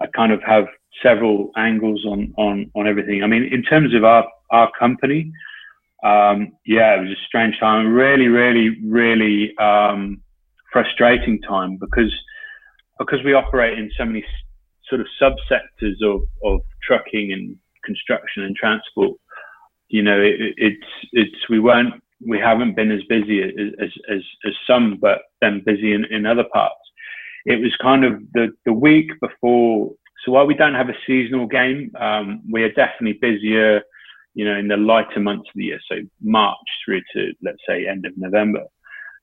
I 0.00 0.06
kind 0.14 0.32
of 0.32 0.42
have 0.42 0.66
several 1.02 1.50
angles 1.56 2.04
on 2.06 2.32
on 2.36 2.70
on 2.74 2.86
everything. 2.86 3.22
I 3.22 3.26
mean, 3.26 3.44
in 3.44 3.62
terms 3.62 3.94
of 3.94 4.04
our 4.04 4.26
our 4.50 4.70
company, 4.78 5.32
um, 6.04 6.52
yeah, 6.64 6.96
it 6.96 7.00
was 7.00 7.10
a 7.10 7.26
strange 7.26 7.58
time. 7.58 7.88
Really, 7.88 8.28
really, 8.28 8.76
really 8.84 9.56
um, 9.58 10.22
frustrating 10.72 11.40
time 11.42 11.76
because 11.80 12.14
because 12.98 13.22
we 13.24 13.32
operate 13.32 13.78
in 13.78 13.90
so 13.96 14.04
many 14.04 14.24
sort 14.88 15.00
of 15.00 15.06
subsectors 15.20 15.96
of 16.04 16.22
of 16.44 16.60
trucking 16.82 17.32
and 17.32 17.56
construction 17.84 18.44
and 18.44 18.54
transport. 18.56 19.18
You 19.88 20.02
know, 20.02 20.20
it, 20.20 20.54
it's 20.56 20.86
it's 21.12 21.48
we 21.48 21.58
weren't 21.58 21.94
we 22.26 22.38
haven't 22.38 22.76
been 22.76 22.90
as 22.90 23.02
busy 23.08 23.42
as 23.42 23.90
as 24.10 24.22
as 24.46 24.52
some, 24.66 24.98
but 25.00 25.18
then 25.40 25.62
busy 25.64 25.92
in, 25.92 26.04
in 26.10 26.26
other 26.26 26.44
parts. 26.52 26.74
It 27.44 27.60
was 27.60 27.74
kind 27.80 28.04
of 28.04 28.20
the 28.34 28.48
the 28.64 28.72
week 28.72 29.10
before 29.20 29.90
so 30.24 30.32
while 30.32 30.46
we 30.46 30.54
don't 30.54 30.74
have 30.74 30.88
a 30.88 30.96
seasonal 31.06 31.46
game, 31.46 31.92
um, 31.98 32.42
we 32.50 32.62
are 32.62 32.72
definitely 32.72 33.18
busier, 33.20 33.82
you 34.38 34.44
know, 34.44 34.56
in 34.56 34.68
the 34.68 34.76
lighter 34.76 35.18
months 35.18 35.48
of 35.48 35.56
the 35.56 35.64
year. 35.64 35.80
So 35.90 35.96
March 36.22 36.68
through 36.84 37.00
to 37.12 37.32
let's 37.42 37.58
say 37.68 37.88
end 37.88 38.06
of 38.06 38.16
November. 38.16 38.62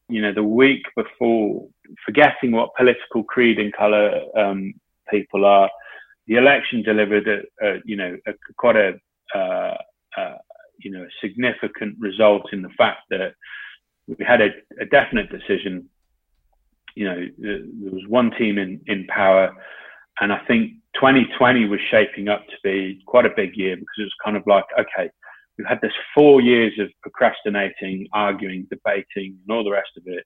You 0.09 0.21
know, 0.21 0.33
the 0.33 0.43
week 0.43 0.83
before, 0.93 1.69
forgetting 2.05 2.51
what 2.51 2.75
political 2.75 3.23
creed 3.23 3.57
and 3.57 3.71
colour 3.71 4.19
um, 4.37 4.73
people 5.09 5.45
are, 5.45 5.69
the 6.27 6.35
election 6.35 6.83
delivered 6.83 7.29
a, 7.29 7.65
a 7.65 7.79
you 7.85 7.95
know 7.95 8.17
a, 8.27 8.33
quite 8.57 8.75
a 8.75 8.99
uh, 9.33 9.77
uh, 10.17 10.37
you 10.79 10.91
know 10.91 11.03
a 11.03 11.17
significant 11.25 11.95
result 11.97 12.51
in 12.51 12.61
the 12.61 12.75
fact 12.77 13.03
that 13.09 13.35
we 14.07 14.17
had 14.19 14.41
a, 14.41 14.49
a 14.81 14.85
definite 14.85 15.29
decision. 15.31 15.89
You 16.95 17.05
know, 17.05 17.25
there 17.37 17.61
was 17.89 18.05
one 18.09 18.31
team 18.31 18.57
in 18.57 18.81
in 18.87 19.07
power, 19.07 19.55
and 20.19 20.33
I 20.33 20.39
think 20.45 20.73
2020 20.95 21.67
was 21.67 21.79
shaping 21.91 22.27
up 22.29 22.45
to 22.47 22.55
be 22.63 23.01
quite 23.05 23.25
a 23.25 23.35
big 23.35 23.55
year 23.55 23.75
because 23.75 23.95
it 23.99 24.03
was 24.03 24.13
kind 24.23 24.37
of 24.37 24.43
like, 24.47 24.65
okay, 24.79 25.09
we've 25.57 25.67
had 25.67 25.81
this 25.81 25.93
four 26.13 26.41
years 26.41 26.73
of 26.79 26.89
procrastinating, 27.01 28.07
arguing, 28.13 28.67
debating, 28.69 29.37
and 29.41 29.49
all 29.49 29.63
the 29.63 29.71
rest 29.71 29.91
of 29.97 30.03
it. 30.05 30.25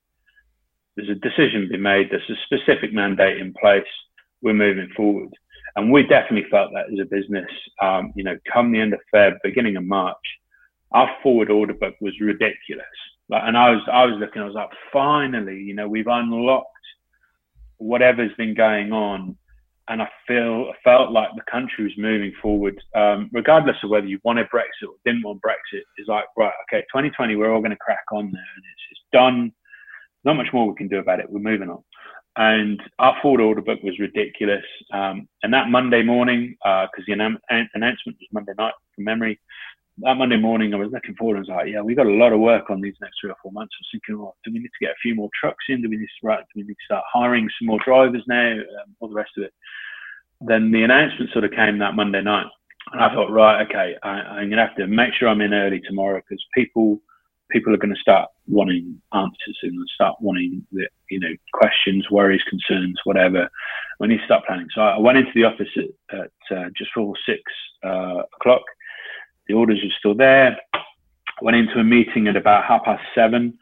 There's 0.96 1.08
a 1.08 1.14
decision 1.14 1.68
being 1.68 1.82
made. 1.82 2.08
There's 2.10 2.30
a 2.30 2.44
specific 2.44 2.92
mandate 2.92 3.38
in 3.38 3.54
place. 3.60 3.82
We're 4.42 4.54
moving 4.54 4.88
forward, 4.96 5.30
and 5.76 5.92
we 5.92 6.02
definitely 6.02 6.48
felt 6.50 6.72
that 6.72 6.92
as 6.92 6.98
a 7.00 7.04
business. 7.04 7.50
Um, 7.80 8.12
you 8.16 8.24
know, 8.24 8.36
come 8.52 8.72
the 8.72 8.80
end 8.80 8.94
of 8.94 9.00
Feb, 9.14 9.36
beginning 9.42 9.76
of 9.76 9.84
March, 9.84 10.16
our 10.92 11.10
forward 11.22 11.50
order 11.50 11.74
book 11.74 11.94
was 12.00 12.14
ridiculous. 12.20 12.86
Like, 13.28 13.42
and 13.44 13.56
I 13.56 13.70
was, 13.70 13.82
I 13.92 14.04
was 14.04 14.18
looking. 14.18 14.42
I 14.42 14.46
was 14.46 14.54
like, 14.54 14.70
finally, 14.92 15.58
you 15.58 15.74
know, 15.74 15.88
we've 15.88 16.06
unlocked 16.06 16.66
whatever's 17.78 18.32
been 18.36 18.54
going 18.54 18.92
on 18.92 19.36
and 19.90 20.00
I 20.00 20.08
feel 20.26 20.72
felt 20.84 21.10
like 21.10 21.30
the 21.34 21.50
country 21.50 21.82
was 21.82 21.92
moving 21.98 22.32
forward, 22.40 22.80
um, 22.94 23.28
regardless 23.32 23.76
of 23.82 23.90
whether 23.90 24.06
you 24.06 24.20
wanted 24.22 24.46
Brexit 24.54 24.88
or 24.88 24.94
didn't 25.04 25.24
want 25.24 25.42
Brexit. 25.42 25.82
Is 25.98 26.06
like 26.06 26.24
right, 26.38 26.52
okay, 26.72 26.82
2020, 26.82 27.34
we're 27.34 27.52
all 27.52 27.60
going 27.60 27.72
to 27.72 27.76
crack 27.76 28.04
on 28.12 28.30
there, 28.32 28.50
and 28.56 28.64
it's, 28.64 28.82
it's 28.92 29.00
done. 29.12 29.52
Not 30.24 30.36
much 30.36 30.46
more 30.52 30.68
we 30.68 30.76
can 30.76 30.88
do 30.88 30.98
about 30.98 31.18
it. 31.18 31.28
We're 31.28 31.40
moving 31.40 31.70
on. 31.70 31.82
And 32.36 32.80
our 33.00 33.16
forward 33.20 33.40
order 33.40 33.62
book 33.62 33.80
was 33.82 33.98
ridiculous. 33.98 34.64
Um, 34.94 35.28
and 35.42 35.52
that 35.52 35.68
Monday 35.68 36.02
morning, 36.02 36.56
because 36.62 36.88
uh, 37.00 37.02
the 37.06 37.12
annou- 37.14 37.68
announcement 37.74 38.18
was 38.20 38.28
Monday 38.32 38.52
night 38.56 38.74
from 38.94 39.04
memory, 39.04 39.40
that 40.02 40.14
Monday 40.16 40.36
morning, 40.36 40.72
I 40.72 40.78
was 40.78 40.90
looking 40.92 41.14
forward 41.14 41.36
and 41.36 41.46
was 41.46 41.54
like, 41.54 41.72
yeah, 41.72 41.82
we 41.82 41.94
got 41.94 42.06
a 42.06 42.10
lot 42.10 42.32
of 42.32 42.40
work 42.40 42.70
on 42.70 42.80
these 42.80 42.94
next 43.00 43.18
three 43.20 43.30
or 43.30 43.36
four 43.42 43.52
months. 43.52 43.74
I 43.74 43.80
was 43.80 43.88
thinking, 43.92 44.22
oh, 44.22 44.34
do 44.44 44.52
we 44.52 44.58
need 44.58 44.68
to 44.68 44.84
get 44.84 44.92
a 44.92 45.02
few 45.02 45.14
more 45.14 45.30
trucks 45.38 45.64
in? 45.68 45.82
Do 45.82 45.90
we 45.90 45.96
need 45.96 46.06
to, 46.06 46.26
right, 46.26 46.40
do 46.40 46.60
we 46.60 46.62
need 46.62 46.74
to 46.74 46.84
start 46.84 47.04
hiring 47.12 47.48
some 47.58 47.66
more 47.66 47.80
drivers 47.84 48.22
now? 48.26 48.52
Um, 48.52 48.96
all 49.00 49.08
the 49.08 49.14
rest 49.14 49.32
of 49.36 49.44
it. 49.44 49.52
Then 50.40 50.72
the 50.72 50.82
announcement 50.82 51.30
sort 51.32 51.44
of 51.44 51.50
came 51.50 51.78
that 51.78 51.94
Monday 51.94 52.22
night. 52.22 52.46
And 52.92 53.02
I 53.02 53.12
thought, 53.12 53.30
right, 53.30 53.66
okay, 53.66 53.94
I, 54.02 54.40
am 54.40 54.48
going 54.48 54.58
to 54.58 54.66
have 54.66 54.76
to 54.76 54.86
make 54.86 55.12
sure 55.14 55.28
I'm 55.28 55.42
in 55.42 55.54
early 55.54 55.80
tomorrow 55.80 56.20
because 56.20 56.44
people 56.54 57.00
people 57.50 57.74
are 57.74 57.78
going 57.78 57.94
to 57.94 58.00
start 58.00 58.28
wanting 58.46 59.00
answers 59.12 59.58
and 59.62 59.76
start 59.92 60.14
wanting 60.20 60.64
the, 60.70 60.86
you 61.10 61.18
know 61.18 61.34
questions, 61.52 62.06
worries, 62.10 62.42
concerns, 62.48 62.98
whatever. 63.04 63.48
We 63.98 64.08
need 64.08 64.18
to 64.18 64.24
start 64.24 64.44
planning. 64.46 64.68
So 64.74 64.80
I 64.80 64.98
went 64.98 65.18
into 65.18 65.32
the 65.34 65.44
office 65.44 65.68
at, 65.76 66.18
at 66.18 66.56
uh, 66.56 66.68
just 66.76 66.90
before 66.94 67.14
six 67.26 67.42
uh, 67.84 68.22
o'clock 68.40 68.62
the 69.50 69.56
orders 69.56 69.80
were 69.82 69.90
still 69.98 70.14
there. 70.14 70.56
Went 71.42 71.56
into 71.56 71.80
a 71.80 71.84
meeting 71.84 72.28
at 72.28 72.36
about 72.36 72.64
half 72.64 72.84
past 72.84 73.02
seven. 73.14 73.58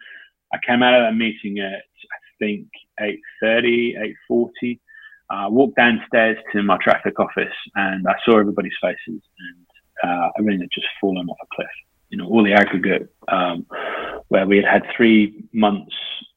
I 0.53 0.59
came 0.67 0.83
out 0.83 0.95
of 0.95 1.07
that 1.07 1.17
meeting 1.17 1.59
at 1.61 1.73
I 1.73 2.19
think 2.39 2.67
8.30, 3.01 4.15
8.40. 4.31 4.79
I 5.31 5.49
walked 5.49 5.77
downstairs 5.77 6.37
to 6.53 6.63
my 6.63 6.77
traffic 6.83 7.19
office 7.19 7.55
and 7.75 8.07
I 8.07 8.15
saw 8.25 8.39
everybody's 8.39 8.77
faces 8.81 8.99
and 9.07 9.67
uh, 10.05 10.29
everything 10.39 10.61
had 10.61 10.71
just 10.73 10.87
fallen 11.01 11.29
off 11.29 11.37
a 11.43 11.47
cliff. 11.55 11.69
You 12.11 12.19
know, 12.19 12.27
all 12.27 12.45
the 12.45 12.53
aggregate 12.53 13.13
um, 13.29 13.67
where 14.29 14.47
we 14.47 14.57
had 14.57 14.67
had 14.67 14.83
three 14.97 15.45
months 15.53 15.95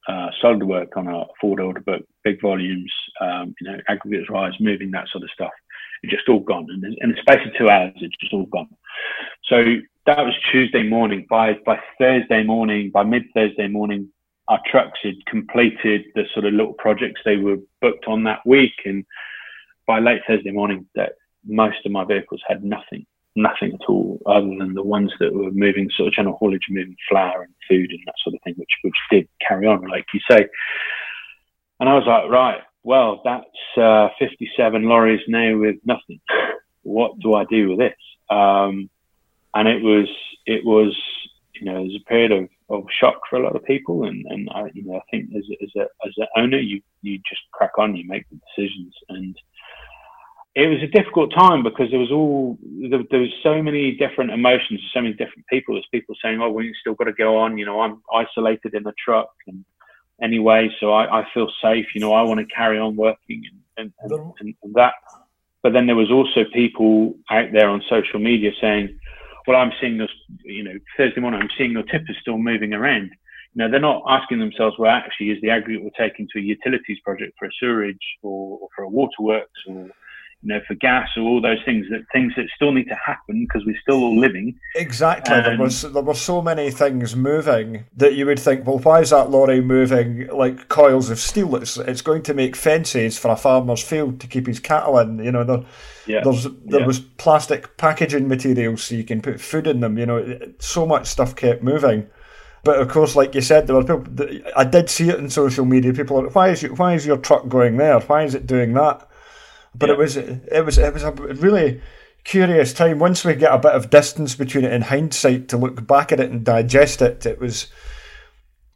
uh, 0.08 0.28
solid 0.42 0.64
work 0.64 0.98
on 0.98 1.08
our 1.08 1.28
forward 1.40 1.62
order 1.62 1.82
book, 1.82 2.02
big 2.24 2.42
volumes, 2.42 2.92
um, 3.22 3.54
you 3.60 3.70
know, 3.70 3.78
aggregates 3.88 4.30
rise, 4.30 4.54
moving, 4.60 4.92
that 4.92 5.08
sort 5.10 5.24
of 5.24 5.30
stuff. 5.32 5.52
It 6.04 6.10
just 6.10 6.28
all 6.28 6.40
gone. 6.40 6.68
And 6.70 6.84
in 6.84 7.12
the 7.12 7.22
space 7.22 7.46
of 7.46 7.54
two 7.58 7.70
hours, 7.70 7.94
it's 7.98 8.18
just 8.18 8.34
all 8.34 8.48
gone. 8.48 8.68
So 9.50 9.64
that 10.06 10.18
was 10.20 10.34
Tuesday 10.52 10.84
morning. 10.84 11.26
By 11.30 11.54
by 11.66 11.80
Thursday 12.00 12.44
morning, 12.44 12.92
by 12.92 13.04
mid 13.04 13.24
Thursday 13.34 13.68
morning, 13.68 14.10
our 14.48 14.60
trucks 14.70 15.00
had 15.04 15.26
completed 15.28 16.06
the 16.16 16.24
sort 16.34 16.46
of 16.46 16.54
little 16.54 16.74
projects 16.74 17.22
they 17.24 17.38
were 17.38 17.58
booked 17.82 18.06
on 18.08 18.24
that 18.24 18.46
week, 18.46 18.74
and 18.86 19.06
by 19.88 20.00
late 20.00 20.22
Thursday 20.28 20.52
morning, 20.52 20.88
that 20.96 21.14
most 21.46 21.86
of 21.86 21.92
my 21.92 22.04
vehicles 22.04 22.42
had 22.48 22.64
nothing, 22.64 23.06
nothing 23.36 23.74
at 23.74 23.90
all, 23.90 24.20
other 24.26 24.48
than 24.58 24.74
the 24.74 24.84
ones 24.84 25.12
that 25.20 25.34
were 25.34 25.52
moving 25.52 25.90
sort 25.96 26.08
of 26.08 26.14
general 26.14 26.38
haulage, 26.38 26.68
moving 26.70 26.96
flour 27.10 27.44
and 27.44 27.54
food 27.70 27.90
and 27.92 28.00
that 28.06 28.16
sort 28.24 28.36
of 28.36 28.42
thing, 28.44 28.56
which 28.58 28.72
which 28.84 28.94
did 29.10 29.28
carry 29.46 29.68
on, 29.68 29.88
like 29.88 30.06
you 30.14 30.20
say. 30.30 30.48
And 31.80 31.90
I 31.90 31.96
was 31.96 32.06
like, 32.06 32.30
right, 32.30 32.62
well, 32.84 33.22
that's 33.24 33.78
uh, 33.78 34.10
57 34.20 34.84
lorries 34.84 35.22
now 35.28 35.58
with 35.58 35.78
nothing. 35.86 36.20
What 36.84 37.20
do 37.20 37.34
I 37.34 37.46
do 37.46 37.70
with 37.70 37.80
this? 37.80 37.98
Um, 38.30 38.90
and 39.54 39.68
it 39.68 39.82
was, 39.82 40.08
it 40.46 40.64
was, 40.66 40.98
you 41.54 41.66
know, 41.66 41.80
it 41.80 41.84
was 41.84 41.96
a 42.02 42.10
period 42.10 42.32
of, 42.32 42.50
of 42.70 42.86
shock 43.00 43.20
for 43.30 43.38
a 43.38 43.44
lot 43.44 43.56
of 43.56 43.64
people. 43.66 44.06
And, 44.06 44.26
and 44.30 44.50
I, 44.54 44.72
you 44.74 44.84
know, 44.84 44.96
I 44.96 45.02
think 45.12 45.30
as, 45.36 45.44
as 45.62 45.70
a, 45.76 45.82
as 46.08 46.14
an 46.18 46.28
owner, 46.38 46.58
you, 46.58 46.82
you 47.02 47.18
just 47.20 47.42
crack 47.52 47.78
on, 47.78 47.96
you 47.96 48.08
make 48.08 48.26
the 48.30 48.40
decisions. 48.56 48.94
And 49.10 49.36
it 50.56 50.68
was 50.68 50.82
a 50.82 50.88
difficult 50.88 51.34
time 51.34 51.64
because 51.64 51.92
there 51.92 52.00
was 52.00 52.12
all, 52.12 52.58
there, 52.64 53.04
there 53.10 53.20
was 53.20 53.34
so 53.44 53.62
many 53.62 53.92
different 53.96 54.32
emotions, 54.32 54.82
so 54.94 55.02
many 55.02 55.14
different 55.14 55.46
people. 55.48 55.76
There's 55.76 55.88
people 55.92 56.16
saying, 56.24 56.42
oh, 56.42 56.50
we 56.50 56.74
still 56.80 56.96
got 56.96 57.06
to 57.06 57.14
go 57.14 57.38
on. 57.38 57.58
You 57.58 57.66
know, 57.66 57.82
I'm 57.82 58.02
isolated 58.14 58.74
in 58.74 58.84
the 58.84 58.94
truck 59.04 59.30
and, 59.48 59.66
anyway, 60.22 60.70
so 60.80 60.94
I, 60.94 61.22
I 61.22 61.28
feel 61.34 61.52
safe. 61.62 61.88
You 61.94 62.02
know, 62.02 62.14
I 62.14 62.22
want 62.22 62.40
to 62.40 62.46
carry 62.46 62.80
on 62.80 62.96
working 62.96 63.44
and, 63.78 63.92
and, 64.02 64.12
and, 64.40 64.56
and, 64.64 64.74
that. 64.76 64.94
But 65.64 65.74
then 65.74 65.86
there 65.86 65.96
was 65.96 66.12
also 66.12 66.44
people 66.54 67.16
out 67.30 67.52
there 67.54 67.70
on 67.70 67.84
social 67.90 68.20
media 68.20 68.52
saying, 68.60 68.98
"Well, 69.48 69.58
I'm 69.58 69.72
seeing 69.80 69.98
this. 69.98 70.12
You 70.44 70.64
know, 70.64 70.78
Thursday 70.98 71.22
morning, 71.22 71.42
I'm 71.42 71.50
seeing 71.58 71.72
your 71.72 71.84
tippers 71.84 72.18
still 72.22 72.38
moving 72.38 72.74
around." 72.74 73.12
You 73.54 73.64
know, 73.64 73.70
they're 73.70 73.80
not 73.80 74.04
asking 74.08 74.40
themselves, 74.40 74.78
"Well, 74.80 74.92
actually, 74.92 75.32
is 75.32 75.42
the 75.42 75.50
aggregate 75.50 75.84
we're 75.84 76.08
taking 76.08 76.28
to 76.34 76.40
a 76.40 76.42
utilities 76.42 77.00
project 77.02 77.34
for 77.38 77.46
a 77.46 77.52
sewerage 77.60 78.18
or, 78.24 78.60
or 78.60 78.70
for 78.76 78.84
a 78.84 78.90
waterworks 78.90 79.60
or 79.68 79.90
you 80.44 80.50
know, 80.50 80.60
for 80.68 80.74
gas 80.76 81.10
or 81.18 81.22
all 81.22 81.42
those 81.42 81.60
things 81.66 81.86
that 81.92 82.02
things 82.12 82.34
that 82.36 82.48
still 82.56 82.72
need 82.72 82.86
to 82.86 82.96
happen 82.96 83.46
because 83.46 83.66
we're 83.66 83.80
still 83.82 84.04
all 84.04 84.20
living. 84.20 84.60
Exactly. 84.76 85.36
there 85.36 85.58
was 85.58 85.84
there 85.84 86.02
were 86.02 86.16
so 86.16 86.42
many 86.42 86.72
things 86.72 87.16
moving 87.16 87.86
that 87.96 88.16
you 88.16 88.26
would 88.26 88.40
think, 88.40 88.66
well, 88.66 88.80
why 88.80 89.02
is 89.02 89.12
that 89.12 89.30
lorry 89.30 89.62
moving 89.62 90.28
like 90.28 90.68
coils 90.68 91.10
of 91.10 91.20
steel? 91.20 91.56
It's 91.56 91.78
it's 91.78 92.02
going 92.02 92.24
to 92.24 92.34
make 92.34 92.56
fences 92.56 93.20
for 93.20 93.30
a 93.30 93.36
farmer's 93.36 93.84
field 93.84 94.20
to 94.22 94.28
keep 94.28 94.48
his 94.48 94.60
cattle 94.60 94.98
in. 94.98 95.20
You 95.20 95.32
know, 95.32 95.44
there, 95.44 95.64
yeah. 96.08 96.22
there's 96.24 96.44
there 96.44 96.82
yeah. 96.82 96.88
was 96.88 97.00
plastic 97.00 97.78
packaging 97.78 98.28
materials 98.28 98.84
so 98.84 98.96
you 98.96 99.04
can 99.04 99.22
put 99.22 99.40
food 99.40 99.68
in 99.68 99.82
them. 99.82 99.98
You 99.98 100.08
know, 100.08 100.40
so 100.60 100.88
much 100.88 101.08
stuff 101.08 101.36
kept 101.36 101.62
moving. 101.62 102.08
But 102.64 102.80
of 102.80 102.90
course, 102.90 103.16
like 103.16 103.36
you 103.36 103.42
said, 103.42 103.68
there 103.68 103.76
were 103.76 103.84
people. 103.84 104.28
I 104.56 104.64
did 104.64 104.90
see 104.90 105.10
it 105.10 105.20
in 105.20 105.30
social 105.30 105.66
media. 105.66 105.94
People 105.94 106.20
are, 106.20 106.30
why 106.30 106.50
is 106.50 106.64
you, 106.64 106.70
why 106.70 106.94
is 106.94 107.06
your 107.06 107.18
truck 107.18 107.48
going 107.48 107.78
there? 107.78 108.00
Why 108.02 108.24
is 108.24 108.36
it 108.36 108.46
doing 108.46 108.74
that? 108.74 109.08
But 109.76 109.90
yeah. 109.90 109.94
it 109.94 109.98
was 109.98 110.18
it 110.18 110.66
was 110.66 110.78
it 110.78 110.94
was 110.94 111.04
a 111.04 111.12
really 111.12 111.82
curious 112.24 112.74
time. 112.74 113.00
Once 113.00 113.24
we 113.24 113.36
get 113.36 113.54
a 113.54 113.58
bit 113.58 113.74
of 113.74 113.90
distance 113.90 114.36
between 114.36 114.66
it 114.66 114.74
in 114.74 114.84
hindsight 114.84 115.48
to 115.50 115.58
look 115.58 115.86
back 115.88 116.12
at 116.12 116.20
it 116.20 116.32
and 116.32 116.44
digest 116.44 117.02
it, 117.02 117.26
it 117.26 117.40
was 117.40 117.68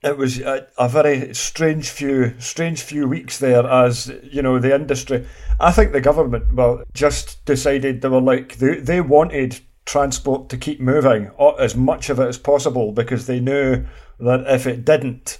it 0.05 0.17
was 0.17 0.39
a, 0.39 0.67
a, 0.77 0.87
very 0.87 1.33
strange 1.33 1.89
few 1.89 2.39
strange 2.39 2.81
few 2.81 3.07
weeks 3.07 3.39
there 3.39 3.65
as 3.65 4.11
you 4.23 4.41
know 4.41 4.59
the 4.59 4.73
industry 4.73 5.25
i 5.59 5.71
think 5.71 5.91
the 5.91 6.01
government 6.01 6.53
well 6.53 6.83
just 6.93 7.43
decided 7.45 8.01
they 8.01 8.09
were 8.09 8.21
like 8.21 8.57
they, 8.57 8.75
they 8.75 9.01
wanted 9.01 9.59
transport 9.85 10.49
to 10.49 10.57
keep 10.57 10.79
moving 10.79 11.31
as 11.59 11.75
much 11.75 12.09
of 12.09 12.19
it 12.19 12.27
as 12.27 12.37
possible 12.37 12.91
because 12.91 13.25
they 13.25 13.39
knew 13.39 13.83
that 14.19 14.43
if 14.47 14.67
it 14.67 14.85
didn't 14.85 15.39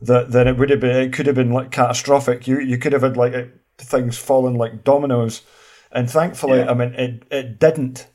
that 0.00 0.32
then 0.32 0.48
it 0.48 0.56
would 0.56 0.70
have 0.70 0.80
been 0.80 0.96
it 0.96 1.12
could 1.12 1.26
have 1.26 1.36
been 1.36 1.52
like 1.52 1.70
catastrophic 1.70 2.46
you 2.46 2.58
you 2.58 2.78
could 2.78 2.92
have 2.92 3.02
had 3.02 3.16
like 3.16 3.52
things 3.84 4.18
falling 4.18 4.56
like 4.56 4.84
dominoes 4.84 5.42
and 5.92 6.10
thankfully 6.10 6.58
yeah. 6.58 6.70
i 6.70 6.74
mean 6.74 6.94
it 6.94 7.24
it 7.30 7.58
didn't 7.58 8.08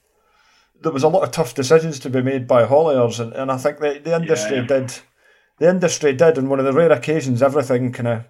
there 0.82 0.92
was 0.92 1.04
a 1.04 1.08
lot 1.08 1.24
of 1.24 1.32
tough 1.32 1.56
decisions 1.56 2.00
to 2.00 2.10
be 2.10 2.22
made 2.22 2.48
by 2.48 2.66
hauliers 2.66 3.20
and, 3.20 3.34
and 3.34 3.52
i 3.52 3.58
think 3.58 3.80
the, 3.80 4.00
the 4.04 4.16
industry 4.16 4.58
yeah. 4.58 4.64
did 4.66 5.00
the 5.58 5.70
industry 5.70 6.14
did, 6.14 6.38
and 6.38 6.50
one 6.50 6.60
of 6.60 6.66
the 6.66 6.74
rare 6.74 6.92
occasions 6.92 7.42
everything 7.42 7.92
kind 7.92 8.08
of 8.08 8.26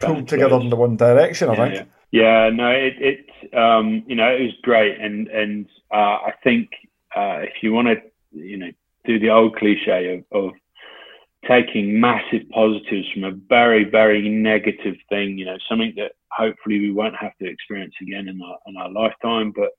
pulled 0.00 0.28
together 0.28 0.60
in 0.60 0.70
the 0.70 0.76
one 0.76 0.96
direction. 0.96 1.50
I 1.50 1.52
yeah, 1.52 1.64
think. 1.64 1.88
Yeah. 2.10 2.44
yeah, 2.46 2.50
no, 2.50 2.70
it, 2.70 2.94
it 2.98 3.54
um, 3.54 4.02
you 4.06 4.16
know, 4.16 4.28
it 4.28 4.42
was 4.42 4.52
great, 4.62 4.98
and 5.00 5.28
and 5.28 5.66
uh, 5.92 6.18
I 6.26 6.32
think 6.42 6.70
uh, 7.16 7.40
if 7.42 7.62
you 7.62 7.72
want 7.72 7.88
to, 7.88 7.96
you 8.32 8.56
know, 8.56 8.70
do 9.04 9.18
the 9.18 9.30
old 9.30 9.56
cliche 9.56 10.24
of, 10.32 10.44
of 10.44 10.54
taking 11.46 12.00
massive 12.00 12.48
positives 12.50 13.08
from 13.12 13.24
a 13.24 13.30
very 13.30 13.84
very 13.84 14.28
negative 14.28 14.96
thing, 15.08 15.38
you 15.38 15.44
know, 15.44 15.58
something 15.68 15.94
that 15.96 16.12
hopefully 16.32 16.80
we 16.80 16.92
won't 16.92 17.16
have 17.16 17.32
to 17.40 17.48
experience 17.48 17.94
again 18.02 18.28
in 18.28 18.40
our 18.42 18.58
in 18.66 18.76
our 18.76 18.90
lifetime, 18.90 19.52
but 19.54 19.70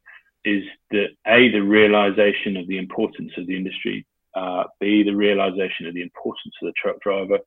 is 0.46 0.64
that 0.92 1.10
a 1.28 1.50
the 1.52 1.60
realization 1.60 2.58
of 2.58 2.68
the 2.68 2.78
importance 2.78 3.32
of 3.38 3.48
the 3.48 3.56
industry 3.56 4.06
uh, 4.36 4.64
B, 4.80 5.04
the 5.04 5.16
realization 5.16 5.88
of 5.88 5.94
the 5.94 6.02
importance 6.02 6.54
of 6.62 6.68
the 6.68 6.74
truck 6.82 7.00
driver, 7.02 7.40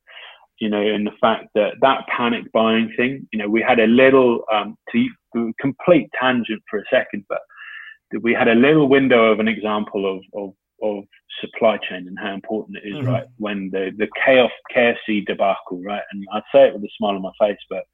you 0.59 0.69
know, 0.69 0.81
and 0.81 1.07
the 1.07 1.13
fact 1.21 1.49
that 1.55 1.75
that 1.81 2.07
panic 2.09 2.51
buying 2.53 2.93
thing, 2.97 3.27
you 3.33 3.39
know, 3.39 3.49
we 3.49 3.63
had 3.63 3.81
a 3.81 3.87
little, 3.87 4.45
um, 4.53 4.77
to 4.93 5.53
complete 5.61 6.09
tangent 6.21 6.63
for 6.69 6.79
a 6.79 6.85
second, 6.91 7.25
but 7.29 7.41
we 8.21 8.35
had 8.35 8.49
a 8.49 8.55
little 8.55 8.89
window 8.89 9.33
of 9.33 9.41
an 9.41 9.49
example 9.49 10.05
of, 10.07 10.23
of, 10.35 10.55
of 10.83 11.05
supply 11.41 11.79
chain 11.79 12.07
and 12.07 12.19
how 12.19 12.35
important 12.35 12.77
it 12.77 12.87
is, 12.87 12.97
mm-hmm. 12.97 13.09
right? 13.09 13.25
When 13.39 13.71
the, 13.71 13.91
the 13.97 14.09
chaos 14.25 14.51
KFC 14.75 15.25
debacle, 15.27 15.83
right? 15.83 16.03
And 16.13 16.27
I 16.33 16.43
say 16.55 16.69
it 16.69 16.75
with 16.75 16.85
a 16.85 16.91
smile 16.99 17.17
on 17.17 17.23
my 17.23 17.33
face, 17.41 17.59
but 17.71 17.85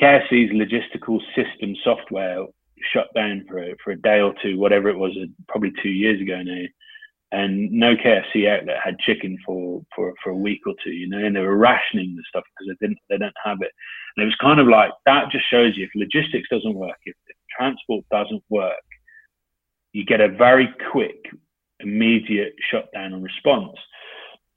KFC's 0.00 0.52
logistical 0.52 1.20
system 1.34 1.74
software 1.84 2.46
shut 2.92 3.12
down 3.14 3.44
for 3.48 3.58
a, 3.58 3.74
for 3.82 3.92
a 3.92 4.00
day 4.00 4.20
or 4.20 4.34
two, 4.42 4.58
whatever 4.58 4.88
it 4.88 4.98
was, 4.98 5.16
uh, 5.20 5.26
probably 5.48 5.72
two 5.82 5.90
years 5.90 6.20
ago 6.20 6.42
now 6.42 6.64
and 7.34 7.70
no 7.72 7.96
KFC 7.96 8.48
outlet 8.48 8.76
had 8.82 8.98
chicken 9.00 9.36
for, 9.44 9.82
for, 9.94 10.14
for 10.22 10.30
a 10.30 10.36
week 10.36 10.60
or 10.66 10.74
two, 10.84 10.92
you 10.92 11.08
know, 11.08 11.18
and 11.18 11.34
they 11.34 11.40
were 11.40 11.56
rationing 11.56 12.14
the 12.14 12.22
stuff 12.28 12.44
because 12.56 12.76
they 12.80 12.86
didn't 12.86 12.98
they 13.10 13.18
don't 13.18 13.34
have 13.44 13.58
it. 13.60 13.72
And 14.16 14.22
it 14.22 14.26
was 14.26 14.36
kind 14.40 14.60
of 14.60 14.68
like 14.68 14.92
that 15.04 15.32
just 15.32 15.50
shows 15.50 15.76
you 15.76 15.84
if 15.84 15.90
logistics 15.96 16.48
doesn't 16.48 16.74
work, 16.74 16.96
if, 17.04 17.16
if 17.26 17.36
transport 17.56 18.04
doesn't 18.10 18.42
work, 18.50 18.84
you 19.92 20.04
get 20.04 20.20
a 20.20 20.28
very 20.28 20.68
quick, 20.92 21.16
immediate 21.80 22.54
shutdown 22.70 23.14
and 23.14 23.24
response. 23.24 23.76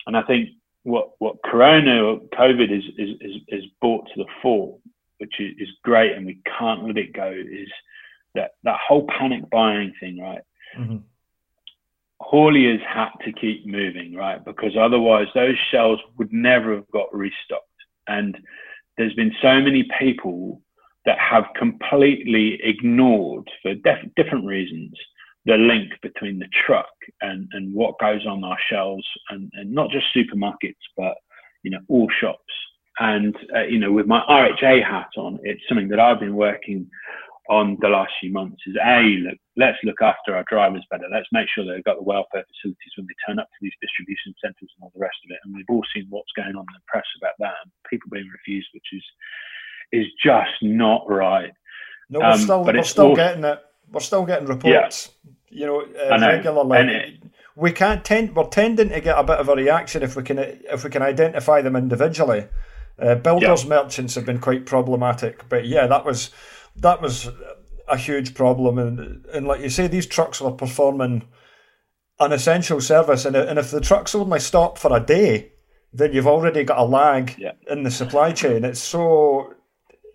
And 0.05 0.15
I 0.15 0.21
think 0.21 0.49
what 0.83 1.09
what 1.17 1.37
Corona 1.43 2.03
or 2.03 2.19
COVID 2.37 2.71
is 2.71 2.83
is 2.97 3.09
is, 3.21 3.41
is 3.47 3.63
brought 3.81 4.05
to 4.07 4.23
the 4.23 4.29
fore, 4.43 4.77
which 5.19 5.35
is, 5.39 5.69
great, 5.83 6.13
and 6.13 6.25
we 6.25 6.39
can't 6.57 6.85
let 6.85 6.97
it 6.97 7.13
go, 7.13 7.31
is 7.31 7.69
that 8.35 8.51
that 8.63 8.79
whole 8.85 9.07
panic 9.07 9.49
buying 9.49 9.93
thing, 9.99 10.19
right? 10.19 10.41
Mm-hmm 10.77 10.97
hauliers 12.21 12.83
had 12.85 13.09
to 13.23 13.31
keep 13.31 13.65
moving, 13.65 14.15
right? 14.15 14.43
Because 14.43 14.75
otherwise 14.79 15.27
those 15.33 15.55
shelves 15.71 16.01
would 16.17 16.31
never 16.33 16.75
have 16.75 16.89
got 16.91 17.13
restocked. 17.13 17.63
And 18.07 18.37
there's 18.97 19.13
been 19.13 19.35
so 19.41 19.59
many 19.59 19.87
people 19.99 20.61
that 21.05 21.19
have 21.19 21.45
completely 21.55 22.59
ignored, 22.63 23.49
for 23.61 23.75
def- 23.75 24.13
different 24.15 24.45
reasons, 24.45 24.91
the 25.45 25.55
link 25.55 25.91
between 26.01 26.39
the 26.39 26.49
truck 26.65 26.89
and, 27.21 27.47
and 27.53 27.73
what 27.73 27.99
goes 27.99 28.25
on 28.25 28.43
our 28.43 28.57
shelves, 28.69 29.07
and, 29.29 29.49
and 29.53 29.71
not 29.71 29.89
just 29.91 30.07
supermarkets, 30.15 30.75
but 30.97 31.15
you 31.63 31.71
know 31.71 31.79
all 31.87 32.09
shops. 32.19 32.41
And 32.99 33.35
uh, 33.55 33.63
you 33.63 33.79
know, 33.79 33.91
with 33.91 34.07
my 34.07 34.21
RHA 34.27 34.83
hat 34.83 35.09
on, 35.17 35.39
it's 35.43 35.61
something 35.67 35.89
that 35.89 35.99
I've 35.99 36.19
been 36.19 36.35
working 36.35 36.89
on 37.49 37.77
the 37.79 37.87
last 37.87 38.11
few 38.19 38.31
months 38.31 38.61
is 38.67 38.75
a 38.83 39.01
look, 39.23 39.37
let's 39.55 39.77
look 39.83 40.01
after 40.01 40.35
our 40.35 40.43
drivers 40.49 40.85
better. 40.91 41.05
Let's 41.11 41.27
make 41.31 41.47
sure 41.53 41.63
they've 41.63 41.83
got 41.83 41.95
the 41.95 42.03
welfare 42.03 42.43
facilities 42.43 42.93
when 42.97 43.07
they 43.07 43.15
turn 43.25 43.39
up 43.39 43.47
to 43.47 43.59
these 43.61 43.77
distribution 43.79 44.35
centres 44.43 44.67
and 44.75 44.83
all 44.83 44.91
the 44.93 44.99
rest 44.99 45.15
of 45.23 45.31
it. 45.31 45.39
And 45.45 45.55
we've 45.55 45.69
all 45.69 45.83
seen 45.95 46.07
what's 46.09 46.31
going 46.35 46.55
on 46.55 46.67
in 46.67 46.75
the 46.75 46.87
press 46.87 47.07
about 47.21 47.35
that 47.39 47.55
and 47.63 47.71
people 47.89 48.09
being 48.11 48.27
refused, 48.27 48.67
which 48.73 48.91
is 48.91 49.03
is 49.93 50.07
just 50.21 50.59
not 50.61 51.09
right. 51.09 51.53
No, 52.09 52.19
we're 52.19 52.25
um, 52.25 52.39
still, 52.39 52.63
we're 52.63 52.83
still 52.83 53.15
getting 53.15 53.45
it. 53.45 53.59
We're 53.89 54.01
still 54.01 54.25
getting 54.25 54.47
reports. 54.47 55.11
Yeah. 55.23 55.31
You 55.49 55.65
know, 55.65 55.81
uh, 55.81 56.17
know. 56.17 56.27
regularly. 56.27 56.77
It, 56.77 57.23
we 57.55 57.71
can't 57.71 58.03
tend. 58.03 58.35
We're 58.35 58.49
tending 58.49 58.89
to 58.89 58.99
get 58.99 59.17
a 59.17 59.23
bit 59.23 59.37
of 59.37 59.47
a 59.47 59.55
reaction 59.55 60.03
if 60.03 60.15
we 60.17 60.23
can 60.23 60.39
if 60.39 60.83
we 60.83 60.89
can 60.89 61.01
identify 61.01 61.61
them 61.61 61.77
individually. 61.77 62.47
Uh, 62.99 63.15
builders 63.15 63.63
yeah. 63.63 63.69
merchants 63.69 64.15
have 64.15 64.25
been 64.25 64.39
quite 64.39 64.65
problematic, 64.65 65.47
but 65.49 65.65
yeah, 65.65 65.85
that 65.87 66.03
was 66.03 66.31
that 66.77 67.01
was 67.01 67.29
a 67.87 67.97
huge 67.97 68.33
problem. 68.33 68.77
And, 68.77 69.25
and 69.33 69.47
like 69.47 69.61
you 69.61 69.69
say, 69.69 69.87
these 69.87 70.05
trucks 70.05 70.41
were 70.41 70.51
performing 70.51 71.27
an 72.19 72.31
essential 72.31 72.81
service. 72.81 73.25
And, 73.25 73.35
and 73.35 73.59
if 73.59 73.71
the 73.71 73.81
trucks 73.81 74.15
only 74.15 74.39
stop 74.39 74.77
for 74.77 74.95
a 74.95 74.99
day, 74.99 75.51
then 75.93 76.13
you've 76.13 76.27
already 76.27 76.63
got 76.63 76.79
a 76.79 76.83
lag 76.83 77.35
yeah. 77.37 77.53
in 77.69 77.83
the 77.83 77.91
supply 77.91 78.31
chain. 78.31 78.65
It's 78.65 78.79
so 78.79 79.53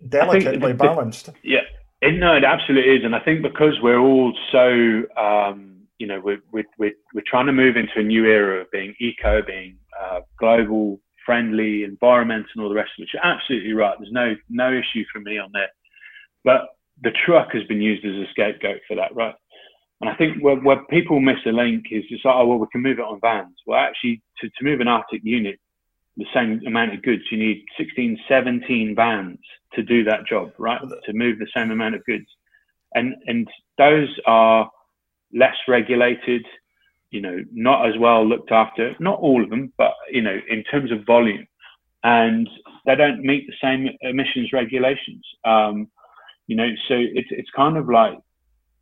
delicately 0.07 0.73
balanced. 0.73 1.29
Yeah, 1.43 1.61
it, 2.01 2.19
no, 2.19 2.35
it 2.35 2.43
absolutely 2.43 2.93
is. 2.93 3.03
And 3.03 3.15
I 3.15 3.19
think 3.19 3.41
because 3.41 3.79
we're 3.81 3.99
all 3.99 4.33
so, 4.51 5.03
um, 5.19 5.87
you 5.97 6.07
know, 6.07 6.21
we're, 6.23 6.41
we're, 6.51 6.65
we're, 6.77 6.93
we're 7.13 7.23
trying 7.25 7.47
to 7.47 7.53
move 7.53 7.75
into 7.75 7.93
a 7.95 8.03
new 8.03 8.25
era 8.25 8.61
of 8.61 8.71
being 8.71 8.93
eco, 8.99 9.41
being 9.41 9.77
uh, 9.99 10.19
global, 10.37 10.99
friendly, 11.25 11.83
environment 11.83 12.45
and 12.53 12.63
all 12.63 12.69
the 12.69 12.75
rest 12.75 12.91
of 12.97 13.03
it. 13.03 13.09
You're 13.13 13.25
absolutely 13.25 13.73
right. 13.73 13.95
There's 13.99 14.11
no 14.11 14.35
no 14.49 14.71
issue 14.71 15.05
for 15.11 15.19
me 15.19 15.37
on 15.37 15.51
that. 15.53 15.71
But 16.43 16.69
the 17.01 17.11
truck 17.25 17.53
has 17.53 17.63
been 17.63 17.81
used 17.81 18.05
as 18.05 18.13
a 18.13 18.29
scapegoat 18.31 18.81
for 18.87 18.95
that, 18.95 19.15
right? 19.15 19.35
And 20.01 20.09
I 20.09 20.15
think 20.15 20.43
where, 20.43 20.57
where 20.57 20.83
people 20.89 21.19
miss 21.19 21.37
a 21.45 21.51
link 21.51 21.85
is 21.91 22.03
just 22.09 22.25
like, 22.25 22.35
oh, 22.35 22.45
well, 22.45 22.57
we 22.57 22.67
can 22.71 22.81
move 22.81 22.99
it 22.99 23.05
on 23.05 23.21
vans. 23.21 23.55
Well, 23.65 23.79
actually, 23.79 24.21
to, 24.41 24.49
to 24.49 24.63
move 24.63 24.81
an 24.81 24.87
artic 24.87 25.21
unit, 25.23 25.59
the 26.17 26.25
same 26.33 26.61
amount 26.67 26.93
of 26.93 27.01
goods, 27.01 27.23
you 27.31 27.37
need 27.37 27.63
16, 27.77 28.19
17 28.27 28.95
vans 28.95 29.39
to 29.73 29.81
do 29.81 30.03
that 30.03 30.27
job, 30.27 30.51
right? 30.59 30.81
To 31.05 31.13
move 31.13 31.39
the 31.39 31.47
same 31.55 31.71
amount 31.71 31.95
of 31.95 32.05
goods. 32.05 32.25
And, 32.93 33.15
and 33.25 33.47
those 33.77 34.09
are 34.27 34.69
less 35.33 35.55
regulated, 35.67 36.45
you 37.13 37.21
know, 37.21 37.37
not 37.53 37.87
as 37.87 37.95
well 37.99 38.27
looked 38.27 38.51
after, 38.51 38.95
not 38.99 39.19
all 39.19 39.43
of 39.43 39.51
them, 39.51 39.71
but, 39.77 39.93
you 40.09 40.23
know, 40.23 40.35
in 40.49 40.63
terms 40.63 40.91
of 40.91 41.05
volume. 41.05 41.45
And 42.03 42.49
they 42.87 42.95
don't 42.95 43.21
meet 43.21 43.45
the 43.45 43.53
same 43.61 43.87
emissions 44.01 44.51
regulations. 44.51 45.23
Um, 45.45 45.89
you 46.47 46.55
know, 46.55 46.69
so 46.87 46.95
it's 46.97 47.29
it's 47.29 47.49
kind 47.55 47.77
of 47.77 47.87
like 47.87 48.17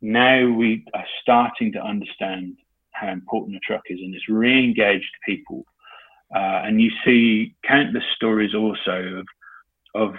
now 0.00 0.48
we 0.48 0.84
are 0.94 1.04
starting 1.20 1.72
to 1.72 1.80
understand 1.80 2.56
how 2.92 3.08
important 3.08 3.56
a 3.56 3.60
truck 3.60 3.82
is, 3.86 4.00
and 4.00 4.14
it's 4.14 4.28
re-engaged 4.28 5.14
people. 5.24 5.64
Uh, 6.34 6.62
and 6.64 6.80
you 6.80 6.90
see 7.04 7.54
countless 7.64 8.02
stories 8.16 8.54
also 8.54 9.20
of 9.20 9.26
of 9.94 10.14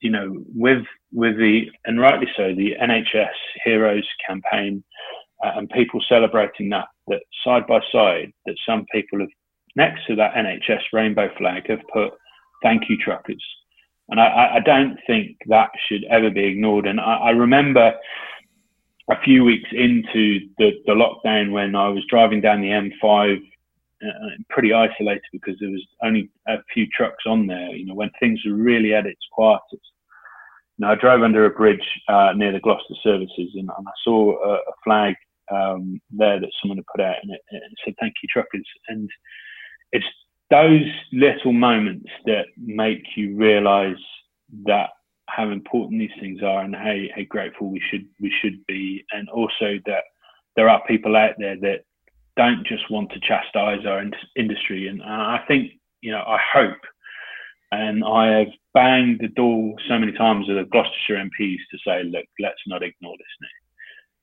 you 0.00 0.10
know 0.10 0.32
with 0.54 0.84
with 1.12 1.36
the 1.36 1.66
and 1.84 2.00
rightly 2.00 2.28
so 2.36 2.54
the 2.54 2.76
NHS 2.80 3.38
Heroes 3.64 4.08
campaign 4.26 4.82
uh, 5.44 5.52
and 5.56 5.68
people 5.68 6.00
celebrating 6.08 6.70
that 6.70 6.86
that 7.08 7.22
side 7.44 7.66
by 7.66 7.80
side 7.92 8.32
that 8.46 8.56
some 8.66 8.86
people 8.92 9.20
have 9.20 9.28
next 9.76 10.06
to 10.06 10.16
that 10.16 10.34
NHS 10.34 10.82
rainbow 10.92 11.28
flag 11.36 11.68
have 11.68 11.82
put 11.92 12.12
thank 12.62 12.88
you 12.88 12.96
truckers 12.98 13.44
and 14.08 14.20
I, 14.20 14.56
I 14.56 14.60
don't 14.60 14.98
think 15.06 15.36
that 15.46 15.70
should 15.86 16.04
ever 16.04 16.30
be 16.30 16.44
ignored. 16.44 16.86
And 16.86 17.00
I, 17.00 17.16
I 17.16 17.30
remember 17.30 17.94
a 19.10 19.20
few 19.22 19.44
weeks 19.44 19.68
into 19.72 20.40
the, 20.58 20.72
the 20.86 20.92
lockdown 20.92 21.52
when 21.52 21.74
I 21.74 21.88
was 21.88 22.04
driving 22.08 22.40
down 22.40 22.60
the 22.60 22.68
M5 22.68 23.36
uh, 24.00 24.28
pretty 24.48 24.72
isolated 24.72 25.22
because 25.32 25.56
there 25.60 25.70
was 25.70 25.84
only 26.02 26.30
a 26.46 26.56
few 26.72 26.86
trucks 26.96 27.24
on 27.26 27.46
there, 27.46 27.70
you 27.70 27.84
know, 27.84 27.94
when 27.94 28.10
things 28.20 28.40
were 28.46 28.54
really 28.54 28.94
at 28.94 29.06
its 29.06 29.20
quietest. 29.32 29.82
Now, 30.78 30.92
I 30.92 30.94
drove 30.94 31.22
under 31.22 31.44
a 31.44 31.50
bridge 31.50 31.86
uh, 32.08 32.32
near 32.36 32.52
the 32.52 32.60
Gloucester 32.60 32.94
services 33.02 33.50
and, 33.54 33.68
and 33.76 33.86
I 33.86 33.92
saw 34.04 34.38
a, 34.42 34.54
a 34.54 34.72
flag 34.84 35.16
um, 35.50 36.00
there 36.10 36.40
that 36.40 36.50
someone 36.60 36.78
had 36.78 36.86
put 36.86 37.00
out 37.04 37.16
and 37.22 37.32
it, 37.32 37.40
it, 37.50 37.62
said, 37.84 37.94
thank 38.00 38.14
you, 38.22 38.28
truckers. 38.32 38.66
And 38.88 39.08
it's 39.92 40.06
those 40.50 40.86
little 41.12 41.52
moments 41.52 42.08
that 42.26 42.46
make 42.56 43.02
you 43.16 43.36
realize 43.36 43.96
that 44.66 44.90
how 45.26 45.50
important 45.50 46.00
these 46.00 46.10
things 46.20 46.42
are 46.42 46.62
and 46.62 46.74
how, 46.74 46.94
how 47.14 47.22
grateful 47.28 47.70
we 47.70 47.82
should 47.90 48.06
we 48.20 48.32
should 48.40 48.64
be, 48.66 49.04
and 49.12 49.28
also 49.28 49.78
that 49.86 50.04
there 50.56 50.68
are 50.68 50.82
people 50.86 51.16
out 51.16 51.34
there 51.38 51.56
that 51.60 51.84
don't 52.36 52.66
just 52.66 52.90
want 52.90 53.10
to 53.12 53.20
chastise 53.20 53.84
our 53.86 54.00
in- 54.00 54.12
industry. 54.36 54.88
And 54.88 55.02
I 55.02 55.44
think 55.46 55.72
you 56.00 56.12
know 56.12 56.22
I 56.26 56.38
hope, 56.52 56.80
and 57.72 58.02
I 58.04 58.38
have 58.38 58.48
banged 58.72 59.20
the 59.20 59.28
door 59.28 59.74
so 59.86 59.98
many 59.98 60.12
times 60.12 60.48
with 60.48 60.56
the 60.56 60.64
Gloucestershire 60.64 61.16
MPs 61.16 61.58
to 61.70 61.78
say, 61.86 62.04
look, 62.04 62.24
let's 62.40 62.60
not 62.66 62.82
ignore 62.82 63.16
this 63.18 63.26
now. 63.40 63.67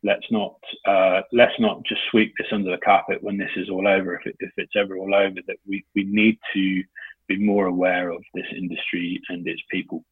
Let's 0.06 0.26
not 0.30 0.56
uh, 0.88 1.22
let's 1.34 1.60
not 1.60 1.84
just 1.84 2.02
sweep 2.12 2.34
this 2.38 2.48
under 2.52 2.72
the 2.72 2.86
carpet 2.86 3.24
when 3.24 3.38
this 3.38 3.50
is 3.56 3.70
all 3.70 3.88
over. 3.88 4.16
If, 4.16 4.28
it, 4.28 4.36
if 4.40 4.52
it's 4.58 4.76
ever 4.78 4.98
all 4.98 5.14
over, 5.16 5.40
that 5.48 5.58
we, 5.68 5.84
we 5.96 6.04
need 6.04 6.38
to 6.54 6.84
be 7.28 7.38
more 7.44 7.66
aware 7.66 8.12
of 8.12 8.22
this 8.34 8.46
industry 8.56 9.20
and 9.30 9.48
its 9.48 9.62
people. 9.72 10.04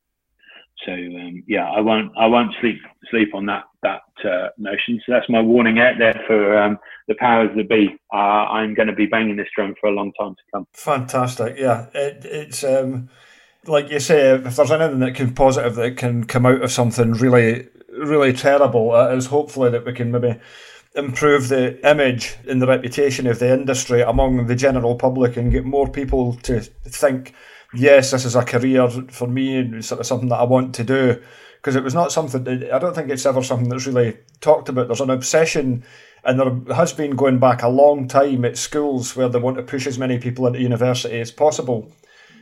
So 0.85 0.91
um, 0.91 1.43
yeah, 1.47 1.69
I 1.69 1.79
won't 1.79 2.11
I 2.17 2.25
won't 2.25 2.53
sleep 2.59 2.79
sleep 3.09 3.33
on 3.35 3.45
that 3.45 3.63
that 3.83 4.01
uh, 4.25 4.49
notion. 4.57 4.99
So 5.05 5.13
that's 5.13 5.29
my 5.29 5.41
warning 5.41 5.79
out 5.79 5.95
there 5.99 6.19
for 6.27 6.57
um, 6.57 6.79
the 7.07 7.15
powers 7.15 7.51
that 7.55 7.69
be. 7.69 7.95
Uh, 8.13 8.17
I'm 8.17 8.73
going 8.73 8.87
to 8.87 8.95
be 8.95 9.05
banging 9.05 9.37
this 9.37 9.47
drum 9.55 9.75
for 9.79 9.87
a 9.87 9.93
long 9.93 10.11
time 10.19 10.35
to 10.35 10.41
come. 10.53 10.67
Fantastic, 10.73 11.57
yeah. 11.57 11.87
It, 11.93 12.25
it's 12.25 12.63
um, 12.63 13.09
like 13.65 13.89
you 13.91 13.99
say, 13.99 14.31
if 14.33 14.55
there's 14.55 14.71
anything 14.71 14.99
that 14.99 15.15
can 15.15 15.33
positive 15.33 15.75
that 15.75 15.97
can 15.97 16.25
come 16.25 16.45
out 16.45 16.61
of 16.61 16.71
something 16.71 17.13
really 17.13 17.67
really 17.97 18.33
terrible, 18.33 18.95
it 18.95 19.17
is 19.17 19.27
hopefully 19.27 19.69
that 19.71 19.85
we 19.85 19.93
can 19.93 20.11
maybe 20.11 20.39
improve 20.95 21.49
the 21.49 21.89
image 21.89 22.35
and 22.47 22.61
the 22.61 22.67
reputation 22.67 23.25
of 23.27 23.39
the 23.39 23.51
industry 23.51 24.01
among 24.01 24.47
the 24.47 24.55
general 24.55 24.95
public 24.95 25.37
and 25.37 25.51
get 25.51 25.65
more 25.65 25.89
people 25.89 26.35
to 26.43 26.61
think, 26.61 27.33
yes, 27.73 28.11
this 28.11 28.25
is 28.25 28.35
a 28.35 28.43
career 28.43 28.87
for 28.89 29.27
me 29.27 29.57
and 29.57 29.83
sort 29.83 29.99
of 29.99 30.05
something 30.05 30.29
that 30.29 30.39
I 30.39 30.43
want 30.43 30.75
to 30.75 30.83
do. 30.83 31.21
Because 31.55 31.75
it 31.77 31.83
was 31.83 31.93
not 31.93 32.11
something, 32.11 32.45
I 32.71 32.77
don't 32.77 32.93
think 32.93 33.09
it's 33.09 33.25
ever 33.25 33.41
something 33.41 33.69
that's 33.69 33.87
really 33.87 34.17
talked 34.41 34.67
about. 34.67 34.87
There's 34.87 34.99
an 34.99 35.09
obsession, 35.09 35.85
and 36.25 36.37
there 36.37 36.75
has 36.75 36.91
been 36.91 37.15
going 37.15 37.39
back 37.39 37.63
a 37.63 37.69
long 37.69 38.09
time 38.09 38.43
at 38.43 38.57
schools 38.57 39.15
where 39.15 39.29
they 39.29 39.39
want 39.39 39.55
to 39.55 39.63
push 39.63 39.87
as 39.87 39.97
many 39.97 40.19
people 40.19 40.45
into 40.45 40.59
university 40.59 41.21
as 41.21 41.31
possible. 41.31 41.89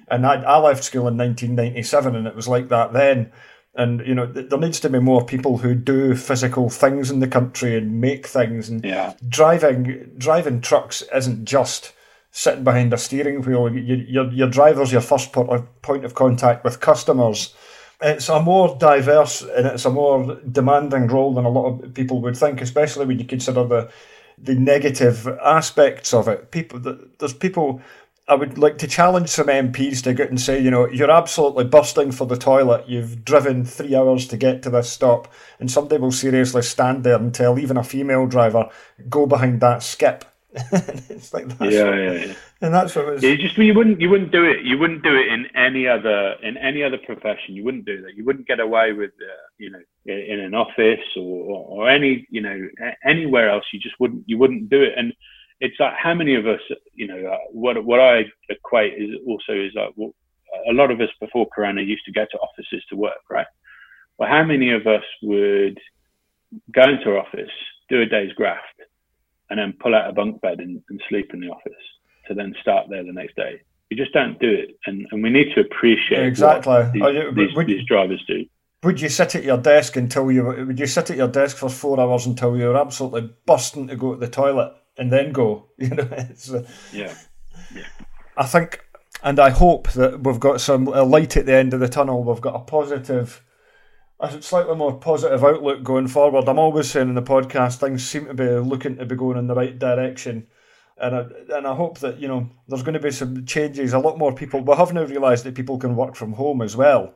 And 0.07 0.25
I, 0.25 0.41
I 0.41 0.57
left 0.57 0.83
school 0.83 1.07
in 1.07 1.17
1997, 1.17 2.15
and 2.15 2.25
it 2.25 2.35
was 2.35 2.47
like 2.47 2.69
that 2.69 2.93
then 2.93 3.31
and 3.75 4.05
you 4.05 4.13
know 4.13 4.25
there 4.25 4.59
needs 4.59 4.79
to 4.81 4.89
be 4.89 4.99
more 4.99 5.25
people 5.25 5.59
who 5.59 5.73
do 5.73 6.15
physical 6.15 6.69
things 6.69 7.09
in 7.09 7.19
the 7.19 7.27
country 7.27 7.77
and 7.77 8.01
make 8.01 8.27
things. 8.27 8.69
And 8.69 8.83
yeah. 8.83 9.13
driving 9.27 10.11
driving 10.17 10.61
trucks 10.61 11.03
isn't 11.13 11.45
just 11.45 11.93
sitting 12.31 12.63
behind 12.63 12.93
a 12.93 12.97
steering 12.97 13.41
wheel. 13.41 13.73
You, 13.73 13.95
your, 13.95 14.31
your 14.31 14.49
driver's 14.49 14.91
your 14.91 15.01
first 15.01 15.31
point 15.31 16.05
of 16.05 16.15
contact 16.15 16.63
with 16.63 16.79
customers. 16.79 17.53
It's 18.01 18.29
a 18.29 18.41
more 18.41 18.75
diverse 18.79 19.41
and 19.41 19.67
it's 19.67 19.85
a 19.85 19.91
more 19.91 20.39
demanding 20.49 21.07
role 21.07 21.33
than 21.33 21.45
a 21.45 21.49
lot 21.49 21.67
of 21.67 21.93
people 21.93 22.19
would 22.21 22.35
think 22.35 22.61
especially 22.61 23.05
when 23.05 23.19
you 23.19 23.25
consider 23.25 23.63
the 23.65 23.91
the 24.37 24.55
negative 24.55 25.27
aspects 25.43 26.13
of 26.13 26.27
it. 26.27 26.51
People 26.51 26.79
there's 27.19 27.33
people 27.33 27.81
I 28.27 28.35
would 28.35 28.57
like 28.57 28.77
to 28.79 28.87
challenge 28.87 29.29
some 29.29 29.47
MPs 29.47 30.03
to 30.03 30.13
go 30.13 30.23
and 30.23 30.39
say, 30.39 30.59
you 30.59 30.71
know, 30.71 30.87
you're 30.87 31.11
absolutely 31.11 31.65
bursting 31.65 32.11
for 32.11 32.25
the 32.25 32.37
toilet. 32.37 32.87
You've 32.87 33.25
driven 33.25 33.65
three 33.65 33.95
hours 33.95 34.27
to 34.27 34.37
get 34.37 34.61
to 34.63 34.69
this 34.69 34.89
stop, 34.89 35.27
and 35.59 35.69
somebody 35.69 35.99
will 35.99 36.11
seriously 36.11 36.61
stand 36.61 37.03
there 37.03 37.15
and 37.15 37.33
tell 37.33 37.59
even 37.59 37.77
a 37.77 37.83
female 37.83 38.27
driver, 38.27 38.69
go 39.09 39.25
behind 39.25 39.59
that 39.61 39.83
skip. 39.83 40.25
it's 40.53 41.33
like 41.33 41.47
that's 41.47 41.73
yeah, 41.73 41.95
yeah, 41.95 42.11
yeah, 42.11 42.33
and 42.59 42.73
that's 42.73 42.93
what 42.93 43.07
it 43.07 43.11
was. 43.13 43.23
Yeah, 43.23 43.35
just 43.35 43.57
you 43.57 43.73
wouldn't 43.73 44.01
you 44.01 44.09
wouldn't 44.09 44.33
do 44.33 44.43
it. 44.43 44.65
You 44.65 44.77
wouldn't 44.77 45.01
do 45.01 45.15
it 45.15 45.27
in 45.27 45.45
any 45.55 45.87
other 45.87 46.33
in 46.43 46.57
any 46.57 46.83
other 46.83 46.97
profession. 46.97 47.55
You 47.55 47.63
wouldn't 47.63 47.85
do 47.85 48.01
that. 48.01 48.15
You 48.15 48.25
wouldn't 48.25 48.47
get 48.47 48.59
away 48.59 48.91
with 48.91 49.11
uh, 49.11 49.47
you 49.57 49.69
know 49.71 49.79
in 50.05 50.41
an 50.41 50.53
office 50.53 50.99
or, 51.15 51.21
or 51.21 51.89
any 51.89 52.27
you 52.29 52.41
know 52.41 52.67
anywhere 53.05 53.49
else. 53.49 53.63
You 53.71 53.79
just 53.79 53.97
wouldn't 53.97 54.23
you 54.27 54.37
wouldn't 54.37 54.69
do 54.69 54.81
it. 54.81 54.91
And 54.97 55.13
it's 55.61 55.79
like 55.79 55.93
how 55.95 56.13
many 56.13 56.35
of 56.35 56.47
us, 56.47 56.59
you 56.93 57.07
know, 57.07 57.31
uh, 57.31 57.37
what 57.51 57.83
what 57.85 57.99
I 57.99 58.25
equate 58.49 58.93
is 58.93 59.11
also 59.25 59.53
is 59.53 59.71
like 59.75 59.91
well, 59.95 60.13
a 60.69 60.73
lot 60.73 60.91
of 60.91 60.99
us 60.99 61.09
before 61.19 61.47
Corona 61.53 61.81
used 61.81 62.03
to 62.05 62.11
go 62.11 62.25
to 62.29 62.37
offices 62.39 62.83
to 62.89 62.95
work, 62.95 63.21
right? 63.29 63.45
Well, 64.17 64.27
how 64.27 64.43
many 64.43 64.71
of 64.71 64.87
us 64.87 65.03
would 65.21 65.79
go 66.73 66.83
into 66.83 67.11
our 67.11 67.19
office, 67.19 67.51
do 67.89 68.01
a 68.01 68.05
day's 68.05 68.33
graft, 68.33 68.81
and 69.49 69.59
then 69.59 69.73
pull 69.79 69.95
out 69.95 70.09
a 70.09 70.13
bunk 70.13 70.41
bed 70.41 70.59
and, 70.59 70.81
and 70.89 71.01
sleep 71.07 71.31
in 71.33 71.39
the 71.39 71.47
office 71.47 71.73
to 72.27 72.33
then 72.33 72.53
start 72.59 72.87
there 72.89 73.03
the 73.03 73.13
next 73.13 73.35
day? 73.35 73.61
We 73.91 73.97
just 73.97 74.13
don't 74.13 74.39
do 74.39 74.49
it, 74.49 74.77
and, 74.87 75.05
and 75.11 75.21
we 75.21 75.29
need 75.29 75.53
to 75.53 75.61
appreciate 75.61 76.25
exactly 76.25 76.89
these, 76.93 77.01
you, 77.01 77.31
these, 77.35 77.55
would, 77.55 77.67
these 77.67 77.85
drivers 77.85 78.23
do. 78.27 78.45
Would 78.83 78.99
you 78.99 79.09
sit 79.09 79.35
at 79.35 79.43
your 79.43 79.57
desk 79.57 79.95
until 79.95 80.31
you 80.31 80.43
would 80.43 80.79
you 80.79 80.87
sit 80.87 81.11
at 81.11 81.17
your 81.17 81.27
desk 81.27 81.57
for 81.57 81.69
four 81.69 81.99
hours 81.99 82.25
until 82.25 82.57
you 82.57 82.67
were 82.69 82.77
absolutely 82.77 83.31
busting 83.45 83.87
to 83.87 83.95
go 83.95 84.13
to 84.13 84.19
the 84.19 84.27
toilet? 84.27 84.73
And 84.97 85.11
then 85.11 85.31
go. 85.31 85.67
You 85.77 85.89
know, 85.89 86.07
it's, 86.11 86.51
uh, 86.51 86.67
yeah. 86.93 87.13
yeah. 87.73 87.87
I 88.37 88.45
think, 88.45 88.81
and 89.23 89.39
I 89.39 89.49
hope 89.49 89.91
that 89.93 90.23
we've 90.23 90.39
got 90.39 90.61
some 90.61 90.87
a 90.87 91.03
light 91.03 91.37
at 91.37 91.45
the 91.45 91.55
end 91.55 91.73
of 91.73 91.79
the 91.79 91.89
tunnel. 91.89 92.23
We've 92.23 92.41
got 92.41 92.55
a 92.55 92.59
positive, 92.59 93.43
a 94.19 94.41
slightly 94.41 94.75
more 94.75 94.97
positive 94.97 95.43
outlook 95.43 95.83
going 95.83 96.07
forward. 96.07 96.47
I'm 96.47 96.59
always 96.59 96.89
saying 96.89 97.09
in 97.09 97.15
the 97.15 97.21
podcast 97.21 97.77
things 97.77 98.07
seem 98.07 98.25
to 98.25 98.33
be 98.33 98.47
looking 98.47 98.97
to 98.97 99.05
be 99.05 99.15
going 99.15 99.37
in 99.37 99.47
the 99.47 99.55
right 99.55 99.77
direction. 99.77 100.47
And 100.97 101.15
I, 101.15 101.25
and 101.57 101.65
I 101.65 101.73
hope 101.73 101.97
that 101.99 102.19
you 102.19 102.27
know 102.27 102.49
there's 102.67 102.83
going 102.83 102.93
to 102.93 102.99
be 102.99 103.11
some 103.11 103.45
changes. 103.45 103.93
A 103.93 103.99
lot 103.99 104.19
more 104.19 104.33
people. 104.33 104.61
We 104.61 104.75
have 104.75 104.93
now 104.93 105.03
realised 105.03 105.45
that 105.45 105.55
people 105.55 105.79
can 105.79 105.95
work 105.95 106.15
from 106.15 106.33
home 106.33 106.61
as 106.61 106.75
well 106.75 107.15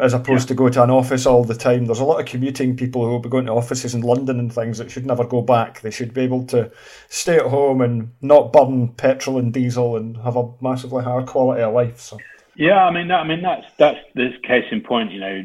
as 0.00 0.14
opposed 0.14 0.46
yeah. 0.46 0.48
to 0.48 0.54
go 0.54 0.68
to 0.68 0.82
an 0.82 0.90
office 0.90 1.26
all 1.26 1.44
the 1.44 1.54
time. 1.54 1.86
There's 1.86 2.00
a 2.00 2.04
lot 2.04 2.20
of 2.20 2.26
commuting 2.26 2.76
people 2.76 3.04
who 3.04 3.10
will 3.10 3.20
be 3.20 3.28
going 3.28 3.46
to 3.46 3.52
offices 3.52 3.94
in 3.94 4.02
London 4.02 4.38
and 4.38 4.52
things 4.52 4.78
that 4.78 4.90
should 4.90 5.06
never 5.06 5.24
go 5.24 5.42
back. 5.42 5.80
They 5.80 5.90
should 5.90 6.14
be 6.14 6.22
able 6.22 6.44
to 6.46 6.70
stay 7.08 7.36
at 7.36 7.46
home 7.46 7.80
and 7.80 8.10
not 8.20 8.52
burn 8.52 8.88
petrol 8.88 9.38
and 9.38 9.52
diesel 9.52 9.96
and 9.96 10.16
have 10.18 10.36
a 10.36 10.50
massively 10.60 11.04
higher 11.04 11.22
quality 11.22 11.62
of 11.62 11.74
life. 11.74 12.00
So. 12.00 12.18
Yeah, 12.56 12.84
I 12.84 12.90
mean, 12.92 13.08
that, 13.08 13.20
I 13.20 13.26
mean 13.26 13.42
that's 13.42 13.66
that's 13.78 13.98
this 14.14 14.34
case 14.42 14.64
in 14.70 14.82
point. 14.82 15.12
You 15.12 15.20
know, 15.20 15.42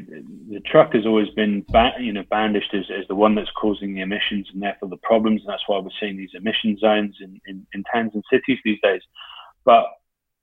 the 0.50 0.60
truck 0.62 0.94
has 0.94 1.06
always 1.06 1.30
been, 1.30 1.66
ba- 1.70 1.94
you 2.00 2.12
know, 2.12 2.24
bandished 2.24 2.74
as, 2.74 2.86
as 2.90 3.08
the 3.08 3.16
one 3.16 3.36
that's 3.36 3.52
causing 3.52 3.94
the 3.94 4.02
emissions 4.02 4.50
and 4.52 4.62
therefore 4.62 4.90
the 4.90 4.98
problems, 4.98 5.42
and 5.42 5.50
that's 5.50 5.64
why 5.68 5.80
we're 5.80 5.90
seeing 6.00 6.18
these 6.18 6.32
emission 6.34 6.78
zones 6.78 7.16
in, 7.22 7.40
in, 7.48 7.66
in 7.74 7.84
towns 7.94 8.12
and 8.16 8.24
cities 8.30 8.58
these 8.66 8.80
days. 8.82 9.02
But 9.64 9.86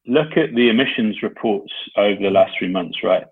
look 0.07 0.37
at 0.37 0.55
the 0.55 0.69
emissions 0.69 1.23
reports 1.23 1.73
over 1.97 2.21
the 2.21 2.31
last 2.31 2.53
three 2.59 2.69
months, 2.69 2.99
right? 3.05 3.27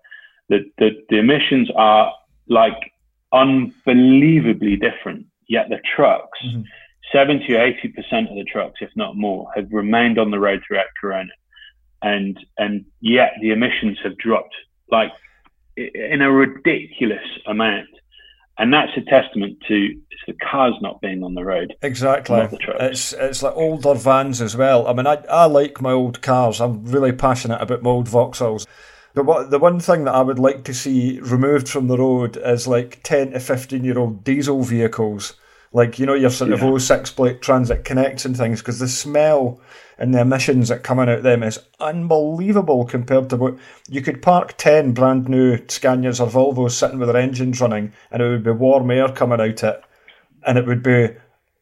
The, 0.51 0.69
the, 0.77 0.89
the 1.09 1.17
emissions 1.17 1.71
are 1.75 2.13
like 2.47 2.91
unbelievably 3.33 4.75
different, 4.75 5.25
yet 5.47 5.69
the 5.69 5.79
trucks, 5.95 6.39
mm-hmm. 6.45 6.63
70 7.11 7.55
or 7.55 7.59
80% 7.59 8.29
of 8.29 8.35
the 8.35 8.45
trucks, 8.51 8.79
if 8.81 8.89
not 8.95 9.15
more, 9.15 9.47
have 9.55 9.71
remained 9.71 10.19
on 10.19 10.29
the 10.29 10.39
road 10.39 10.61
throughout 10.67 10.87
Corona. 10.99 11.31
And, 12.01 12.37
and 12.57 12.85
yet 12.99 13.31
the 13.41 13.51
emissions 13.51 13.97
have 14.03 14.17
dropped 14.17 14.53
like 14.91 15.11
in 15.77 16.21
a 16.21 16.29
ridiculous 16.29 17.25
amount. 17.47 17.87
And 18.57 18.73
that's 18.73 18.91
a 18.97 19.01
testament 19.01 19.57
to 19.69 19.75
it's 20.11 20.21
the 20.27 20.33
cars 20.33 20.73
not 20.81 20.99
being 20.99 21.23
on 21.23 21.33
the 21.33 21.45
road. 21.45 21.73
Exactly. 21.81 22.47
It's 22.79 23.13
it's 23.13 23.41
like 23.41 23.55
older 23.55 23.93
vans 23.93 24.41
as 24.41 24.55
well. 24.55 24.85
I 24.87 24.93
mean, 24.93 25.07
I, 25.07 25.15
I 25.29 25.45
like 25.45 25.81
my 25.81 25.91
old 25.91 26.21
cars. 26.21 26.59
I'm 26.59 26.83
really 26.85 27.13
passionate 27.13 27.61
about 27.61 27.81
my 27.81 27.89
old 27.89 28.07
Vauxhalls. 28.07 28.67
The 29.13 29.23
one, 29.23 29.49
the 29.49 29.59
one 29.59 29.79
thing 29.79 30.05
that 30.05 30.15
I 30.15 30.21
would 30.21 30.39
like 30.39 30.63
to 30.65 30.73
see 30.73 31.19
removed 31.19 31.67
from 31.67 31.87
the 31.87 31.97
road 31.97 32.37
is 32.37 32.67
like 32.67 33.01
10 33.03 33.31
to 33.31 33.39
15 33.39 33.83
year 33.83 33.99
old 33.99 34.23
diesel 34.23 34.63
vehicles. 34.63 35.33
Like, 35.73 35.99
you 35.99 36.05
know, 36.05 36.13
your 36.13 36.29
sort 36.29 36.51
yeah. 36.51 36.65
of 36.65 36.81
06 36.81 37.11
plate 37.11 37.41
transit 37.41 37.85
connects 37.85 38.25
and 38.25 38.35
things, 38.35 38.59
because 38.59 38.79
the 38.79 38.89
smell 38.89 39.61
and 39.97 40.13
the 40.13 40.19
emissions 40.19 40.69
that 40.69 40.83
coming 40.83 41.07
out 41.07 41.19
of 41.19 41.23
them 41.23 41.43
is 41.43 41.59
unbelievable 41.79 42.85
compared 42.85 43.29
to 43.29 43.37
what 43.37 43.55
you 43.87 44.01
could 44.01 44.21
park 44.21 44.55
10 44.57 44.93
brand 44.93 45.29
new 45.29 45.57
Scanias 45.57 46.19
or 46.19 46.27
Volvos 46.27 46.71
sitting 46.71 46.99
with 46.99 47.07
their 47.07 47.21
engines 47.21 47.61
running 47.61 47.93
and 48.09 48.21
it 48.21 48.27
would 48.27 48.43
be 48.43 48.51
warm 48.51 48.89
air 48.89 49.09
coming 49.09 49.39
out 49.39 49.63
it 49.63 49.83
and 50.45 50.57
it 50.57 50.65
would 50.65 50.81
be 50.81 51.09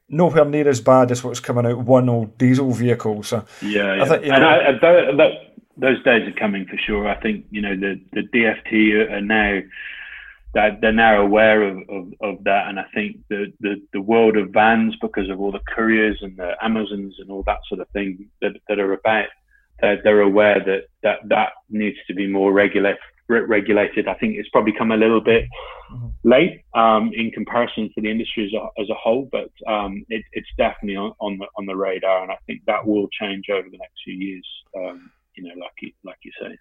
nowhere 0.08 0.46
near 0.46 0.68
as 0.68 0.82
bad 0.82 1.12
as 1.12 1.24
what's 1.24 1.42
coming 1.42 1.66
out 1.66 1.80
one 1.80 2.10
old 2.10 2.38
diesel 2.38 2.72
vehicle. 2.72 3.24
So 3.24 3.46
yeah, 3.62 3.96
yeah. 3.96 4.04
I 4.04 4.08
think, 4.08 4.24
you 4.24 4.30
know, 4.30 4.36
and 4.36 4.46
I, 4.46 4.72
that, 4.72 5.18
that, 5.18 5.32
those 5.80 6.04
days 6.04 6.28
are 6.28 6.40
coming 6.40 6.66
for 6.66 6.78
sure. 6.78 7.08
I 7.08 7.20
think 7.22 7.46
you 7.50 7.62
know 7.62 7.76
the 7.76 8.00
the 8.14 8.22
DFT 8.22 9.12
are 9.12 9.22
now 9.22 9.62
that 10.54 10.82
they're 10.82 10.92
now 10.92 11.22
aware 11.22 11.62
of, 11.62 11.78
of, 11.90 12.14
of, 12.22 12.44
that, 12.44 12.70
and 12.70 12.80
I 12.80 12.86
think 12.94 13.18
the, 13.30 13.54
the 13.60 13.76
the 13.94 14.02
world 14.02 14.36
of 14.36 14.50
vans 14.50 14.96
because 15.00 15.30
of 15.30 15.40
all 15.40 15.52
the 15.52 15.62
couriers 15.76 16.18
and 16.22 16.36
the 16.38 16.54
Amazons 16.62 17.16
and 17.20 17.30
all 17.30 17.44
that 17.44 17.60
sort 17.68 17.82
of 17.82 17.90
thing 17.90 18.30
that, 18.42 18.54
that 18.68 18.80
are 18.80 18.94
about, 18.94 19.28
they're, 19.80 20.02
they're 20.04 20.22
aware 20.22 20.60
that, 20.66 20.88
that 21.04 21.20
that 21.26 21.50
needs 21.70 21.98
to 22.08 22.14
be 22.14 22.28
more 22.28 22.52
regulated. 22.52 23.00
Regulated. 23.32 24.08
I 24.08 24.16
think 24.16 24.38
it's 24.38 24.50
probably 24.50 24.74
come 24.76 24.92
a 24.92 24.98
little 24.98 25.22
bit 25.22 25.46
mm-hmm. 25.92 26.08
late 26.28 26.64
um, 26.74 27.12
in 27.14 27.30
comparison 27.30 27.92
to 27.94 28.02
the 28.02 28.10
industry 28.10 28.48
as 28.48 28.54
a, 28.60 28.82
as 28.82 28.90
a 28.90 28.96
whole, 28.96 29.30
but 29.32 29.52
um, 29.72 30.04
it, 30.10 30.26
it's 30.34 30.50
definitely 30.58 30.96
on, 30.96 31.14
on 31.22 31.38
the 31.38 31.46
on 31.56 31.68
the 31.68 31.76
radar, 31.76 32.24
and 32.24 32.32
I 32.32 32.40
think 32.48 32.64
that 32.66 32.88
will 32.88 33.08
change 33.10 33.52
over 33.52 33.70
the 33.70 33.78
next 33.78 34.02
few 34.04 34.16
years. 34.16 34.48
Um, 34.76 35.12
you 35.40 35.48
know, 35.48 35.62
like 35.62 35.72
you, 35.82 35.92
like 36.04 36.18
you 36.24 36.32
say. 36.42 36.58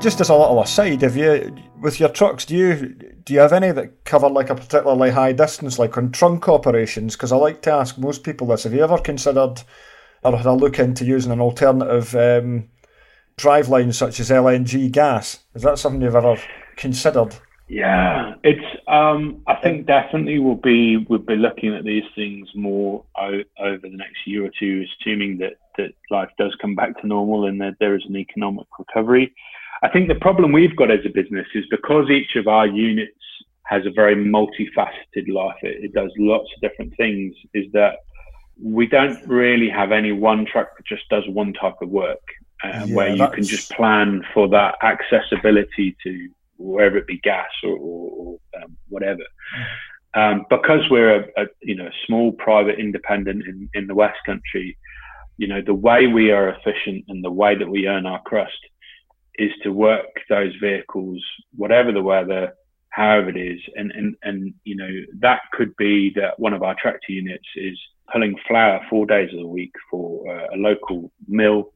Just 0.00 0.20
as 0.20 0.28
a 0.28 0.34
little 0.34 0.60
aside, 0.62 1.02
you 1.02 1.56
with 1.80 1.98
your 1.98 2.10
trucks? 2.10 2.44
Do 2.44 2.54
you 2.54 2.94
do 3.24 3.32
you 3.32 3.40
have 3.40 3.52
any 3.52 3.72
that 3.72 4.04
cover 4.04 4.28
like 4.28 4.50
a 4.50 4.54
particularly 4.54 5.10
high 5.10 5.32
distance, 5.32 5.78
like 5.78 5.96
on 5.96 6.12
trunk 6.12 6.48
operations? 6.48 7.16
Because 7.16 7.32
I 7.32 7.36
like 7.36 7.62
to 7.62 7.72
ask 7.72 7.98
most 7.98 8.22
people 8.22 8.46
this: 8.48 8.64
Have 8.64 8.74
you 8.74 8.84
ever 8.84 8.98
considered 8.98 9.62
or 10.22 10.36
had 10.36 10.46
a 10.46 10.52
look 10.52 10.78
into 10.78 11.04
using 11.04 11.32
an 11.32 11.40
alternative 11.40 12.14
um, 12.14 12.68
driveline 13.38 13.94
such 13.94 14.20
as 14.20 14.30
LNG 14.30 14.92
gas? 14.92 15.40
Is 15.54 15.62
that 15.62 15.78
something 15.78 16.02
you've 16.02 16.14
ever 16.14 16.36
considered? 16.76 17.36
Yeah, 17.68 18.34
it's. 18.44 18.64
Um, 18.86 19.42
I 19.48 19.56
think 19.56 19.86
definitely 19.86 20.38
we'll 20.38 20.54
be 20.54 20.98
we'll 20.98 21.18
be 21.18 21.34
looking 21.34 21.74
at 21.74 21.84
these 21.84 22.04
things 22.14 22.48
more 22.54 23.04
o- 23.18 23.42
over 23.58 23.88
the 23.88 23.96
next 23.96 24.24
year 24.24 24.44
or 24.44 24.50
two, 24.58 24.84
assuming 25.00 25.38
that 25.38 25.54
that 25.76 25.92
life 26.10 26.30
does 26.38 26.54
come 26.60 26.76
back 26.76 27.00
to 27.00 27.06
normal 27.06 27.46
and 27.46 27.60
that 27.60 27.74
there 27.80 27.96
is 27.96 28.04
an 28.08 28.16
economic 28.16 28.66
recovery. 28.78 29.34
I 29.82 29.88
think 29.88 30.08
the 30.08 30.14
problem 30.14 30.52
we've 30.52 30.76
got 30.76 30.90
as 30.92 31.04
a 31.04 31.08
business 31.08 31.46
is 31.54 31.64
because 31.70 32.08
each 32.08 32.36
of 32.36 32.46
our 32.46 32.68
units 32.68 33.12
has 33.64 33.84
a 33.84 33.90
very 33.90 34.14
multifaceted 34.14 35.28
life. 35.28 35.56
It, 35.62 35.86
it 35.86 35.92
does 35.92 36.12
lots 36.18 36.48
of 36.54 36.60
different 36.60 36.96
things. 36.96 37.34
Is 37.52 37.66
that 37.72 37.96
we 38.62 38.86
don't 38.86 39.20
really 39.26 39.68
have 39.68 39.90
any 39.90 40.12
one 40.12 40.46
truck 40.46 40.76
that 40.76 40.86
just 40.86 41.08
does 41.08 41.24
one 41.28 41.52
type 41.52 41.82
of 41.82 41.88
work, 41.88 42.22
uh, 42.62 42.68
yeah, 42.86 42.94
where 42.94 43.08
you 43.10 43.18
that's... 43.18 43.34
can 43.34 43.44
just 43.44 43.72
plan 43.72 44.24
for 44.32 44.48
that 44.50 44.76
accessibility 44.82 45.96
to 46.04 46.28
wherever 46.58 46.96
it 46.96 47.06
be 47.06 47.18
gas 47.18 47.48
or, 47.62 47.76
or, 47.76 48.10
or 48.10 48.38
um, 48.62 48.76
whatever. 48.88 49.22
Um, 50.14 50.46
because 50.48 50.80
we're 50.90 51.14
a, 51.14 51.24
a, 51.36 51.46
you 51.62 51.74
know 51.74 51.90
small 52.06 52.32
private 52.32 52.78
independent 52.78 53.46
in, 53.46 53.68
in 53.74 53.86
the 53.86 53.94
West 53.94 54.18
Country, 54.24 54.78
you 55.36 55.46
know 55.46 55.60
the 55.64 55.74
way 55.74 56.06
we 56.06 56.30
are 56.30 56.48
efficient 56.48 57.04
and 57.08 57.22
the 57.22 57.30
way 57.30 57.54
that 57.54 57.68
we 57.68 57.86
earn 57.86 58.06
our 58.06 58.22
crust 58.22 58.58
is 59.34 59.50
to 59.62 59.70
work 59.70 60.06
those 60.30 60.54
vehicles, 60.60 61.22
whatever 61.54 61.92
the 61.92 62.02
weather, 62.02 62.54
however 62.88 63.28
it 63.28 63.36
is, 63.36 63.60
and 63.74 63.92
and 63.92 64.16
and 64.22 64.54
you 64.64 64.76
know 64.76 64.90
that 65.18 65.40
could 65.52 65.76
be 65.76 66.12
that 66.16 66.38
one 66.38 66.54
of 66.54 66.62
our 66.62 66.74
tractor 66.80 67.12
units 67.12 67.48
is 67.56 67.78
pulling 68.10 68.36
flour 68.48 68.80
four 68.88 69.04
days 69.04 69.28
of 69.34 69.40
the 69.40 69.46
week 69.46 69.72
for 69.90 70.26
uh, 70.34 70.46
a 70.54 70.56
local 70.56 71.10
mill 71.28 71.72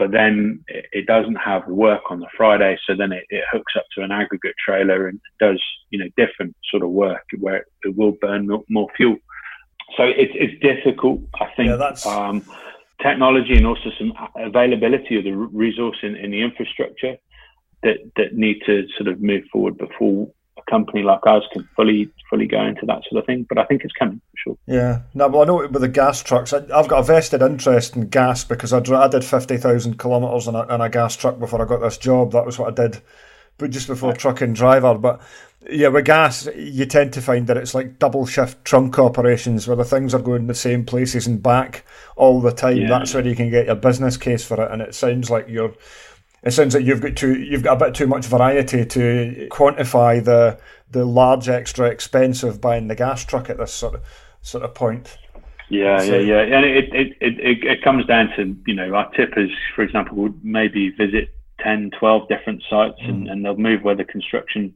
but 0.00 0.12
then 0.12 0.64
it, 0.66 1.06
doesn't 1.06 1.36
have 1.36 1.68
work 1.68 2.00
on 2.08 2.20
the 2.20 2.26
Friday. 2.34 2.78
So 2.86 2.96
then 2.96 3.12
it, 3.12 3.24
it, 3.28 3.44
hooks 3.52 3.74
up 3.76 3.84
to 3.94 4.02
an 4.02 4.10
aggregate 4.10 4.54
trailer 4.64 5.08
and 5.08 5.20
does, 5.38 5.62
you 5.90 5.98
know, 5.98 6.06
different 6.16 6.56
sort 6.70 6.82
of 6.82 6.88
work 6.88 7.22
where 7.38 7.56
it, 7.56 7.66
it 7.82 7.94
will 7.98 8.12
burn 8.12 8.48
more, 8.48 8.64
more, 8.70 8.88
fuel. 8.96 9.16
So 9.98 10.04
it's, 10.04 10.32
it's 10.34 10.58
difficult, 10.62 11.20
I 11.38 11.48
think. 11.54 11.68
Yeah, 11.68 11.76
that's... 11.76 12.06
Um, 12.06 12.42
technology 13.02 13.56
and 13.56 13.66
also 13.66 13.90
some 13.98 14.12
availability 14.36 15.16
of 15.16 15.24
the 15.24 15.32
resource 15.32 15.96
in, 16.02 16.16
in 16.16 16.30
the 16.30 16.42
infrastructure 16.42 17.16
that, 17.82 17.96
that 18.16 18.34
need 18.34 18.60
to 18.66 18.86
sort 18.96 19.08
of 19.08 19.22
move 19.22 19.42
forward 19.50 19.78
before 19.78 20.30
company 20.70 21.02
like 21.02 21.26
ours 21.26 21.44
can 21.52 21.68
fully 21.76 22.10
fully 22.30 22.46
go 22.46 22.64
into 22.64 22.86
that 22.86 23.02
sort 23.10 23.20
of 23.20 23.26
thing. 23.26 23.44
But 23.48 23.58
I 23.58 23.64
think 23.64 23.82
it's 23.82 23.92
coming 23.92 24.20
for 24.30 24.36
sure. 24.36 24.58
Yeah, 24.66 25.02
no, 25.14 25.28
well, 25.28 25.42
I 25.42 25.44
know 25.44 25.68
with 25.68 25.82
the 25.82 25.88
gas 25.88 26.22
trucks, 26.22 26.52
I, 26.52 26.60
have 26.74 26.88
got 26.88 27.00
a 27.00 27.02
vested 27.02 27.42
interest 27.42 27.96
in 27.96 28.08
gas 28.08 28.44
because 28.44 28.72
I, 28.72 28.78
I 28.78 29.08
did 29.08 29.24
fifty 29.24 29.56
thousand 29.56 29.98
kilometres 29.98 30.46
in, 30.46 30.54
in 30.54 30.80
a, 30.80 30.88
gas 30.88 31.16
truck 31.16 31.38
before 31.38 31.60
I 31.60 31.66
got 31.66 31.80
this 31.80 31.98
job. 31.98 32.32
That 32.32 32.46
was 32.46 32.58
what 32.58 32.68
I 32.68 32.82
did, 32.82 33.02
but 33.58 33.70
just 33.70 33.88
before 33.88 34.10
right. 34.10 34.18
truck 34.18 34.40
and 34.40 34.54
driver. 34.54 34.94
But 34.94 35.20
yeah, 35.68 35.88
with 35.88 36.06
gas, 36.06 36.48
you 36.56 36.86
tend 36.86 37.12
to 37.14 37.20
find 37.20 37.46
that 37.48 37.56
it's 37.56 37.74
like 37.74 37.98
double 37.98 38.24
shift 38.26 38.64
trunk 38.64 38.98
operations 38.98 39.66
where 39.66 39.76
the 39.76 39.84
things 39.84 40.14
are 40.14 40.22
going 40.22 40.46
the 40.46 40.54
same 40.54 40.86
places 40.86 41.26
and 41.26 41.42
back 41.42 41.84
all 42.16 42.40
the 42.40 42.52
time. 42.52 42.78
Yeah. 42.78 42.88
That's 42.88 43.12
where 43.12 43.26
you 43.26 43.36
can 43.36 43.50
get 43.50 43.66
your 43.66 43.74
business 43.74 44.16
case 44.16 44.44
for 44.44 44.62
it, 44.62 44.70
and 44.70 44.80
it 44.80 44.94
sounds 44.94 45.30
like 45.30 45.48
you're 45.48 45.74
it 46.42 46.52
sounds 46.52 46.74
like 46.74 46.84
you've 46.84 47.00
got 47.00 47.16
too 47.16 47.38
you've 47.38 47.62
got 47.62 47.80
a 47.80 47.86
bit 47.86 47.94
too 47.94 48.06
much 48.06 48.26
variety 48.26 48.84
to 48.84 49.48
quantify 49.50 50.24
the 50.24 50.58
the 50.90 51.04
large 51.04 51.48
extra 51.48 51.88
expense 51.88 52.42
of 52.42 52.60
buying 52.60 52.88
the 52.88 52.94
gas 52.94 53.24
truck 53.24 53.50
at 53.50 53.58
this 53.58 53.72
sort 53.72 53.94
of 53.94 54.02
sort 54.42 54.64
of 54.64 54.74
point. 54.74 55.18
Yeah, 55.68 55.98
so, 56.00 56.18
yeah, 56.18 56.42
yeah, 56.42 56.56
and 56.56 56.64
it, 56.64 56.92
it, 56.92 57.16
it, 57.20 57.64
it, 57.64 57.82
comes 57.82 58.04
down 58.06 58.30
to 58.34 58.56
you 58.66 58.74
know 58.74 58.92
our 58.92 59.08
tippers, 59.12 59.50
for 59.76 59.82
example, 59.82 60.16
would 60.16 60.44
maybe 60.44 60.90
visit 60.90 61.32
10, 61.60 61.92
12 61.96 62.28
different 62.28 62.64
sites, 62.68 62.98
mm. 63.00 63.08
and, 63.08 63.28
and 63.28 63.44
they'll 63.44 63.56
move 63.56 63.82
where 63.82 63.94
the 63.94 64.04
construction 64.04 64.74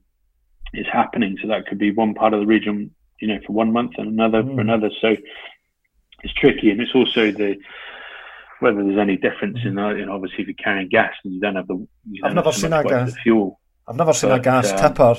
is 0.72 0.86
happening. 0.92 1.36
So 1.42 1.48
that 1.48 1.66
could 1.66 1.78
be 1.78 1.90
one 1.90 2.14
part 2.14 2.32
of 2.32 2.38
the 2.38 2.46
region, 2.46 2.94
you 3.20 3.26
know, 3.26 3.40
for 3.44 3.52
one 3.52 3.72
month 3.72 3.92
and 3.98 4.06
another 4.06 4.44
mm. 4.44 4.54
for 4.54 4.60
another. 4.60 4.90
So 5.00 5.16
it's 6.22 6.34
tricky, 6.34 6.70
and 6.70 6.80
it's 6.80 6.94
also 6.94 7.32
the 7.32 7.56
whether 8.60 8.82
there's 8.82 8.98
any 8.98 9.16
difference 9.16 9.58
in, 9.64 9.78
uh, 9.78 9.90
in 9.90 10.08
obviously 10.08 10.42
if 10.42 10.46
you're 10.48 10.54
carrying 10.54 10.88
gas 10.88 11.12
and 11.24 11.34
you 11.34 11.40
don't 11.40 11.56
have 11.56 11.66
the 11.66 11.86
I've 12.22 12.34
never 12.34 12.52
seen 12.52 12.72
a 12.72 12.82
gas 12.82 13.12
fuel. 13.22 13.60
I've 13.86 13.96
never 13.96 14.12
seen 14.12 14.30
but, 14.30 14.40
a 14.40 14.42
gas 14.42 14.70
um, 14.72 14.78
tipper 14.78 15.16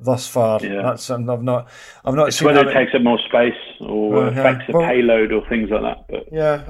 thus 0.00 0.26
far. 0.26 0.60
Yeah. 0.62 0.82
That's 0.82 1.10
and 1.10 1.30
I've 1.30 1.42
not 1.42 1.68
I've 2.04 2.14
not 2.14 2.28
it's 2.28 2.38
seen 2.38 2.46
whether 2.46 2.68
it 2.68 2.72
takes 2.72 2.94
up 2.94 3.02
more 3.02 3.18
space 3.28 3.52
or 3.80 4.24
uh, 4.24 4.30
affects 4.30 4.64
yeah. 4.66 4.72
the 4.72 4.78
well, 4.78 4.88
payload 4.88 5.32
or 5.32 5.48
things 5.48 5.70
like 5.70 5.82
that. 5.82 6.06
But 6.08 6.28
yeah, 6.32 6.64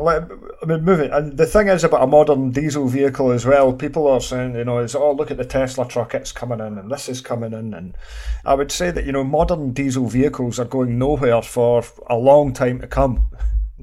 I 0.63 0.67
mean, 0.67 0.85
moving 0.85 1.11
and 1.11 1.37
the 1.37 1.47
thing 1.47 1.69
is 1.69 1.85
about 1.85 2.03
a 2.03 2.07
modern 2.07 2.51
diesel 2.51 2.89
vehicle 2.89 3.31
as 3.31 3.47
well. 3.47 3.73
People 3.73 4.07
are 4.09 4.21
saying 4.21 4.57
you 4.57 4.65
know, 4.65 4.79
is 4.79 4.95
oh 4.95 5.13
look 5.13 5.31
at 5.31 5.37
the 5.37 5.45
Tesla 5.45 5.87
truck, 5.87 6.15
it's 6.15 6.33
coming 6.33 6.61
in, 6.61 6.79
and 6.79 6.91
this 6.91 7.09
is 7.09 7.21
coming 7.21 7.53
in, 7.53 7.73
and 7.73 7.97
I 8.45 8.55
would 8.55 8.73
say 8.73 8.91
that 8.91 9.07
you 9.07 9.13
know 9.13 9.25
modern 9.25 9.73
diesel 9.73 10.07
vehicles 10.07 10.59
are 10.59 10.65
going 10.65 10.99
nowhere 10.99 11.43
for 11.43 11.85
a 12.09 12.17
long 12.17 12.53
time 12.53 12.81
to 12.81 12.87
come. 12.87 13.31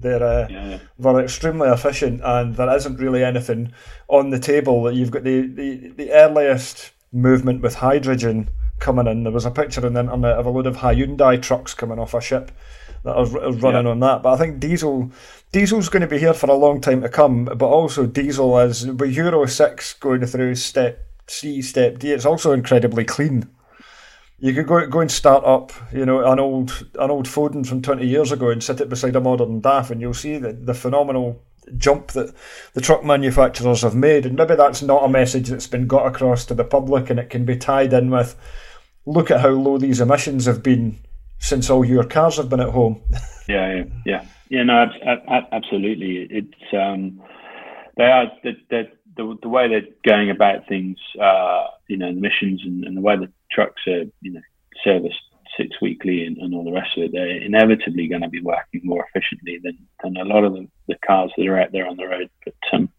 They're 0.01 0.23
uh, 0.23 0.47
yeah. 0.49 0.79
they're 0.99 1.19
extremely 1.19 1.69
efficient, 1.69 2.21
and 2.23 2.55
there 2.55 2.75
isn't 2.75 2.97
really 2.97 3.23
anything 3.23 3.73
on 4.07 4.29
the 4.29 4.39
table. 4.39 4.83
That 4.83 4.95
you've 4.95 5.11
got 5.11 5.23
the, 5.23 5.47
the, 5.47 5.89
the 5.89 6.11
earliest 6.11 6.91
movement 7.11 7.61
with 7.61 7.75
hydrogen 7.75 8.49
coming 8.79 9.07
in. 9.07 9.23
There 9.23 9.33
was 9.33 9.45
a 9.45 9.51
picture 9.51 9.85
on 9.85 9.93
the 9.93 9.99
internet 9.99 10.37
of 10.37 10.45
a 10.45 10.49
load 10.49 10.67
of 10.67 10.77
Hyundai 10.77 11.41
trucks 11.41 11.73
coming 11.73 11.99
off 11.99 12.13
a 12.13 12.21
ship 12.21 12.51
that 13.03 13.15
are, 13.15 13.43
are 13.43 13.53
running 13.53 13.85
yeah. 13.85 13.91
on 13.91 13.99
that. 14.01 14.23
But 14.23 14.33
I 14.33 14.37
think 14.37 14.59
diesel 14.59 15.11
diesel's 15.51 15.89
going 15.89 16.01
to 16.01 16.07
be 16.07 16.19
here 16.19 16.33
for 16.33 16.49
a 16.49 16.55
long 16.55 16.81
time 16.81 17.01
to 17.01 17.09
come. 17.09 17.45
But 17.45 17.67
also 17.67 18.05
diesel 18.05 18.57
is 18.59 18.85
with 18.85 19.15
Euro 19.15 19.45
six 19.45 19.93
going 19.93 20.25
through 20.25 20.55
step 20.55 21.05
C, 21.27 21.61
step 21.61 21.99
D. 21.99 22.11
It's 22.11 22.25
also 22.25 22.51
incredibly 22.51 23.03
clean. 23.03 23.49
You 24.39 24.53
could 24.53 24.67
go 24.67 24.85
go 24.85 24.99
and 24.99 25.11
start 25.11 25.43
up, 25.45 25.71
you 25.91 26.05
know, 26.05 26.23
an 26.31 26.39
old 26.39 26.85
an 26.99 27.09
old 27.09 27.27
Foden 27.27 27.65
from 27.65 27.81
twenty 27.81 28.05
years 28.05 28.31
ago 28.31 28.49
and 28.49 28.63
sit 28.63 28.81
it 28.81 28.89
beside 28.89 29.15
a 29.15 29.21
modern 29.21 29.61
DAF, 29.61 29.89
and 29.89 29.99
you'll 29.99 30.13
see 30.13 30.37
the, 30.37 30.53
the 30.53 30.75
phenomenal 30.75 31.41
jump 31.75 32.11
that 32.11 32.33
the 32.73 32.81
truck 32.81 33.03
manufacturers 33.03 33.81
have 33.81 33.95
made. 33.95 34.25
And 34.25 34.35
maybe 34.35 34.55
that's 34.55 34.81
not 34.81 35.03
a 35.03 35.09
message 35.09 35.49
that's 35.49 35.67
been 35.67 35.87
got 35.87 36.05
across 36.05 36.45
to 36.45 36.53
the 36.53 36.63
public, 36.63 37.09
and 37.09 37.19
it 37.19 37.29
can 37.29 37.45
be 37.45 37.57
tied 37.57 37.93
in 37.93 38.11
with 38.11 38.35
look 39.07 39.31
at 39.31 39.41
how 39.41 39.49
low 39.49 39.77
these 39.77 40.01
emissions 40.01 40.45
have 40.45 40.61
been 40.61 40.99
since 41.39 41.69
all 41.69 41.83
your 41.83 42.03
cars 42.03 42.37
have 42.37 42.49
been 42.49 42.59
at 42.59 42.69
home. 42.69 43.01
yeah, 43.49 43.83
yeah, 44.05 44.25
yeah. 44.49 44.63
No, 44.63 44.85
absolutely. 45.51 46.27
It's 46.29 46.73
um, 46.73 47.21
they 47.95 48.05
are 48.05 48.31
the, 48.43 48.51
the 48.69 49.37
the, 49.41 49.49
way 49.49 49.67
they're 49.67 49.81
going 50.05 50.29
about 50.29 50.67
things. 50.67 50.97
Uh, 51.19 51.67
you 51.87 51.97
know, 51.97 52.07
emissions 52.07 52.61
and, 52.63 52.83
and 52.83 52.97
the 52.97 53.01
way 53.01 53.15
the 53.15 53.31
trucks 53.51 53.81
are, 53.87 54.03
you 54.21 54.33
know, 54.33 54.41
serviced 54.83 55.21
six 55.55 55.69
weekly 55.81 56.25
and, 56.25 56.37
and 56.37 56.53
all 56.53 56.63
the 56.63 56.71
rest 56.71 56.97
of 56.97 57.03
it, 57.03 57.11
they're 57.11 57.41
inevitably 57.41 58.07
going 58.07 58.21
to 58.21 58.29
be 58.29 58.41
working 58.41 58.81
more 58.83 59.05
efficiently 59.07 59.59
than, 59.63 59.77
than 60.03 60.17
a 60.17 60.25
lot 60.25 60.43
of 60.43 60.53
the, 60.53 60.67
the 60.87 60.95
cars 61.05 61.31
that 61.37 61.47
are 61.47 61.59
out 61.59 61.71
there 61.71 61.87
on 61.87 61.97
the 61.97 62.05
road. 62.05 62.29
But 62.45 62.55
um, 62.73 62.89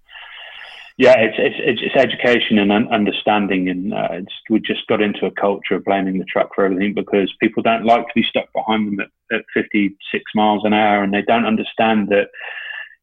yeah, 0.97 1.15
it's, 1.17 1.37
it's, 1.39 1.81
it's 1.81 1.97
education 1.97 2.59
and 2.59 2.89
understanding, 2.89 3.69
and 3.69 3.95
uh, 3.95 4.21
we 4.51 4.59
just 4.59 4.87
got 4.89 5.01
into 5.01 5.27
a 5.27 5.31
culture 5.31 5.77
of 5.77 5.85
blaming 5.85 6.19
the 6.19 6.25
truck 6.25 6.53
for 6.55 6.65
everything 6.65 6.93
because 6.93 7.33
people 7.41 7.63
don't 7.63 7.85
like 7.85 8.05
to 8.05 8.13
be 8.17 8.25
stuck 8.29 8.53
behind 8.53 8.89
them 8.89 9.01
at, 9.01 9.37
at 9.39 9.45
56 9.55 10.25
miles 10.35 10.63
an 10.65 10.73
hour, 10.73 11.05
and 11.05 11.15
they 11.15 11.23
don't 11.23 11.47
understand 11.47 12.09
that 12.09 12.31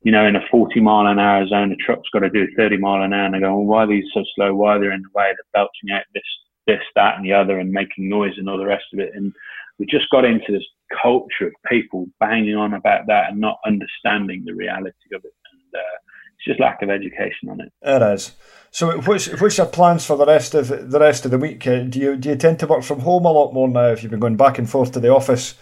you 0.05 0.11
know, 0.11 0.25
in 0.27 0.35
a 0.35 0.47
40 0.51 0.79
mile 0.81 1.07
an 1.07 1.17
hour 1.17 1.47
zone, 1.47 1.71
a 1.71 1.75
truck's 1.77 2.09
got 2.13 2.19
to 2.19 2.29
do 2.29 2.47
30 2.55 2.77
mile 2.77 3.01
an 3.01 3.11
hour. 3.11 3.25
And 3.25 3.33
they 3.33 3.39
go, 3.39 3.55
well, 3.55 3.65
why 3.65 3.83
are 3.83 3.87
these 3.87 4.05
so 4.13 4.23
slow? 4.35 4.53
Why 4.53 4.75
are 4.75 4.79
they 4.79 4.85
in 4.85 5.01
the 5.01 5.09
way? 5.15 5.33
They're 5.33 5.51
belching 5.51 5.89
out 5.91 6.03
this, 6.13 6.23
this, 6.67 6.81
that, 6.95 7.15
and 7.17 7.25
the 7.25 7.33
other 7.33 7.59
and 7.59 7.71
making 7.71 8.09
noise 8.09 8.33
and 8.37 8.49
all 8.49 8.57
the 8.57 8.65
rest 8.65 8.85
of 8.93 8.99
it. 8.99 9.11
And 9.13 9.33
we 9.79 9.85
just 9.85 10.09
got 10.09 10.25
into 10.25 10.51
this 10.51 10.63
culture 11.01 11.47
of 11.47 11.53
people 11.69 12.07
banging 12.19 12.55
on 12.55 12.73
about 12.73 13.07
that 13.07 13.31
and 13.31 13.39
not 13.39 13.59
understanding 13.65 14.43
the 14.45 14.53
reality 14.53 15.13
of 15.13 15.23
it. 15.23 15.33
And 15.51 15.75
uh, 15.75 15.97
it's 16.37 16.45
just 16.45 16.59
lack 16.59 16.81
of 16.81 16.89
education 16.89 17.49
on 17.49 17.61
it. 17.61 17.71
It 17.81 18.01
is. 18.13 18.33
So, 18.71 18.99
what's 19.01 19.27
what's 19.39 19.57
your 19.57 19.67
plans 19.67 20.05
for 20.05 20.17
the 20.17 20.25
rest 20.25 20.53
of 20.53 20.67
the 20.67 20.99
rest 20.99 21.25
of 21.25 21.31
the 21.31 21.37
week? 21.37 21.65
Uh, 21.65 21.83
do 21.83 21.99
you 21.99 22.17
do 22.17 22.29
you 22.29 22.35
tend 22.35 22.59
to 22.59 22.67
work 22.67 22.83
from 22.83 22.99
home 22.99 23.25
a 23.25 23.31
lot 23.31 23.53
more 23.53 23.69
now? 23.69 23.87
If 23.87 24.03
you've 24.03 24.11
been 24.11 24.19
going 24.19 24.37
back 24.37 24.57
and 24.57 24.69
forth 24.69 24.91
to 24.93 24.99
the 24.99 25.13
office, 25.13 25.55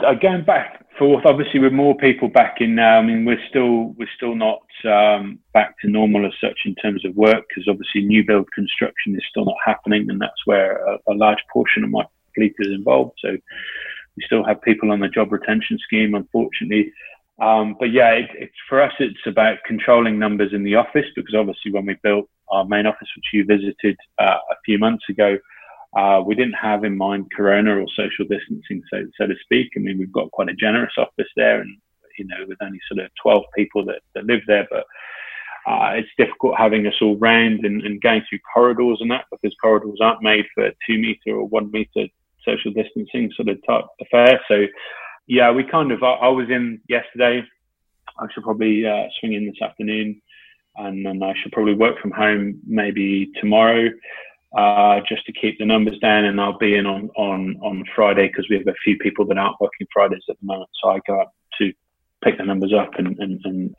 uh, 0.00 0.14
going 0.14 0.44
back 0.44 0.84
forth. 0.98 1.24
Obviously, 1.24 1.60
with 1.60 1.72
more 1.72 1.96
people 1.96 2.28
back 2.28 2.56
in 2.60 2.74
now, 2.74 2.98
I 2.98 3.02
mean, 3.02 3.24
we're 3.24 3.44
still 3.48 3.94
we're 3.98 4.08
still 4.16 4.34
not 4.34 4.62
um, 4.84 5.38
back 5.52 5.74
to 5.80 5.88
normal 5.88 6.26
as 6.26 6.32
such 6.40 6.60
in 6.64 6.74
terms 6.76 7.04
of 7.04 7.14
work 7.14 7.44
because 7.48 7.68
obviously 7.68 8.02
new 8.02 8.24
build 8.24 8.50
construction 8.52 9.14
is 9.14 9.24
still 9.28 9.44
not 9.44 9.56
happening, 9.64 10.08
and 10.10 10.20
that's 10.20 10.46
where 10.46 10.76
a, 10.86 10.98
a, 11.08 11.14
large 11.14 11.42
portion 11.52 11.84
of 11.84 11.90
my 11.90 12.04
fleet 12.34 12.54
is 12.58 12.68
involved. 12.68 13.12
So 13.20 13.30
we 13.30 14.22
still 14.26 14.44
have 14.44 14.62
people 14.62 14.90
on 14.90 15.00
the 15.00 15.08
job 15.08 15.32
retention 15.32 15.78
scheme, 15.78 16.14
unfortunately. 16.14 16.92
Um, 17.40 17.76
but 17.78 17.90
yeah, 17.90 18.10
it, 18.10 18.50
for 18.68 18.80
us. 18.80 18.92
It's 19.00 19.26
about 19.26 19.58
controlling 19.66 20.18
numbers 20.18 20.52
in 20.52 20.62
the 20.62 20.76
office 20.76 21.06
because 21.16 21.34
obviously 21.34 21.72
when 21.72 21.86
we 21.86 21.96
built 22.02 22.28
our 22.48 22.64
main 22.64 22.86
office, 22.86 23.08
which 23.16 23.26
you 23.32 23.44
visited 23.44 23.96
uh, 24.20 24.38
a 24.50 24.56
few 24.64 24.78
months 24.78 25.04
ago, 25.08 25.36
uh, 25.96 26.22
we 26.24 26.34
didn't 26.34 26.54
have 26.54 26.84
in 26.84 26.96
mind 26.96 27.30
corona 27.36 27.76
or 27.76 27.86
social 27.96 28.24
distancing, 28.28 28.82
so 28.92 29.04
so 29.18 29.26
to 29.26 29.34
speak. 29.42 29.70
I 29.76 29.80
mean, 29.80 29.98
we've 29.98 30.12
got 30.12 30.30
quite 30.32 30.48
a 30.48 30.54
generous 30.54 30.94
office 30.98 31.28
there, 31.36 31.60
and 31.60 31.76
you 32.18 32.26
know, 32.26 32.44
with 32.46 32.58
only 32.62 32.80
sort 32.88 33.04
of 33.04 33.10
12 33.22 33.44
people 33.56 33.84
that, 33.86 34.00
that 34.14 34.24
live 34.24 34.40
there, 34.46 34.66
but 34.70 34.84
uh, 35.66 35.92
it's 35.94 36.08
difficult 36.18 36.54
having 36.58 36.86
us 36.86 36.94
all 37.00 37.16
round 37.16 37.64
and, 37.64 37.82
and, 37.82 38.00
going 38.02 38.22
through 38.28 38.38
corridors 38.52 38.98
and 39.00 39.10
that 39.10 39.24
because 39.30 39.56
corridors 39.62 39.98
aren't 40.00 40.22
made 40.22 40.44
for 40.54 40.70
two 40.86 40.98
meter 40.98 41.30
or 41.36 41.48
one 41.48 41.70
meter 41.70 42.06
social 42.44 42.70
distancing 42.72 43.32
sort 43.34 43.48
of 43.48 43.58
type 43.66 43.86
affair. 44.00 44.40
So, 44.46 44.66
yeah, 45.26 45.50
we 45.50 45.64
kind 45.64 45.90
of, 45.90 46.02
I, 46.02 46.12
I 46.12 46.28
was 46.28 46.50
in 46.50 46.80
yesterday. 46.88 47.42
I 48.18 48.26
should 48.32 48.44
probably 48.44 48.86
uh, 48.86 49.06
swing 49.18 49.32
in 49.32 49.46
this 49.46 49.62
afternoon 49.62 50.20
and 50.76 51.06
then 51.06 51.22
I 51.22 51.32
should 51.40 51.52
probably 51.52 51.74
work 51.74 51.98
from 52.00 52.10
home 52.10 52.60
maybe 52.66 53.30
tomorrow. 53.40 53.88
Uh, 54.56 55.00
just 55.08 55.26
to 55.26 55.32
keep 55.32 55.58
the 55.58 55.64
numbers 55.64 55.98
down, 55.98 56.24
and 56.24 56.40
I'll 56.40 56.58
be 56.58 56.76
in 56.76 56.86
on 56.86 57.10
on 57.16 57.56
on 57.60 57.84
Friday 57.94 58.28
because 58.28 58.46
we 58.48 58.56
have 58.56 58.68
a 58.68 58.74
few 58.84 58.96
people 58.98 59.24
that 59.26 59.38
aren't 59.38 59.60
working 59.60 59.86
Fridays 59.92 60.22
at 60.30 60.36
the 60.40 60.46
moment. 60.46 60.70
So 60.80 60.90
I 60.90 61.00
go 61.06 61.20
up 61.20 61.32
to 61.58 61.72
pick 62.22 62.38
the 62.38 62.44
numbers 62.44 62.72
up 62.72 62.94
and 62.94 63.18
and, 63.18 63.40
and 63.44 63.74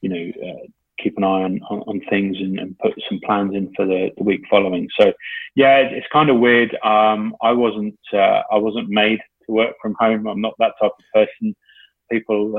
you 0.00 0.08
know 0.08 0.48
uh, 0.48 0.66
keep 1.02 1.16
an 1.16 1.24
eye 1.24 1.42
on, 1.42 1.60
on, 1.68 1.80
on 1.80 2.00
things 2.08 2.36
and, 2.38 2.58
and, 2.58 2.78
put 2.78 2.92
some 3.08 3.18
plans 3.24 3.54
in 3.54 3.72
for 3.74 3.84
the, 3.84 4.10
the 4.16 4.22
week 4.22 4.42
following. 4.48 4.88
So 4.98 5.12
yeah, 5.56 5.78
it's 5.78 6.06
kind 6.12 6.30
of 6.30 6.38
weird. 6.38 6.72
Um, 6.84 7.34
I 7.42 7.52
wasn't 7.52 7.98
uh, 8.12 8.42
I 8.50 8.58
wasn't 8.58 8.88
made 8.88 9.18
to 9.46 9.52
work 9.52 9.74
from 9.82 9.96
home. 9.98 10.26
I'm 10.26 10.40
not 10.40 10.54
that 10.58 10.74
type 10.80 10.92
of 10.96 11.04
person. 11.12 11.56
People 12.10 12.56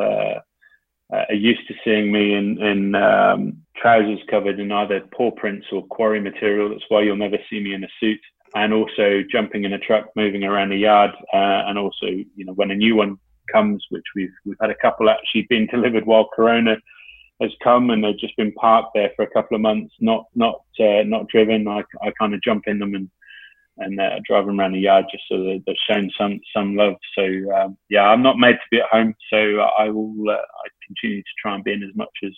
uh, 1.12 1.26
are 1.30 1.36
used 1.36 1.68
to 1.68 1.74
seeing 1.84 2.12
me 2.12 2.34
in, 2.34 2.62
in 2.62 2.96
um, 2.96 3.58
trousers 3.76 4.20
covered 4.30 4.60
in 4.60 4.72
either 4.72 5.02
paw 5.16 5.32
prints 5.32 5.68
or 5.72 5.86
quarry 5.88 6.20
material. 6.20 6.70
That's 6.70 6.86
why 6.90 7.02
you'll 7.02 7.16
never 7.16 7.38
see 7.50 7.60
me 7.60 7.74
in 7.74 7.84
a 7.84 7.88
suit. 8.00 8.20
And 8.56 8.72
also 8.72 9.24
jumping 9.32 9.64
in 9.64 9.74
a 9.74 9.80
truck, 9.80 10.06
moving 10.16 10.44
around 10.44 10.70
the 10.70 10.78
yard, 10.78 11.12
uh, 11.34 11.66
and 11.68 11.78
also, 11.78 12.06
you 12.06 12.46
know, 12.46 12.54
when 12.54 12.70
a 12.70 12.76
new 12.76 12.96
one 12.96 13.18
comes, 13.52 13.84
which 13.90 14.04
we've 14.16 14.34
we've 14.46 14.58
had 14.62 14.70
a 14.70 14.76
couple 14.76 15.10
actually 15.10 15.48
been 15.50 15.68
delivered 15.72 16.06
while 16.06 16.30
Corona 16.36 16.78
has 17.42 17.52
come, 17.64 17.90
and 17.90 18.04
they've 18.04 18.20
just 18.20 18.38
been 18.38 18.52
parked 18.54 18.92
there 18.94 19.12
for 19.16 19.24
a 19.24 19.30
couple 19.32 19.56
of 19.56 19.62
months, 19.62 19.96
not 20.00 20.26
not 20.36 20.62
uh, 20.80 21.02
not 21.04 21.28
driven. 21.30 21.68
I, 21.68 21.84
I 22.04 22.12
kind 22.20 22.36
of 22.36 22.44
jump 22.44 22.66
in 22.68 22.78
them 22.78 22.94
and 22.94 23.10
and 23.78 24.00
uh, 24.00 24.20
them 24.30 24.60
around 24.60 24.74
the 24.74 24.80
yard 24.80 25.06
just 25.12 25.24
so 25.28 25.38
that 25.38 25.64
they're 25.66 25.76
shown 25.90 26.10
some 26.18 26.40
some 26.56 26.76
love. 26.76 26.96
So 27.18 27.24
um, 27.56 27.78
yeah, 27.90 28.04
I'm 28.04 28.22
not 28.22 28.38
made 28.38 28.54
to 28.54 28.70
be 28.72 28.80
at 28.80 28.90
home, 28.90 29.16
so 29.30 29.38
I 29.78 29.90
will 29.90 30.30
uh, 30.30 30.34
I 30.34 30.68
continue 30.86 31.22
to 31.22 31.30
try 31.42 31.56
and 31.56 31.64
be 31.64 31.74
in 31.74 31.84
as 31.84 31.96
much 31.96 32.14
as 32.24 32.34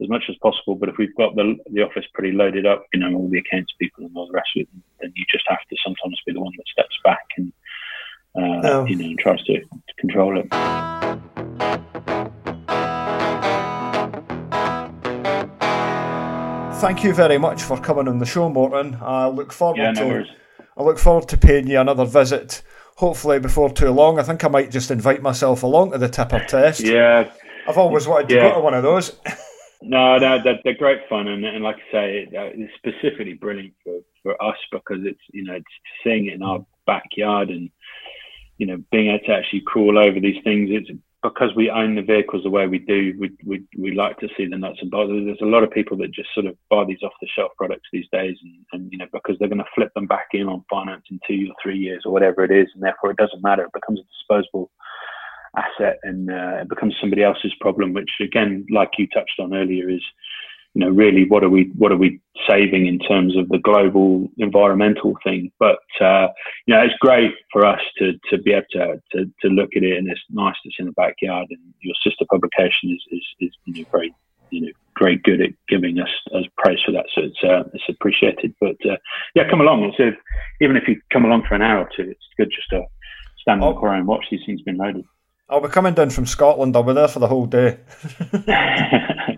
as 0.00 0.08
much 0.08 0.24
as 0.28 0.36
possible. 0.40 0.76
But 0.76 0.88
if 0.88 0.96
we've 0.98 1.14
got 1.16 1.34
the 1.34 1.56
the 1.72 1.82
office 1.82 2.04
pretty 2.14 2.32
loaded 2.32 2.66
up, 2.66 2.86
you 2.92 3.00
know, 3.00 3.12
all 3.14 3.28
the 3.28 3.38
accounts 3.38 3.72
people 3.80 4.04
and 4.04 4.16
all 4.16 4.28
the 4.28 4.34
rest 4.34 4.50
of 4.56 4.62
it, 4.62 4.68
then 5.00 5.12
you 5.16 5.24
just 5.30 5.44
have 5.48 5.58
to 5.68 5.76
sometimes 5.84 6.20
be 6.26 6.32
the 6.32 6.40
one 6.40 6.52
that 6.56 6.68
steps 6.68 6.96
back 7.04 7.26
and 7.36 7.52
uh, 8.36 8.68
oh. 8.68 8.84
you 8.86 8.96
know, 8.96 9.04
and 9.06 9.18
tries 9.18 9.42
to, 9.44 9.60
to 9.60 9.94
control 9.98 10.38
it. 10.38 10.48
Thank 16.80 17.02
you 17.02 17.12
very 17.12 17.38
much 17.38 17.64
for 17.64 17.76
coming 17.80 18.06
on 18.06 18.20
the 18.20 18.26
show, 18.26 18.48
Moreton. 18.48 18.96
I 19.02 19.26
look 19.26 19.52
forward 19.52 19.78
yeah, 19.78 19.90
no 19.90 20.22
to 20.22 20.24
I 20.78 20.82
look 20.82 20.98
forward 20.98 21.28
to 21.28 21.36
paying 21.36 21.66
you 21.66 21.80
another 21.80 22.04
visit. 22.04 22.62
Hopefully 22.96 23.38
before 23.38 23.70
too 23.70 23.90
long. 23.90 24.18
I 24.18 24.22
think 24.22 24.44
I 24.44 24.48
might 24.48 24.70
just 24.70 24.90
invite 24.90 25.22
myself 25.22 25.62
along 25.62 25.92
to 25.92 25.98
the 25.98 26.08
tipper 26.08 26.44
test. 26.48 26.80
Yeah, 26.80 27.30
I've 27.68 27.78
always 27.78 28.06
wanted 28.06 28.28
to 28.28 28.34
yeah. 28.34 28.48
go 28.48 28.54
to 28.54 28.60
one 28.60 28.74
of 28.74 28.82
those. 28.82 29.16
no, 29.82 30.18
no, 30.18 30.42
they're, 30.42 30.58
they're 30.64 30.74
great 30.74 31.00
fun, 31.08 31.28
and, 31.28 31.44
and 31.44 31.62
like 31.62 31.76
I 31.76 31.92
say, 31.92 32.28
uh, 32.36 32.50
it's 32.54 32.72
specifically 32.76 33.34
brilliant 33.34 33.74
for, 33.84 34.00
for 34.22 34.42
us 34.42 34.56
because 34.72 34.98
it's 35.04 35.20
you 35.32 35.44
know 35.44 35.54
it's 35.54 35.66
seeing 36.02 36.26
it 36.26 36.34
in 36.34 36.42
our 36.42 36.64
backyard 36.86 37.50
and 37.50 37.70
you 38.58 38.66
know, 38.66 38.82
being 38.90 39.08
able 39.08 39.24
to 39.24 39.32
actually 39.32 39.62
crawl 39.62 39.98
over 39.98 40.20
these 40.20 40.42
things. 40.44 40.68
It's 40.70 40.90
because 41.22 41.50
we 41.56 41.70
own 41.70 41.96
the 41.96 42.02
vehicles 42.02 42.44
the 42.44 42.50
way 42.50 42.66
we 42.66 42.78
do. 42.78 43.14
We 43.18 43.30
we, 43.44 43.64
we 43.76 43.94
like 43.94 44.18
to 44.18 44.28
see 44.36 44.46
the 44.46 44.56
nuts 44.56 44.78
and 44.80 44.90
bolts. 44.90 45.10
There's 45.12 45.38
a 45.42 45.46
lot 45.46 45.64
of 45.64 45.70
people 45.70 45.96
that 45.98 46.12
just 46.12 46.28
sort 46.32 46.46
of 46.46 46.56
buy 46.70 46.84
these 46.84 47.02
off 47.02 47.12
the 47.20 47.28
shelf 47.34 47.52
products 47.56 47.88
these 47.92 48.06
days, 48.12 48.36
and, 48.42 48.54
and 48.72 48.92
you 48.92 48.98
know, 48.98 49.06
because 49.12 49.36
they're 49.38 49.48
going 49.48 49.58
to 49.58 49.74
flip 49.74 49.92
them 49.94 50.06
back 50.06 50.28
in 50.32 50.48
on 50.48 50.64
finance 50.70 51.04
in 51.10 51.18
two 51.26 51.48
or 51.50 51.54
three 51.62 51.78
years 51.78 52.02
or 52.04 52.12
whatever 52.12 52.44
it 52.44 52.52
is, 52.52 52.68
and 52.74 52.82
therefore 52.82 53.10
it 53.10 53.16
doesn't 53.16 53.42
matter. 53.42 53.64
It 53.64 53.72
becomes 53.72 54.00
a 54.00 54.04
disposable 54.04 54.70
asset, 55.56 55.98
and 56.04 56.30
uh, 56.30 56.58
it 56.62 56.68
becomes 56.68 56.94
somebody 57.00 57.22
else's 57.24 57.54
problem. 57.60 57.92
Which 57.92 58.10
again, 58.20 58.66
like 58.70 58.90
you 58.98 59.08
touched 59.08 59.40
on 59.40 59.54
earlier, 59.54 59.90
is 59.90 60.02
you 60.74 60.84
know, 60.84 60.90
really 60.90 61.26
what 61.28 61.42
are 61.42 61.48
we 61.48 61.72
what 61.76 61.92
are 61.92 61.96
we 61.96 62.20
saving 62.48 62.86
in 62.86 62.98
terms 62.98 63.36
of 63.36 63.48
the 63.48 63.58
global 63.58 64.28
environmental 64.38 65.16
thing? 65.24 65.50
But 65.58 65.78
uh, 66.00 66.28
you 66.66 66.74
know, 66.74 66.82
it's 66.82 66.94
great 67.00 67.32
for 67.52 67.66
us 67.66 67.80
to 67.98 68.12
to 68.30 68.38
be 68.38 68.52
able 68.52 68.66
to, 68.72 69.02
to, 69.12 69.24
to 69.42 69.48
look 69.48 69.70
at 69.76 69.82
it, 69.82 69.96
and 69.98 70.08
it's 70.08 70.20
nice 70.30 70.54
to 70.62 70.70
see 70.70 70.80
in 70.80 70.86
the 70.86 70.92
backyard. 70.92 71.46
And 71.50 71.60
your 71.80 71.94
sister 72.04 72.24
publication 72.30 72.90
is 72.90 73.02
is, 73.10 73.26
is 73.40 73.50
you 73.64 73.82
know 73.82 73.88
very 73.90 74.14
you 74.50 74.60
know 74.60 74.72
very 74.98 75.16
good 75.16 75.40
at 75.40 75.50
giving 75.68 76.00
us 76.00 76.10
as 76.36 76.44
praise 76.58 76.78
for 76.84 76.92
that, 76.92 77.06
so 77.14 77.22
it's 77.22 77.42
uh, 77.42 77.64
it's 77.72 77.88
appreciated. 77.88 78.54
But 78.60 78.76
uh, 78.88 78.96
yeah, 79.34 79.48
come 79.50 79.60
along. 79.60 79.84
It's 79.84 79.98
a, 79.98 80.10
even 80.62 80.76
if 80.76 80.86
you 80.86 81.00
come 81.12 81.24
along 81.24 81.44
for 81.48 81.54
an 81.54 81.62
hour 81.62 81.80
or 81.80 81.90
two, 81.96 82.10
it's 82.10 82.26
good 82.36 82.52
just 82.54 82.68
to 82.70 82.84
stand 83.40 83.62
in 83.62 83.68
the 83.68 83.74
corner 83.74 83.96
and 83.96 84.06
watch 84.06 84.26
these 84.30 84.40
things 84.44 84.62
being 84.62 84.76
loaded. 84.76 85.04
I'll 85.48 85.62
be 85.62 85.68
coming 85.68 85.94
down 85.94 86.10
from 86.10 86.26
Scotland. 86.26 86.76
I'll 86.76 86.82
be 86.82 86.92
there 86.92 87.08
for 87.08 87.20
the 87.20 87.26
whole 87.26 87.46
day. 87.46 87.78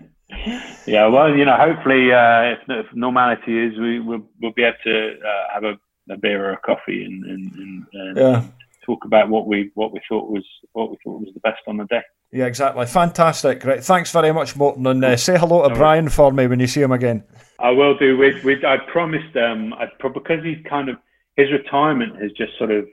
yeah, 0.85 1.07
well, 1.07 1.35
you 1.35 1.45
know, 1.45 1.55
hopefully, 1.55 2.11
uh, 2.11 2.53
if, 2.53 2.59
if, 2.67 2.85
normality 2.93 3.57
is, 3.57 3.77
we 3.77 3.99
will 3.99 4.21
we'll 4.41 4.53
be 4.53 4.63
able 4.63 4.77
to 4.83 5.19
uh, 5.19 5.53
have 5.53 5.63
a, 5.63 5.79
a, 6.11 6.17
beer 6.17 6.49
or 6.49 6.53
a 6.53 6.57
coffee 6.57 7.03
and, 7.03 7.23
and, 7.25 7.85
and 7.93 8.17
yeah. 8.17 8.43
talk 8.85 9.05
about 9.05 9.29
what 9.29 9.47
we 9.47 9.71
what 9.75 9.91
we 9.91 10.01
thought 10.07 10.29
was 10.29 10.45
what 10.73 10.89
we 10.89 10.97
thought 11.03 11.19
was 11.19 11.29
the 11.33 11.39
best 11.41 11.61
on 11.67 11.77
the 11.77 11.85
day. 11.85 12.01
Yeah, 12.31 12.45
exactly. 12.45 12.85
Fantastic. 12.85 13.59
Great. 13.59 13.83
Thanks 13.83 14.11
very 14.11 14.31
much, 14.31 14.55
Moreton, 14.55 14.87
and 14.87 15.03
uh, 15.03 15.17
say 15.17 15.37
hello 15.37 15.63
to 15.63 15.69
no 15.69 15.75
Brian 15.75 16.07
for 16.07 16.31
me 16.31 16.47
when 16.47 16.59
you 16.61 16.67
see 16.67 16.81
him 16.81 16.93
again. 16.93 17.23
I 17.59 17.71
will 17.71 17.97
do. 17.97 18.17
With, 18.17 18.43
with 18.43 18.63
I 18.63 18.77
promised 18.91 19.35
um, 19.35 19.73
I, 19.73 19.87
because 20.01 20.43
he's 20.43 20.63
kind 20.67 20.89
of 20.89 20.95
his 21.35 21.51
retirement 21.51 22.21
has 22.21 22.31
just 22.31 22.57
sort 22.57 22.71
of 22.71 22.85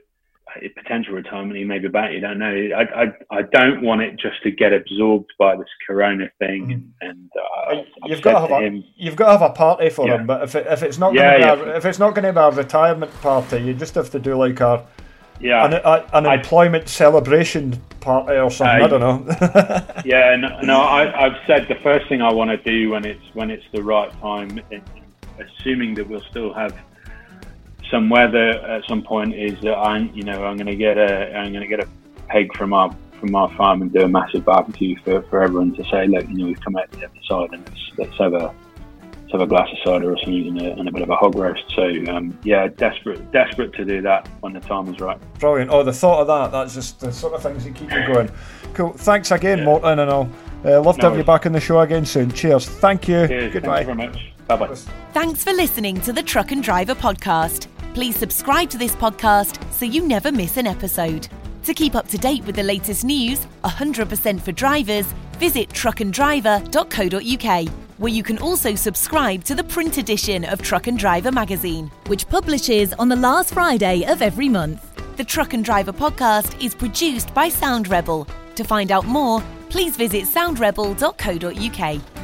potential 0.75 1.13
retirement 1.13 1.57
he 1.57 1.63
may 1.63 1.79
be 1.79 1.87
back. 1.87 2.11
You 2.11 2.19
don't 2.19 2.39
know. 2.39 2.69
I, 2.75 3.03
I, 3.03 3.05
I 3.31 3.41
don't 3.43 3.81
want 3.81 4.01
it 4.01 4.19
just 4.19 4.41
to 4.43 4.51
get 4.51 4.73
absorbed 4.73 5.31
by 5.37 5.55
this 5.55 5.67
Corona 5.85 6.29
thing. 6.39 6.93
Mm. 7.01 7.09
And 7.09 7.29
uh, 7.35 7.83
you've 8.05 8.21
got 8.21 8.33
to 8.33 8.39
have 8.39 8.61
to 8.61 8.67
a, 8.67 8.83
you've 8.95 9.15
got 9.15 9.25
to 9.25 9.31
have 9.39 9.51
a 9.51 9.53
party 9.53 9.89
for 9.89 10.07
yeah. 10.07 10.15
him. 10.15 10.27
But 10.27 10.43
if 10.43 10.55
it, 10.55 10.67
if 10.67 10.83
it's 10.83 10.97
not 10.97 11.13
yeah, 11.13 11.37
yeah. 11.37 11.53
A, 11.53 11.77
if 11.77 11.85
it's 11.85 11.99
not 11.99 12.15
going 12.15 12.25
to 12.25 12.33
be 12.33 12.39
a 12.39 12.51
retirement 12.51 13.11
party, 13.21 13.59
you 13.59 13.73
just 13.73 13.95
have 13.95 14.09
to 14.11 14.19
do 14.19 14.35
like 14.35 14.59
a 14.59 14.85
yeah 15.39 15.65
an, 15.65 15.73
a, 15.73 16.05
an 16.13 16.25
employment 16.25 16.83
I, 16.83 16.87
celebration 16.87 17.81
party 17.99 18.37
or 18.37 18.51
something. 18.51 18.81
I, 18.81 18.85
I 18.85 18.87
don't 18.87 18.99
know. 18.99 19.35
yeah, 20.05 20.35
no, 20.35 20.61
no 20.61 20.81
I, 20.81 21.25
I've 21.25 21.37
said 21.47 21.67
the 21.67 21.77
first 21.83 22.07
thing 22.09 22.21
I 22.21 22.31
want 22.31 22.49
to 22.51 22.57
do 22.57 22.89
when 22.89 23.05
it's 23.05 23.23
when 23.33 23.49
it's 23.49 23.65
the 23.73 23.83
right 23.83 24.11
time, 24.21 24.61
assuming 25.39 25.95
that 25.95 26.07
we'll 26.07 26.23
still 26.29 26.53
have 26.53 26.77
some 27.91 28.09
weather 28.09 28.51
at 28.51 28.87
some 28.87 29.01
point 29.01 29.33
is 29.35 29.59
that 29.61 29.75
I'm, 29.75 30.13
you 30.13 30.23
know, 30.23 30.45
I'm 30.45 30.57
going 30.57 30.67
to 30.67 30.75
get 30.75 30.97
a, 30.97 31.35
I'm 31.35 31.51
going 31.51 31.61
to 31.61 31.67
get 31.67 31.79
a 31.79 31.87
peg 32.27 32.55
from 32.55 32.73
our 32.73 32.95
from 33.19 33.35
our 33.35 33.53
farm 33.55 33.81
and 33.81 33.91
do 33.91 34.01
a 34.03 34.07
massive 34.07 34.45
barbecue 34.45 34.95
for, 35.03 35.21
for 35.23 35.43
everyone 35.43 35.75
to 35.75 35.83
say, 35.91 36.07
look, 36.07 36.25
you 36.29 36.37
know, 36.37 36.45
we've 36.45 36.61
come 36.61 36.77
out 36.77 36.89
the 36.91 37.05
other 37.05 37.19
side 37.27 37.49
and 37.51 37.67
let's, 37.67 37.91
let's 37.97 38.17
have 38.17 38.33
a 38.33 38.53
let's 39.21 39.31
have 39.33 39.41
a 39.41 39.47
glass 39.47 39.67
of 39.71 39.77
cider 39.83 40.11
or 40.11 40.17
something 40.17 40.47
and 40.47 40.61
a, 40.61 40.71
and 40.73 40.87
a 40.87 40.91
bit 40.91 41.01
of 41.01 41.09
a 41.09 41.15
hog 41.15 41.35
roast. 41.35 41.63
So 41.75 41.83
um, 42.07 42.37
yeah, 42.43 42.67
desperate 42.67 43.31
desperate 43.31 43.73
to 43.73 43.85
do 43.85 44.01
that 44.03 44.27
when 44.39 44.53
the 44.53 44.61
time 44.61 44.93
is 44.93 44.99
right. 44.99 45.19
Brilliant. 45.39 45.69
Oh, 45.71 45.83
the 45.83 45.93
thought 45.93 46.21
of 46.21 46.27
that, 46.27 46.51
that's 46.51 46.73
just 46.73 46.99
the 46.99 47.11
sort 47.11 47.33
of 47.33 47.43
things 47.43 47.63
that 47.65 47.75
keep 47.75 47.91
you 47.91 48.07
going. 48.07 48.31
Cool. 48.73 48.93
Thanks 48.93 49.31
again, 49.31 49.59
yeah. 49.59 49.65
Moreton, 49.65 49.99
and 49.99 50.11
I'll 50.11 50.31
uh, 50.63 50.81
love 50.81 50.97
to 50.99 51.09
have 51.09 51.17
you 51.17 51.23
back 51.23 51.45
on 51.45 51.51
the 51.51 51.59
show 51.59 51.79
again 51.81 52.05
soon. 52.05 52.31
Cheers. 52.31 52.67
Thank 52.67 53.07
you. 53.07 53.27
Cheers. 53.27 53.53
Goodbye. 53.53 53.83
Thank 53.83 53.89
you 53.89 53.95
very 53.95 54.07
much. 54.09 54.47
Bye 54.47 54.55
bye. 54.55 54.75
Thanks 55.13 55.43
for 55.43 55.53
listening 55.53 55.99
to 56.01 56.13
the 56.13 56.23
Truck 56.23 56.51
and 56.51 56.63
Driver 56.63 56.95
podcast. 56.95 57.67
Please 57.99 58.15
subscribe 58.15 58.69
to 58.69 58.77
this 58.77 58.95
podcast 58.95 59.61
so 59.73 59.83
you 59.83 60.07
never 60.07 60.31
miss 60.31 60.55
an 60.55 60.65
episode. 60.65 61.27
To 61.63 61.73
keep 61.73 61.95
up 61.95 62.07
to 62.07 62.17
date 62.17 62.45
with 62.45 62.55
the 62.55 62.63
latest 62.63 63.03
news, 63.03 63.45
100% 63.65 64.39
for 64.39 64.53
drivers, 64.53 65.05
visit 65.37 65.67
truckanddriver.co.uk, 65.67 67.69
where 67.97 68.13
you 68.13 68.23
can 68.23 68.37
also 68.37 68.73
subscribe 68.73 69.43
to 69.43 69.53
the 69.53 69.65
print 69.65 69.97
edition 69.97 70.45
of 70.45 70.61
Truck 70.61 70.87
and 70.87 70.97
Driver 70.97 71.33
magazine, 71.33 71.91
which 72.07 72.25
publishes 72.29 72.93
on 72.93 73.09
the 73.09 73.17
last 73.17 73.53
Friday 73.53 74.05
of 74.05 74.21
every 74.21 74.47
month. 74.47 74.81
The 75.17 75.25
Truck 75.25 75.53
and 75.53 75.65
Driver 75.65 75.91
podcast 75.91 76.63
is 76.63 76.73
produced 76.73 77.33
by 77.33 77.49
Sound 77.49 77.89
Rebel. 77.89 78.29
To 78.55 78.63
find 78.63 78.93
out 78.93 79.07
more, 79.07 79.43
please 79.67 79.97
visit 79.97 80.23
soundrebel.co.uk. 80.23 82.18